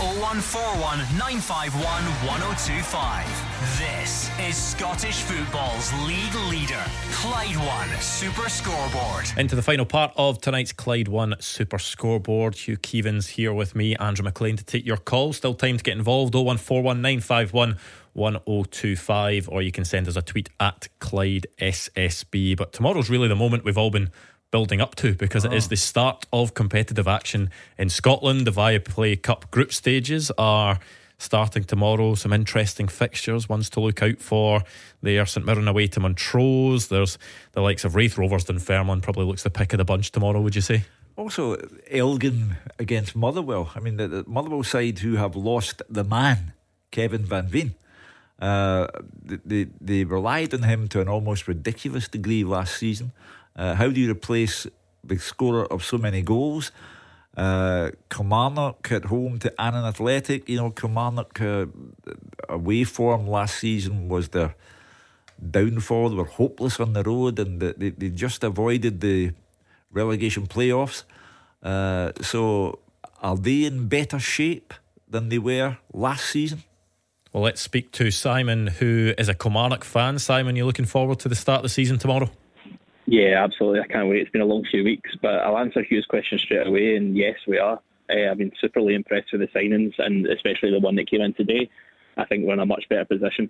0141 0.02 0.98
951 1.16 1.86
1025. 2.26 3.78
This 3.78 4.32
is 4.40 4.58
Scottish 4.58 5.22
football's 5.22 5.94
league 6.08 6.34
leader, 6.50 6.84
Clyde 7.12 7.56
One 7.58 8.02
Super 8.02 8.50
Scoreboard. 8.50 9.28
Into 9.38 9.56
the 9.56 9.62
final 9.62 9.86
part 9.86 10.12
of 10.16 10.42
tonight's 10.42 10.74
Clyde 10.74 11.08
One 11.08 11.36
Super 11.40 11.78
Scoreboard. 11.78 12.56
Hugh 12.56 12.78
Keevins 12.78 13.28
here 13.28 13.54
with 13.54 13.76
me, 13.76 13.96
Andrew 13.98 14.24
Maclean, 14.24 14.58
to 14.58 14.64
take 14.64 14.88
your 14.88 14.98
call. 14.98 15.34
Still 15.34 15.54
time 15.54 15.78
to 15.78 15.84
get 15.84 15.96
involved 15.96 16.34
0141 16.34 17.00
951 17.00 17.78
1025, 18.14 19.50
or 19.50 19.62
you 19.62 19.72
can 19.72 19.86
send 19.86 20.08
us 20.08 20.16
a 20.16 20.24
tweet 20.24 20.50
at 20.60 20.88
Clyde 20.98 21.46
SSB. 21.60 22.58
But 22.58 22.74
tomorrow's 22.74 23.12
really 23.12 23.28
the 23.28 23.36
moment 23.36 23.66
we've 23.66 23.78
all 23.78 23.92
been 23.92 24.10
building 24.52 24.82
up 24.82 24.96
to 24.96 25.14
because 25.16 25.46
oh. 25.46 25.50
it 25.50 25.56
is 25.56 25.70
the 25.70 25.78
start 25.78 26.26
of 26.32 26.54
competitive 26.54 27.08
action 27.08 27.50
in 27.78 27.90
Scotland. 27.90 28.46
The 28.46 28.52
Viaplay 28.52 29.22
Cup 29.22 29.50
group 29.50 29.74
stages 29.74 30.32
are 30.38 30.80
starting 31.18 31.64
tomorrow. 31.64 32.16
Some 32.16 32.34
interesting 32.34 32.88
fixtures, 32.88 33.48
ones 33.48 33.70
to 33.72 33.80
look 33.80 34.02
out 34.02 34.20
for. 34.20 34.64
There, 35.02 35.26
St 35.26 35.46
Mirren 35.46 35.68
away 35.68 35.88
to 35.88 36.00
Montrose. 36.00 36.88
There's 36.88 37.18
the 37.54 37.62
likes 37.62 37.86
of 37.86 37.96
Raith 37.96 38.18
Rovers 38.18 38.46
Dunfermline, 38.46 39.02
probably 39.02 39.26
looks 39.26 39.44
the 39.44 39.50
pick 39.50 39.74
of 39.74 39.78
the 39.78 39.86
bunch 39.86 40.12
tomorrow, 40.12 40.42
would 40.42 40.56
you 40.56 40.62
say? 40.62 40.84
Also, 41.16 41.58
Elgin 41.90 42.58
against 42.80 43.16
Motherwell. 43.16 43.72
I 43.76 43.80
mean, 43.80 43.98
the, 43.98 44.08
the 44.08 44.24
Motherwell 44.28 44.64
side 44.64 45.00
who 45.00 45.16
have 45.16 45.36
lost 45.36 45.82
the 45.90 46.04
man, 46.04 46.54
Kevin 46.90 47.24
Van 47.24 47.48
Veen. 47.48 47.76
Uh, 48.40 48.88
they, 49.24 49.68
they 49.80 50.04
relied 50.04 50.52
on 50.54 50.64
him 50.64 50.88
to 50.88 51.00
an 51.00 51.08
almost 51.08 51.48
ridiculous 51.48 52.08
degree 52.08 52.44
last 52.44 52.76
season. 52.76 53.12
Uh, 53.56 53.76
how 53.76 53.90
do 53.90 54.00
you 54.00 54.12
replace 54.12 54.68
the 55.04 55.18
scorer 55.18 55.66
of 55.66 55.84
so 55.84 55.98
many 55.98 56.22
goals? 56.22 56.72
Uh, 57.36 57.92
Kilmarnock 58.10 58.92
at 58.92 59.06
home 59.06 59.40
to 59.40 59.62
Annan 59.62 59.86
Athletic. 59.86 60.50
You 60.50 60.58
know, 60.58 60.72
Kilmarnock 60.72 61.40
uh, 61.42 61.66
away 62.50 62.84
form 62.84 63.28
last 63.28 63.60
season 63.60 64.10
was 64.10 64.30
their 64.30 64.56
downfall. 65.50 66.10
They 66.10 66.16
were 66.16 66.26
hopeless 66.26 66.80
on 66.80 66.94
the 66.94 67.04
road 67.04 67.40
and 67.40 67.60
they, 67.62 67.90
they 67.90 68.10
just 68.10 68.44
avoided 68.44 69.02
the 69.02 69.32
relegation 69.92 70.48
playoffs. 70.48 71.04
Uh, 71.64 72.12
so, 72.22 72.80
are 73.22 73.38
they 73.38 73.66
in 73.66 73.88
better 73.88 74.20
shape 74.20 74.74
than 75.08 75.30
they 75.30 75.38
were 75.38 75.78
last 75.94 76.26
season? 76.26 76.64
Well, 77.32 77.44
let's 77.44 77.62
speak 77.62 77.92
to 77.94 78.12
Simon, 78.12 78.68
who 78.68 79.14
is 79.18 79.30
a 79.30 79.34
Kilmarnock 79.34 79.86
fan. 79.86 80.20
Simon, 80.20 80.56
you're 80.56 80.66
looking 80.66 80.86
forward 80.86 81.20
to 81.20 81.30
the 81.30 81.36
start 81.36 81.60
of 81.60 81.64
the 81.64 81.70
season 81.70 81.98
tomorrow? 81.98 82.30
Yeah, 83.12 83.44
absolutely. 83.44 83.82
I 83.82 83.88
can't 83.88 84.08
wait. 84.08 84.22
It's 84.22 84.32
been 84.32 84.40
a 84.40 84.46
long 84.46 84.64
few 84.64 84.86
weeks, 84.86 85.18
but 85.22 85.34
I'll 85.40 85.58
answer 85.58 85.84
Hugh's 85.84 86.06
question 86.06 86.40
straight 86.40 86.66
away. 86.66 86.96
And 86.96 87.18
yes, 87.18 87.36
we 87.46 87.60
are. 87.60 87.82
Uh, 88.10 88.32
I've 88.32 88.38
been 88.38 88.54
superly 88.64 88.94
impressed 88.94 89.34
with 89.34 89.42
the 89.42 89.48
signings, 89.48 89.92
and 89.98 90.26
especially 90.28 90.72
the 90.72 90.80
one 90.80 90.96
that 90.96 91.10
came 91.12 91.20
in 91.20 91.34
today. 91.34 91.70
I 92.16 92.24
think 92.24 92.46
we're 92.46 92.54
in 92.54 92.62
a 92.62 92.66
much 92.66 92.88
better 92.88 93.04
position. 93.04 93.50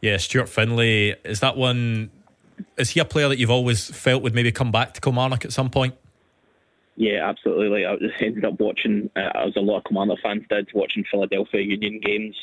Yeah, 0.00 0.16
Stuart 0.16 0.48
Findlay 0.48 1.10
is 1.24 1.40
that 1.40 1.58
one? 1.58 2.10
Is 2.78 2.88
he 2.88 3.00
a 3.00 3.04
player 3.04 3.28
that 3.28 3.36
you've 3.38 3.50
always 3.50 3.90
felt 3.90 4.22
would 4.22 4.34
maybe 4.34 4.50
come 4.50 4.72
back 4.72 4.94
to 4.94 5.00
Kilmarnock 5.02 5.44
at 5.44 5.52
some 5.52 5.68
point? 5.68 5.94
Yeah, 6.96 7.28
absolutely. 7.28 7.68
Like 7.68 7.84
I 7.84 7.96
just 7.96 8.14
ended 8.22 8.46
up 8.46 8.58
watching, 8.58 9.10
uh, 9.14 9.46
as 9.46 9.56
a 9.56 9.60
lot 9.60 9.78
of 9.78 9.84
Kilmarnock 9.84 10.20
fans 10.22 10.44
did, 10.48 10.70
watching 10.72 11.04
Philadelphia 11.10 11.60
Union 11.60 12.00
games 12.02 12.34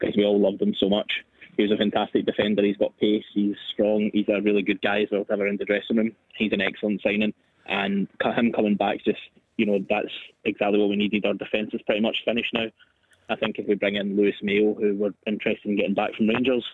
because 0.00 0.16
we 0.16 0.24
all 0.24 0.40
loved 0.40 0.58
them 0.58 0.74
so 0.74 0.88
much 0.88 1.12
he 1.56 1.62
was 1.62 1.72
a 1.72 1.76
fantastic 1.76 2.24
defender. 2.24 2.64
He's 2.64 2.76
got 2.76 2.96
pace. 2.98 3.24
He's 3.34 3.56
strong. 3.72 4.10
He's 4.12 4.28
a 4.28 4.40
really 4.40 4.62
good 4.62 4.80
guy 4.80 5.02
as 5.02 5.08
well 5.12 5.24
to 5.24 5.32
have 5.32 5.40
around 5.40 5.58
the 5.58 5.64
dressing 5.64 5.96
room. 5.96 6.12
He's 6.36 6.52
an 6.52 6.60
excellent 6.60 7.02
signing, 7.02 7.34
and 7.66 8.08
him 8.22 8.52
coming 8.52 8.76
back 8.76 8.98
just 9.04 9.20
you 9.56 9.66
know 9.66 9.78
that's 9.88 10.12
exactly 10.44 10.78
what 10.78 10.88
we 10.88 10.96
needed. 10.96 11.26
Our 11.26 11.34
defence 11.34 11.70
is 11.72 11.82
pretty 11.82 12.00
much 12.00 12.16
finished 12.24 12.52
now. 12.54 12.66
I 13.28 13.36
think 13.36 13.58
if 13.58 13.68
we 13.68 13.74
bring 13.74 13.96
in 13.96 14.16
Lewis 14.16 14.34
Mayo, 14.42 14.74
who 14.74 14.96
we're 14.96 15.14
interested 15.26 15.68
in 15.68 15.76
getting 15.76 15.94
back 15.94 16.14
from 16.14 16.28
Rangers, 16.28 16.64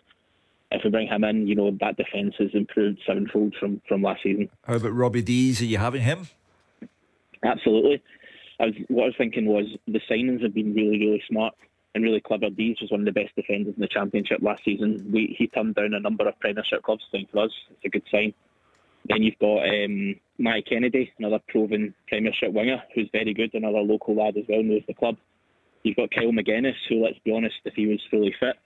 if 0.70 0.82
we 0.84 0.90
bring 0.90 1.08
him 1.08 1.24
in, 1.24 1.46
you 1.46 1.54
know 1.54 1.76
that 1.80 1.96
defence 1.96 2.34
has 2.38 2.50
improved 2.54 3.00
sevenfold 3.06 3.54
from 3.58 3.82
from 3.88 4.02
last 4.02 4.22
season. 4.22 4.48
How 4.64 4.76
about 4.76 4.94
Robbie 4.94 5.22
Deas? 5.22 5.60
Are 5.60 5.66
you 5.66 5.78
having 5.78 6.02
him? 6.02 6.28
Absolutely. 7.44 8.02
I 8.60 8.66
was, 8.66 8.74
what 8.88 9.02
I 9.02 9.06
was 9.06 9.14
thinking 9.16 9.46
was 9.46 9.66
the 9.86 10.00
signings 10.10 10.42
have 10.42 10.54
been 10.54 10.74
really, 10.74 10.98
really 10.98 11.22
smart 11.28 11.54
and 11.98 12.04
really 12.04 12.20
clever. 12.20 12.48
Deas 12.48 12.78
was 12.80 12.90
one 12.90 13.00
of 13.00 13.06
the 13.06 13.20
best 13.20 13.34
defenders 13.34 13.74
in 13.74 13.80
the 13.80 13.88
Championship 13.88 14.38
last 14.40 14.64
season. 14.64 15.10
We, 15.12 15.34
he 15.36 15.48
turned 15.48 15.74
down 15.74 15.94
a 15.94 16.00
number 16.00 16.26
of 16.26 16.38
Premiership 16.38 16.82
clubs 16.82 17.04
playing 17.10 17.26
for 17.32 17.44
us. 17.44 17.50
It's 17.70 17.84
a 17.84 17.88
good 17.88 18.04
sign. 18.10 18.32
Then 19.08 19.22
you've 19.22 19.38
got 19.38 19.68
um, 19.68 20.14
Kennedy, 20.68 21.12
another 21.18 21.40
proven 21.48 21.94
Premiership 22.06 22.52
winger 22.52 22.82
who's 22.94 23.08
very 23.12 23.34
good, 23.34 23.52
another 23.54 23.80
local 23.80 24.14
lad 24.14 24.36
as 24.36 24.44
well, 24.48 24.62
knows 24.62 24.82
the 24.86 24.94
club. 24.94 25.16
You've 25.82 25.96
got 25.96 26.10
Kyle 26.10 26.30
Magennis, 26.30 26.74
who, 26.88 27.02
let's 27.02 27.18
be 27.24 27.32
honest, 27.32 27.56
if 27.64 27.74
he 27.74 27.86
was 27.86 28.00
fully 28.10 28.34
fit, 28.38 28.56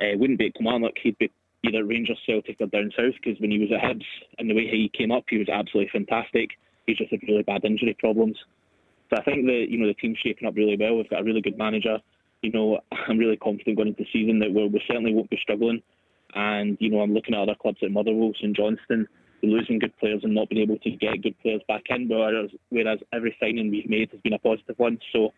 uh, 0.00 0.16
wouldn't 0.16 0.38
be 0.38 0.46
at 0.46 0.54
Kilmarnock. 0.54 0.94
He'd 1.02 1.18
be 1.18 1.30
either 1.64 1.84
Rangers, 1.84 2.18
Celtic, 2.26 2.56
or 2.60 2.66
down 2.66 2.90
south 2.96 3.14
because 3.22 3.40
when 3.40 3.50
he 3.50 3.58
was 3.58 3.70
at 3.72 3.82
Hibs 3.82 4.06
and 4.38 4.48
the 4.48 4.54
way 4.54 4.66
he 4.66 4.90
came 4.96 5.12
up, 5.12 5.24
he 5.28 5.38
was 5.38 5.48
absolutely 5.48 5.90
fantastic. 5.92 6.50
He's 6.86 6.98
just 6.98 7.10
had 7.10 7.20
really 7.28 7.42
bad 7.42 7.64
injury 7.64 7.96
problems. 7.98 8.36
So 9.10 9.20
I 9.20 9.24
think 9.24 9.46
that 9.46 9.66
you 9.68 9.78
know 9.78 9.86
the 9.86 9.94
team's 9.94 10.18
shaping 10.18 10.48
up 10.48 10.56
really 10.56 10.76
well. 10.78 10.96
We've 10.96 11.10
got 11.10 11.20
a 11.20 11.24
really 11.24 11.42
good 11.42 11.58
manager 11.58 11.98
you 12.42 12.52
know, 12.52 12.80
I'm 13.08 13.18
really 13.18 13.36
confident 13.36 13.76
going 13.76 13.88
into 13.88 14.02
the 14.02 14.08
season 14.12 14.38
that 14.40 14.52
we 14.52 14.82
certainly 14.86 15.14
won't 15.14 15.30
be 15.30 15.38
struggling. 15.40 15.82
And, 16.34 16.76
you 16.80 16.90
know, 16.90 17.00
I'm 17.00 17.14
looking 17.14 17.34
at 17.34 17.40
other 17.40 17.54
clubs 17.60 17.78
like 17.82 17.92
Motherwell, 17.92 18.32
St 18.34 18.56
Johnstone, 18.56 19.06
losing 19.42 19.78
good 19.78 19.96
players 19.98 20.20
and 20.22 20.34
not 20.34 20.48
being 20.48 20.62
able 20.62 20.78
to 20.78 20.90
get 20.90 21.22
good 21.22 21.38
players 21.40 21.62
back 21.68 21.82
in, 21.90 22.08
whereas, 22.08 22.50
whereas 22.70 22.98
every 23.12 23.36
signing 23.40 23.70
we've 23.70 23.88
made 23.88 24.10
has 24.10 24.20
been 24.20 24.32
a 24.32 24.38
positive 24.38 24.78
one. 24.78 24.98
So, 25.12 25.32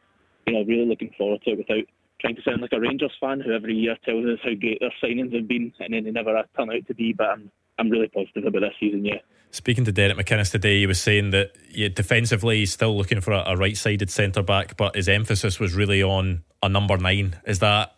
you 0.47 0.53
know, 0.53 0.65
really 0.65 0.87
looking 0.87 1.11
forward 1.17 1.43
to 1.43 1.53
it 1.53 1.59
without 1.59 1.85
trying 2.21 2.37
to 2.37 2.43
sound 2.43 2.63
like 2.63 2.73
a 2.73 2.81
Rangers 2.81 3.13
fan 3.21 3.41
who 3.41 3.53
every 3.53 3.75
year 3.75 3.97
tells 4.05 4.25
us 4.27 4.39
how 4.43 4.55
great 4.55 4.79
their 4.81 4.95
signings 5.03 5.35
have 5.35 5.49
been, 5.49 5.73
and 5.81 5.93
then 5.93 6.05
they 6.05 6.11
never 6.11 6.43
turn 6.57 6.71
out 6.71 6.87
to 6.87 6.95
be. 6.95 7.13
But 7.13 7.29
I'm 7.31 7.51
I'm 7.79 7.91
really 7.91 8.09
positive 8.09 8.45
about 8.45 8.61
this 8.61 8.75
season. 8.79 9.05
Yeah. 9.05 9.19
Speaking 9.51 9.85
to 9.85 9.93
Derek 9.93 10.17
McInnes 10.17 10.51
today, 10.51 10.81
he 10.81 10.87
was 10.87 11.01
saying 11.01 11.31
that 11.31 11.53
yeah, 11.71 11.89
defensively 11.89 12.59
he's 12.59 12.73
still 12.73 12.97
looking 12.97 13.21
for 13.21 13.33
a, 13.33 13.45
a 13.47 13.57
right-sided 13.57 14.11
centre 14.11 14.43
back, 14.43 14.77
but 14.77 14.97
his 14.97 15.09
emphasis 15.09 15.61
was 15.61 15.75
really 15.75 16.03
on 16.03 16.43
a 16.63 16.69
number 16.69 16.97
nine. 16.97 17.37
Is 17.47 17.61
that 17.61 17.95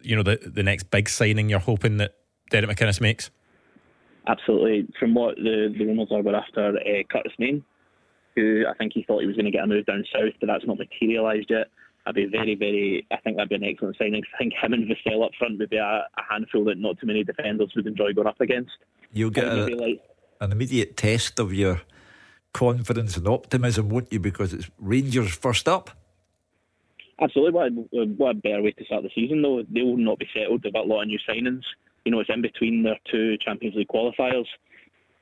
you 0.00 0.16
know 0.16 0.22
the 0.22 0.38
the 0.44 0.62
next 0.62 0.90
big 0.90 1.08
signing 1.08 1.48
you're 1.48 1.58
hoping 1.58 1.96
that 1.96 2.14
Derek 2.50 2.70
McInnes 2.70 3.00
makes? 3.00 3.30
Absolutely. 4.26 4.88
From 4.98 5.14
what 5.14 5.36
the 5.36 5.74
the 5.76 5.84
rumours 5.84 6.08
are, 6.12 6.22
we're 6.22 6.36
after 6.36 6.68
uh, 6.68 7.02
Curtis 7.10 7.32
Main, 7.38 7.64
who 8.36 8.64
I 8.68 8.74
think 8.74 8.92
he 8.94 9.02
thought 9.02 9.20
he 9.20 9.26
was 9.26 9.36
going 9.36 9.46
to 9.46 9.50
get 9.50 9.64
a 9.64 9.66
move 9.66 9.86
down 9.86 10.04
south, 10.12 10.34
but 10.40 10.46
that's 10.46 10.66
not 10.66 10.78
materialised 10.78 11.50
yet. 11.50 11.66
I'd 12.04 12.14
be 12.14 12.26
very, 12.26 12.54
very. 12.56 13.06
I 13.10 13.16
think 13.18 13.36
that'd 13.36 13.48
be 13.48 13.54
an 13.54 13.64
excellent 13.64 13.96
signing. 13.96 14.22
I 14.34 14.38
think 14.38 14.54
him 14.54 14.72
and 14.72 14.90
Vassell 14.90 15.24
up 15.24 15.32
front 15.38 15.58
would 15.58 15.70
be 15.70 15.76
a, 15.76 16.06
a 16.18 16.22
handful 16.28 16.64
that 16.64 16.78
not 16.78 16.98
too 16.98 17.06
many 17.06 17.22
defenders 17.22 17.72
would 17.76 17.86
enjoy 17.86 18.12
going 18.12 18.26
up 18.26 18.40
against. 18.40 18.72
You'll 19.12 19.30
get 19.30 19.44
a, 19.44 19.66
like, 19.66 20.02
an 20.40 20.50
immediate 20.52 20.96
test 20.96 21.38
of 21.38 21.54
your 21.54 21.82
confidence 22.52 23.16
and 23.16 23.28
optimism, 23.28 23.88
won't 23.88 24.12
you? 24.12 24.18
Because 24.18 24.52
it's 24.52 24.70
Rangers 24.78 25.32
first 25.32 25.68
up. 25.68 25.90
Absolutely. 27.20 27.52
What 27.52 27.66
a, 28.02 28.06
what 28.06 28.30
a 28.30 28.34
better 28.34 28.62
way 28.62 28.72
to 28.72 28.84
start 28.84 29.04
the 29.04 29.10
season, 29.14 29.42
though. 29.42 29.62
They 29.70 29.82
will 29.82 29.96
not 29.96 30.18
be 30.18 30.28
settled. 30.34 30.62
They've 30.62 30.72
got 30.72 30.86
a 30.86 30.88
lot 30.88 31.02
of 31.02 31.08
new 31.08 31.20
signings. 31.28 31.62
You 32.04 32.10
know, 32.10 32.18
it's 32.18 32.30
in 32.30 32.42
between 32.42 32.82
their 32.82 32.98
two 33.08 33.36
Champions 33.38 33.76
League 33.76 33.86
qualifiers. 33.88 34.46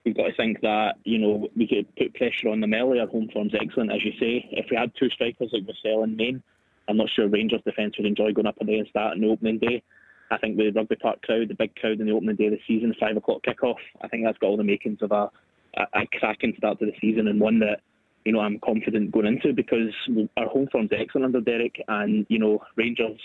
We've 0.06 0.16
got 0.16 0.28
to 0.28 0.34
think 0.34 0.62
that, 0.62 0.94
you 1.04 1.18
know, 1.18 1.48
we 1.54 1.68
could 1.68 1.94
put 1.94 2.14
pressure 2.14 2.48
on 2.48 2.60
them 2.60 2.72
early. 2.72 3.00
Our 3.00 3.06
home 3.06 3.28
form's 3.30 3.54
excellent, 3.54 3.92
as 3.92 4.02
you 4.02 4.12
say. 4.18 4.48
If 4.50 4.70
we 4.70 4.78
had 4.78 4.92
two 4.98 5.10
strikers 5.10 5.50
like 5.52 5.64
Vassell 5.64 6.04
and 6.04 6.16
Main, 6.16 6.42
I'm 6.88 6.96
not 6.96 7.08
sure 7.14 7.28
Rangers 7.28 7.62
defence 7.64 7.96
would 7.96 8.06
enjoy 8.06 8.32
going 8.32 8.46
up 8.46 8.60
against 8.60 8.92
that 8.94 9.12
on 9.12 9.20
the 9.20 9.28
opening 9.28 9.58
day. 9.58 9.82
I 10.30 10.38
think 10.38 10.56
the 10.56 10.70
rugby 10.70 10.96
park 10.96 11.22
crowd, 11.22 11.48
the 11.48 11.54
big 11.54 11.74
crowd 11.76 12.00
in 12.00 12.06
the 12.06 12.12
opening 12.12 12.36
day 12.36 12.46
of 12.46 12.52
the 12.52 12.60
season, 12.66 12.94
five 13.00 13.16
o'clock 13.16 13.42
kickoff, 13.42 13.76
I 14.00 14.08
think 14.08 14.24
that's 14.24 14.38
got 14.38 14.46
all 14.46 14.56
the 14.56 14.64
makings 14.64 15.02
of 15.02 15.10
a, 15.10 15.30
a, 15.76 15.82
a 15.94 16.06
cracking 16.18 16.54
start 16.56 16.78
to 16.78 16.86
the 16.86 16.92
season 17.00 17.28
and 17.28 17.40
one 17.40 17.58
that 17.60 17.80
you 18.24 18.32
know 18.32 18.40
I'm 18.40 18.60
confident 18.60 19.12
going 19.12 19.26
into 19.26 19.52
because 19.52 19.92
our 20.36 20.46
home 20.46 20.68
form's 20.70 20.90
excellent 20.96 21.26
under 21.26 21.40
Derek, 21.40 21.82
and 21.88 22.26
you 22.28 22.38
know 22.38 22.62
Rangers, 22.76 23.18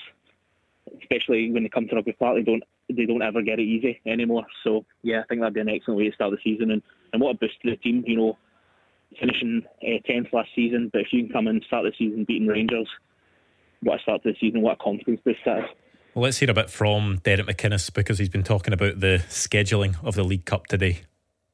especially 1.02 1.52
when 1.52 1.64
they 1.64 1.70
come 1.70 1.88
to 1.88 1.96
rugby 1.96 2.14
park, 2.14 2.38
they 2.38 2.44
don't 2.44 2.64
they 2.90 3.06
don't 3.06 3.22
ever 3.22 3.42
get 3.42 3.60
it 3.60 3.64
easy 3.64 4.00
anymore. 4.08 4.46
So 4.64 4.86
yeah, 5.04 5.22
I 5.22 5.24
think 5.26 5.42
that'd 5.42 5.54
be 5.54 5.62
an 5.62 5.70
excellent 5.70 6.00
way 6.00 6.10
to 6.10 6.16
start 6.16 6.32
the 6.32 6.38
season 6.44 6.72
and, 6.72 6.82
and 7.14 7.22
what 7.22 7.36
a 7.36 7.38
boost 7.38 7.62
to 7.64 7.72
the 7.72 7.78
team. 7.78 8.04
You 8.08 8.18
know, 8.18 8.38
finishing 9.20 9.64
uh, 9.84 10.00
tenth 10.06 10.28
last 10.34 10.50
season, 10.56 10.90
but 10.92 11.02
if 11.02 11.08
you 11.12 11.24
can 11.24 11.34
come 11.34 11.48
and 11.48 11.64
start 11.68 11.84
the 11.84 11.92
season 11.98 12.26
beating 12.26 12.48
Rangers, 12.48 12.88
what 13.86 14.00
a 14.00 14.04
start 14.04 14.24
to 14.24 14.32
the 14.32 14.38
season, 14.40 14.62
what 14.62 14.74
a 14.74 14.84
confidence 14.84 15.22
boost 15.24 15.40
that 15.46 15.60
is. 15.60 15.66
Well, 16.14 16.24
let's 16.24 16.38
hear 16.38 16.50
a 16.50 16.54
bit 16.54 16.70
from 16.70 17.20
Derek 17.24 17.46
McInnes 17.46 17.94
because 17.94 18.18
he's 18.18 18.30
been 18.30 18.44
talking 18.44 18.74
about 18.74 19.00
the 19.00 19.24
scheduling 19.30 19.96
of 20.04 20.16
the 20.16 20.24
League 20.24 20.46
Cup 20.46 20.68
today. 20.68 21.02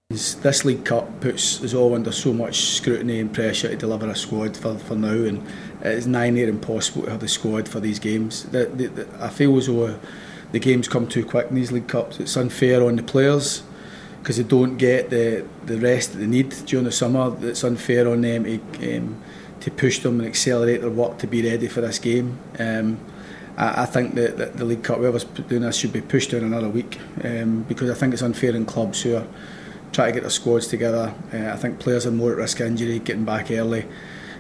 This 0.10 0.66
League 0.66 0.84
Cup 0.86 1.22
puts 1.22 1.64
us 1.64 1.74
all 1.74 1.96
under 1.96 2.12
so 2.12 2.34
much 2.34 2.60
scrutiny 2.60 3.20
and 3.20 3.34
pressure 3.34 3.70
to 3.70 3.76
deliver 3.76 4.10
a 4.10 4.16
squad 4.16 4.58
for, 4.58 4.78
for 4.78 4.96
now, 4.96 5.14
and 5.14 5.46
it's 5.82 6.06
nigh 6.06 6.30
near 6.30 6.50
impossible 6.50 7.04
to 7.04 7.12
have 7.12 7.22
the 7.22 7.28
squad 7.28 7.68
for 7.68 7.80
these 7.80 7.98
games. 7.98 8.44
The, 8.46 8.66
the, 8.66 8.88
the, 8.88 9.24
I 9.24 9.30
feel 9.30 9.58
as 9.58 9.68
though 9.68 9.98
the 10.52 10.60
games 10.60 10.88
come 10.88 11.08
too 11.08 11.26
quick 11.26 11.48
in 11.48 11.56
these 11.56 11.72
League 11.72 11.88
Cups. 11.88 12.20
It's 12.20 12.36
unfair 12.36 12.84
on 12.84 12.98
the 12.98 13.04
players 13.04 13.64
because 14.20 14.38
they 14.38 14.44
don't 14.44 14.78
get 14.78 15.10
the, 15.10 15.48
the 15.66 15.78
rest 15.78 16.12
that 16.12 16.20
they 16.20 16.28
need 16.28 16.50
during 16.66 16.86
the 16.86 16.92
summer. 16.92 17.36
It's 17.42 17.64
unfair 17.64 18.08
on 18.10 18.22
them 18.22 18.44
to, 18.44 18.98
um, 18.98 19.22
to 19.62 19.72
push 19.72 20.00
them 20.00 20.20
and 20.20 20.28
accelerate 20.28 20.82
their 20.82 20.90
work 20.90 21.18
to 21.20 21.28
be 21.28 21.48
ready 21.48 21.68
for 21.68 21.82
this 21.82 22.00
game. 22.00 22.38
Um, 22.60 23.00
I, 23.58 23.84
I 23.84 23.86
think 23.86 24.16
that, 24.16 24.38
that, 24.38 24.58
the 24.58 24.66
League 24.66 24.84
Cup, 24.84 24.98
whoever's 24.98 25.24
doing 25.24 25.62
this, 25.62 25.78
should 25.78 25.94
be 25.94 26.02
pushed 26.02 26.32
down 26.32 26.44
another 26.44 26.70
week 26.70 27.00
um, 27.24 27.64
because 27.64 27.90
I 27.90 27.94
think 27.94 28.14
it's 28.14 28.22
unfair 28.22 28.56
in 28.56 28.66
clubs 28.66 29.02
who 29.02 29.16
are 29.16 29.28
trying 29.92 30.10
to 30.10 30.14
get 30.14 30.22
their 30.22 30.30
squads 30.30 30.68
together. 30.68 31.14
Uh, 31.34 31.52
I 31.52 31.58
think 31.58 31.80
players 31.80 32.06
are 32.06 32.12
more 32.12 32.32
at 32.32 32.38
risk 32.38 32.60
of 32.60 32.68
injury, 32.68 33.00
getting 33.00 33.26
back 33.26 33.52
early 33.52 33.86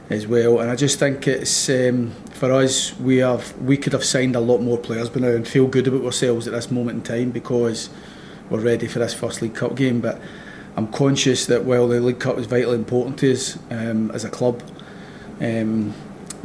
as 0.09 0.27
well. 0.27 0.59
And 0.59 0.69
I 0.69 0.75
just 0.75 0.99
think 0.99 1.27
it's 1.27 1.69
um, 1.69 2.11
for 2.31 2.51
us, 2.51 2.97
we 2.99 3.17
have 3.17 3.57
we 3.61 3.77
could 3.77 3.93
have 3.93 4.03
signed 4.03 4.35
a 4.35 4.39
lot 4.39 4.59
more 4.59 4.77
players 4.77 5.09
by 5.09 5.21
now 5.21 5.29
and 5.29 5.47
feel 5.47 5.67
good 5.67 5.87
about 5.87 6.03
ourselves 6.03 6.47
at 6.47 6.53
this 6.53 6.71
moment 6.71 6.97
in 6.97 7.03
time 7.03 7.31
because 7.31 7.89
we're 8.49 8.59
ready 8.59 8.87
for 8.87 8.99
this 8.99 9.13
first 9.13 9.41
League 9.41 9.55
Cup 9.55 9.75
game. 9.75 10.01
But 10.01 10.21
I'm 10.75 10.87
conscious 10.87 11.45
that 11.47 11.65
while 11.65 11.87
the 11.87 11.99
League 11.99 12.19
Cup 12.19 12.37
is 12.37 12.45
vitally 12.45 12.75
important 12.75 13.19
to 13.19 13.31
us 13.31 13.57
um, 13.69 14.11
as 14.11 14.23
a 14.23 14.29
club, 14.29 14.61
um, 15.41 15.93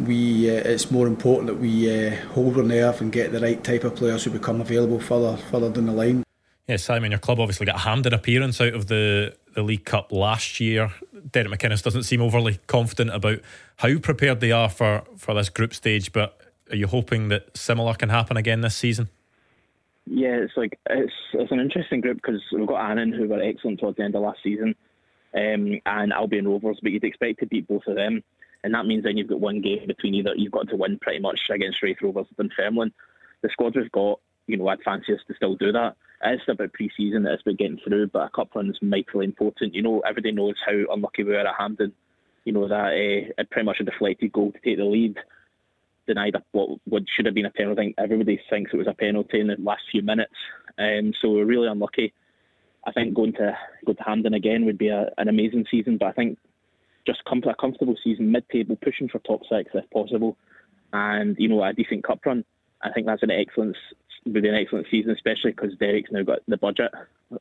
we 0.05 0.51
uh, 0.51 0.63
it's 0.65 0.91
more 0.91 1.07
important 1.07 1.47
that 1.49 1.57
we 1.57 2.09
uh, 2.09 2.17
hold 2.33 2.57
our 2.57 2.63
nerve 2.63 3.01
and 3.01 3.13
get 3.13 3.33
the 3.33 3.41
right 3.41 3.63
type 3.63 3.85
of 3.85 3.95
players 3.95 4.25
who 4.25 4.31
become 4.31 4.61
available 4.61 5.01
further 5.01 5.37
further 5.51 5.71
down 5.71 5.87
the 5.87 5.93
line. 5.93 6.23
Yeah, 6.67 6.77
Simon, 6.77 7.13
your 7.13 7.21
club 7.21 7.39
obviously 7.39 7.67
got 7.67 7.77
a 7.77 7.81
Hampden 7.81 8.13
appearance 8.13 8.61
out 8.61 8.75
of 8.75 8.89
the, 8.89 9.37
the 9.55 9.63
League 9.63 9.85
Cup 9.85 10.11
last 10.11 10.59
year. 10.59 10.91
Derek 11.31 11.49
McInnes 11.49 11.83
doesn't 11.83 12.03
seem 12.03 12.21
overly 12.21 12.59
confident 12.67 13.15
about 13.15 13.39
how 13.77 13.97
prepared 13.99 14.41
they 14.41 14.51
are 14.51 14.69
for, 14.69 15.05
for 15.17 15.33
this 15.35 15.49
group 15.49 15.73
stage, 15.73 16.13
but 16.13 16.41
are 16.69 16.77
you 16.77 16.89
hoping 16.89 17.29
that 17.29 17.57
similar 17.57 17.95
can 17.95 18.09
happen 18.09 18.37
again 18.37 18.63
this 18.63 18.75
season? 18.75 19.09
Yeah, 20.07 20.37
it's 20.39 20.57
like 20.57 20.79
it's 20.91 21.13
it's 21.35 21.53
an 21.53 21.61
interesting 21.61 22.01
group 22.01 22.17
because 22.17 22.41
we've 22.53 22.67
got 22.67 22.91
Annan 22.91 23.13
who 23.13 23.29
were 23.29 23.41
excellent 23.41 23.79
towards 23.79 23.97
the 23.99 24.05
end 24.05 24.17
of 24.17 24.23
last 24.23 24.41
season, 24.43 24.75
um, 25.35 25.81
and 25.87 26.13
Albion 26.13 26.49
Rovers, 26.49 26.79
but 26.83 26.91
you'd 26.91 27.05
expect 27.05 27.41
to 27.41 27.47
beat 27.47 27.69
both 27.69 27.87
of 27.87 27.97
them 27.97 28.23
and 28.67 28.75
that 28.75 28.85
means 28.85 29.05
then 29.05 29.17
you've 29.17 29.29
got 29.29 29.39
one 29.39 29.61
game 29.61 29.87
between 29.87 30.13
either 30.17 30.35
you've 30.35 30.51
got 30.51 30.69
to 30.69 30.77
win 30.77 30.99
pretty 30.99 31.21
much 31.21 31.39
against 31.51 31.81
Raith 31.85 31.99
Rovers 32.03 32.27
and 32.37 32.51
Dunfermline. 32.51 32.93
The 33.43 33.49
squad 33.49 33.77
we've 33.77 33.93
got, 33.93 34.19
you 34.49 34.57
know, 34.57 34.67
I'd 34.67 34.83
fancy 34.83 35.15
us 35.15 35.21
to 35.29 35.35
still 35.37 35.55
do 35.55 35.71
that. 35.71 35.95
It's 36.25 36.43
about 36.49 36.73
pre-season, 36.73 37.27
it's 37.27 37.43
about 37.43 37.59
getting 37.59 37.79
through, 37.79 38.09
but 38.09 38.27
a 38.27 38.29
cup 38.31 38.57
run 38.57 38.69
is 38.69 38.79
mightily 38.83 39.25
important. 39.25 39.77
You 39.77 39.83
know, 39.83 40.01
everybody 40.01 40.33
knows 40.33 40.57
how 40.67 40.73
unlucky 40.93 41.23
we 41.23 41.31
were 41.31 41.47
at 41.47 41.55
Hampden. 41.57 41.93
You 42.45 42.55
know 42.55 42.67
that 42.67 43.31
uh, 43.39 43.45
pretty 43.53 43.67
much 43.67 43.79
a 43.79 43.85
deflected 43.85 44.33
goal 44.33 44.51
to 44.51 44.59
take 44.59 44.79
the 44.79 44.85
lead, 44.85 45.17
denied 46.09 46.35
what 46.51 46.81
what 46.87 47.05
should 47.15 47.27
have 47.27 47.35
been 47.37 47.47
a 47.47 47.51
penalty. 47.51 47.81
I 47.81 47.85
think 47.85 47.95
everybody 47.99 48.41
thinks 48.51 48.73
it 48.73 48.79
was 48.79 48.89
a 48.89 48.95
penalty 48.95 49.39
in 49.39 49.47
the 49.47 49.57
last 49.59 49.83
few 49.93 50.03
minutes, 50.03 50.35
um, 50.77 51.13
so 51.21 51.31
we're 51.31 51.45
really 51.45 51.69
unlucky. 51.69 52.13
I 52.85 52.91
think 52.91 53.15
going 53.15 53.35
to 53.35 53.57
go 53.85 53.93
to 53.93 54.03
Hampden 54.03 54.35
again 54.35 54.65
would 54.65 54.79
be 54.79 54.89
a, 54.89 55.11
an 55.19 55.29
amazing 55.29 55.67
season, 55.71 55.99
but 55.99 56.07
I 56.07 56.13
think 56.13 56.39
just 57.07 57.25
come 57.25 57.41
to 57.43 57.51
a 57.51 57.55
comfortable 57.55 57.97
season, 58.03 58.33
mid-table, 58.33 58.77
pushing 58.77 59.09
for 59.09 59.19
top 59.21 59.43
six 59.49 59.71
if 59.75 59.89
possible, 59.91 60.37
and 60.93 61.37
you 61.39 61.49
know 61.49 61.63
a 61.63 61.73
decent 61.73 62.05
cup 62.05 62.25
run. 62.25 62.45
I 62.83 62.91
think 62.93 63.07
that's 63.07 63.23
an 63.23 63.31
excellent, 63.31 63.77
would 64.25 64.43
be 64.43 64.49
an 64.49 64.55
excellent 64.55 64.87
season, 64.91 65.13
especially 65.13 65.53
because 65.53 65.77
Derek's 65.77 66.11
now 66.13 66.23
got 66.23 66.41
the 66.47 66.57
budget. 66.57 66.93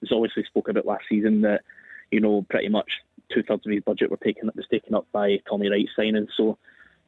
It's 0.01 0.11
obviously 0.11 0.43
spoke 0.45 0.69
about 0.69 0.85
last 0.85 1.05
season 1.09 1.41
that 1.41 1.61
you 2.11 2.19
know 2.19 2.45
pretty 2.49 2.69
much 2.69 2.89
two 3.33 3.43
thirds 3.43 3.65
of 3.65 3.71
his 3.71 3.83
budget 3.83 4.11
were 4.11 4.17
taken 4.17 4.49
was 4.55 4.67
taken 4.71 4.93
up 4.93 5.07
by 5.11 5.39
Tommy 5.49 5.69
Wright 5.69 5.89
signing. 5.95 6.27
So 6.35 6.57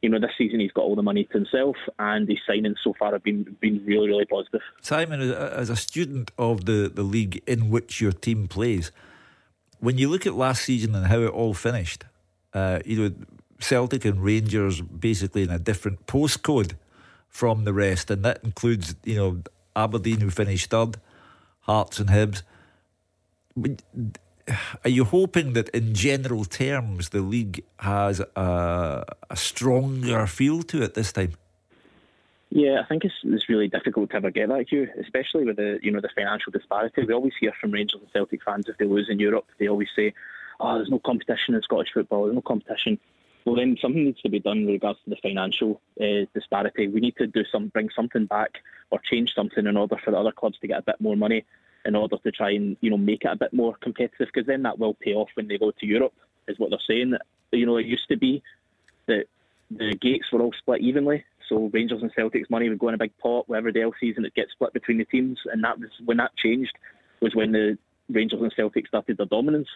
you 0.02 0.08
know, 0.08 0.20
this 0.20 0.30
season 0.38 0.60
he's 0.60 0.72
got 0.72 0.82
all 0.82 0.94
the 0.96 1.02
money 1.02 1.24
to 1.24 1.32
himself, 1.32 1.76
and 1.98 2.28
his 2.28 2.38
signings 2.48 2.76
so 2.82 2.94
far 2.98 3.12
have 3.12 3.22
been 3.22 3.56
been 3.60 3.84
really, 3.84 4.08
really 4.08 4.26
positive. 4.26 4.60
Simon, 4.80 5.20
as 5.20 5.70
a 5.70 5.76
student 5.76 6.30
of 6.38 6.66
the, 6.66 6.90
the 6.92 7.02
league 7.02 7.42
in 7.46 7.70
which 7.70 8.00
your 8.00 8.12
team 8.12 8.46
plays, 8.46 8.92
when 9.80 9.98
you 9.98 10.08
look 10.08 10.26
at 10.26 10.34
last 10.34 10.62
season 10.62 10.94
and 10.94 11.06
how 11.06 11.20
it 11.20 11.30
all 11.30 11.54
finished, 11.54 12.04
uh, 12.58 12.80
you 12.84 12.96
know, 13.00 13.14
Celtic 13.60 14.04
and 14.04 14.18
Rangers 14.22 14.80
basically 14.80 15.42
in 15.42 15.50
a 15.50 15.58
different 15.58 16.06
postcode 16.06 16.72
from 17.28 17.64
the 17.64 17.72
rest, 17.72 18.10
and 18.10 18.24
that 18.24 18.38
includes, 18.42 18.94
you 19.04 19.16
know, 19.16 19.42
Aberdeen 19.74 20.20
who 20.20 20.30
finished 20.30 20.70
third, 20.70 20.96
Hearts 21.60 21.98
and 22.00 22.10
Hibs. 22.10 22.42
Are 24.84 24.90
you 24.98 25.04
hoping 25.04 25.52
that, 25.52 25.68
in 25.70 25.94
general 25.94 26.44
terms, 26.44 27.10
the 27.10 27.20
league 27.20 27.64
has 27.80 28.20
a, 28.20 29.04
a 29.30 29.36
stronger 29.36 30.26
feel 30.26 30.62
to 30.62 30.82
it 30.82 30.94
this 30.94 31.12
time? 31.12 31.34
Yeah, 32.50 32.80
I 32.82 32.86
think 32.88 33.04
it's, 33.04 33.20
it's 33.24 33.48
really 33.48 33.68
difficult 33.68 34.10
to 34.10 34.16
ever 34.16 34.30
get 34.30 34.48
that, 34.48 34.70
Hugh, 34.70 34.88
especially 35.04 35.44
with 35.44 35.56
the 35.56 35.78
you 35.82 35.90
know 35.90 36.00
the 36.00 36.08
financial 36.14 36.50
disparity. 36.50 37.04
We 37.04 37.12
always 37.12 37.34
hear 37.38 37.52
from 37.60 37.72
Rangers 37.72 38.00
and 38.00 38.10
Celtic 38.10 38.42
fans 38.42 38.68
if 38.68 38.78
they 38.78 38.86
lose 38.86 39.08
in 39.10 39.18
Europe, 39.18 39.46
they 39.58 39.68
always 39.68 39.90
say, 39.94 40.14
oh, 40.60 40.76
there's 40.76 40.90
no 40.90 40.98
competition 40.98 41.54
in 41.54 41.62
Scottish 41.62 41.92
football, 41.92 42.24
there's 42.24 42.34
no 42.34 42.42
competition. 42.42 42.98
Well, 43.44 43.56
then 43.56 43.78
something 43.80 44.04
needs 44.04 44.20
to 44.22 44.28
be 44.28 44.40
done 44.40 44.66
with 44.66 44.74
regards 44.74 44.98
to 45.04 45.10
the 45.10 45.16
financial 45.22 45.80
uh, 46.00 46.26
disparity. 46.34 46.88
We 46.88 47.00
need 47.00 47.16
to 47.16 47.26
do 47.26 47.44
some, 47.50 47.68
bring 47.68 47.88
something 47.90 48.26
back 48.26 48.58
or 48.90 48.98
change 48.98 49.34
something 49.34 49.66
in 49.66 49.76
order 49.76 49.96
for 49.96 50.10
the 50.10 50.18
other 50.18 50.32
clubs 50.32 50.58
to 50.58 50.66
get 50.66 50.80
a 50.80 50.82
bit 50.82 51.00
more 51.00 51.16
money 51.16 51.44
in 51.84 51.94
order 51.94 52.18
to 52.18 52.30
try 52.30 52.50
and 52.50 52.76
you 52.80 52.90
know 52.90 52.98
make 52.98 53.24
it 53.24 53.32
a 53.32 53.36
bit 53.36 53.52
more 53.52 53.74
competitive 53.76 54.26
because 54.26 54.46
then 54.46 54.62
that 54.62 54.78
will 54.78 54.94
pay 54.94 55.14
off 55.14 55.30
when 55.34 55.48
they 55.48 55.56
go 55.56 55.70
to 55.70 55.86
Europe 55.86 56.12
is 56.46 56.58
what 56.58 56.70
they're 56.70 56.78
saying. 56.86 57.14
You 57.52 57.66
know, 57.66 57.76
it 57.76 57.86
used 57.86 58.08
to 58.08 58.16
be 58.16 58.42
that 59.06 59.26
the 59.70 59.94
gates 59.94 60.30
were 60.32 60.42
all 60.42 60.52
split 60.52 60.82
evenly, 60.82 61.24
so 61.48 61.70
Rangers 61.72 62.02
and 62.02 62.12
Celtic's 62.14 62.50
money 62.50 62.68
would 62.68 62.78
go 62.78 62.88
in 62.88 62.94
a 62.94 62.98
big 62.98 63.16
pot, 63.18 63.48
whatever 63.48 63.72
the 63.72 63.90
season 64.00 64.24
it 64.24 64.34
gets 64.34 64.52
split 64.52 64.72
between 64.72 64.98
the 64.98 65.04
teams, 65.04 65.38
and 65.50 65.64
that 65.64 65.78
was 65.78 65.90
when 66.04 66.18
that 66.18 66.36
changed 66.36 66.76
was 67.20 67.34
when 67.34 67.52
the 67.52 67.78
Rangers 68.10 68.40
and 68.40 68.52
Celtic 68.54 68.86
started 68.86 69.16
their 69.16 69.26
dominance 69.26 69.68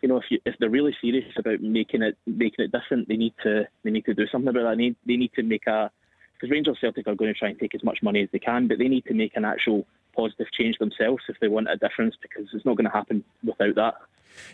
you 0.00 0.08
know, 0.08 0.18
if 0.18 0.24
you, 0.30 0.38
if 0.44 0.54
they're 0.58 0.70
really 0.70 0.96
serious 1.00 1.24
about 1.36 1.60
making 1.60 2.02
it 2.02 2.16
making 2.26 2.64
it 2.64 2.72
different, 2.72 3.08
they 3.08 3.16
need 3.16 3.34
to 3.42 3.66
they 3.84 3.90
need 3.90 4.04
to 4.06 4.14
do 4.14 4.26
something 4.30 4.48
about 4.48 4.62
that. 4.62 4.76
They 4.76 4.82
need, 4.82 4.96
they 5.06 5.16
need 5.16 5.32
to 5.34 5.42
make 5.42 5.66
a 5.66 5.90
because 6.34 6.50
Rangers 6.50 6.78
Celtic 6.80 7.08
are 7.08 7.16
going 7.16 7.32
to 7.32 7.38
try 7.38 7.48
and 7.48 7.58
take 7.58 7.74
as 7.74 7.82
much 7.82 7.98
money 8.02 8.22
as 8.22 8.28
they 8.32 8.38
can, 8.38 8.68
but 8.68 8.78
they 8.78 8.86
need 8.86 9.04
to 9.06 9.14
make 9.14 9.36
an 9.36 9.44
actual 9.44 9.86
positive 10.14 10.46
change 10.52 10.78
themselves 10.78 11.22
if 11.28 11.36
they 11.40 11.48
want 11.48 11.68
a 11.70 11.76
difference 11.76 12.14
because 12.20 12.46
it's 12.52 12.64
not 12.64 12.76
going 12.76 12.84
to 12.84 12.96
happen 12.96 13.24
without 13.44 13.74
that. 13.74 13.94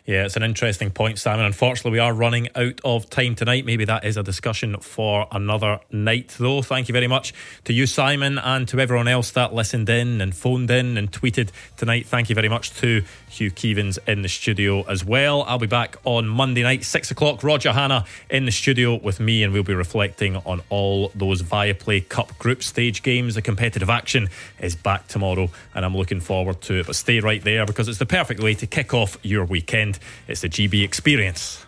Yeah, 0.07 0.27
it's 0.27 0.37
an 0.37 0.43
interesting 0.43 0.91
point, 0.91 1.19
Simon. 1.19 1.47
Unfortunately, 1.47 1.93
we 1.93 1.99
are 1.99 2.13
running 2.13 2.49
out 2.55 2.81
of 2.85 3.09
time 3.09 3.35
tonight. 3.35 3.65
Maybe 3.65 3.85
that 3.87 4.05
is 4.05 4.17
a 4.17 4.23
discussion 4.23 4.77
for 4.81 5.27
another 5.33 5.81
night, 5.91 6.35
though. 6.39 6.61
Thank 6.61 6.89
you 6.89 6.93
very 6.93 7.07
much 7.07 7.33
to 7.65 7.73
you, 7.73 7.87
Simon, 7.87 8.39
and 8.39 8.69
to 8.69 8.81
everyone 8.81 9.09
else 9.09 9.31
that 9.31 9.55
listened 9.55 9.89
in 9.89 10.21
and 10.21 10.35
phoned 10.35 10.71
in 10.71 10.99
and 10.99 11.11
tweeted 11.11 11.51
tonight. 11.77 12.07
Thank 12.07 12.29
you 12.29 12.35
very 12.35 12.51
much 12.51 12.75
to 12.81 13.03
Hugh 13.31 13.51
Keevins 13.51 13.99
in 14.07 14.23
the 14.23 14.29
studio 14.29 14.83
as 14.83 15.05
well. 15.05 15.43
I'll 15.45 15.59
be 15.59 15.67
back 15.67 15.97
on 16.05 16.29
Monday 16.29 16.63
night, 16.63 16.85
six 16.85 17.11
o'clock. 17.11 17.43
Roger 17.43 17.73
Hannah 17.73 18.05
in 18.29 18.45
the 18.45 18.53
studio 18.53 18.97
with 18.97 19.21
me, 19.21 19.43
and 19.43 19.53
we'll 19.53 19.63
be 19.63 19.75
reflecting 19.75 20.37
on 20.37 20.63
all 20.69 21.13
those 21.15 21.43
Viaplay 21.43 22.07
Cup 22.09 22.37
group 22.39 22.63
stage 22.63 23.03
games. 23.03 23.35
The 23.35 23.43
competitive 23.43 23.89
action 23.89 24.29
is 24.61 24.77
back 24.77 25.09
tomorrow, 25.09 25.51
and 25.75 25.85
I'm 25.85 25.97
looking 25.97 26.21
forward 26.21 26.61
to 26.63 26.81
it. 26.81 26.87
But 26.87 26.97
stay 26.97 27.21
right 27.21 27.43
there 27.43 27.65
because 27.67 27.89
it's 27.89 27.99
the 27.99 28.07
perfect 28.07 28.41
way 28.41 28.55
to 28.55 28.67
kick 28.67 28.93
off 28.93 29.17
your 29.23 29.45
weekend. 29.75 29.99
It's 30.29 30.41
the 30.41 30.49
GB 30.49 30.85
experience. 30.85 31.65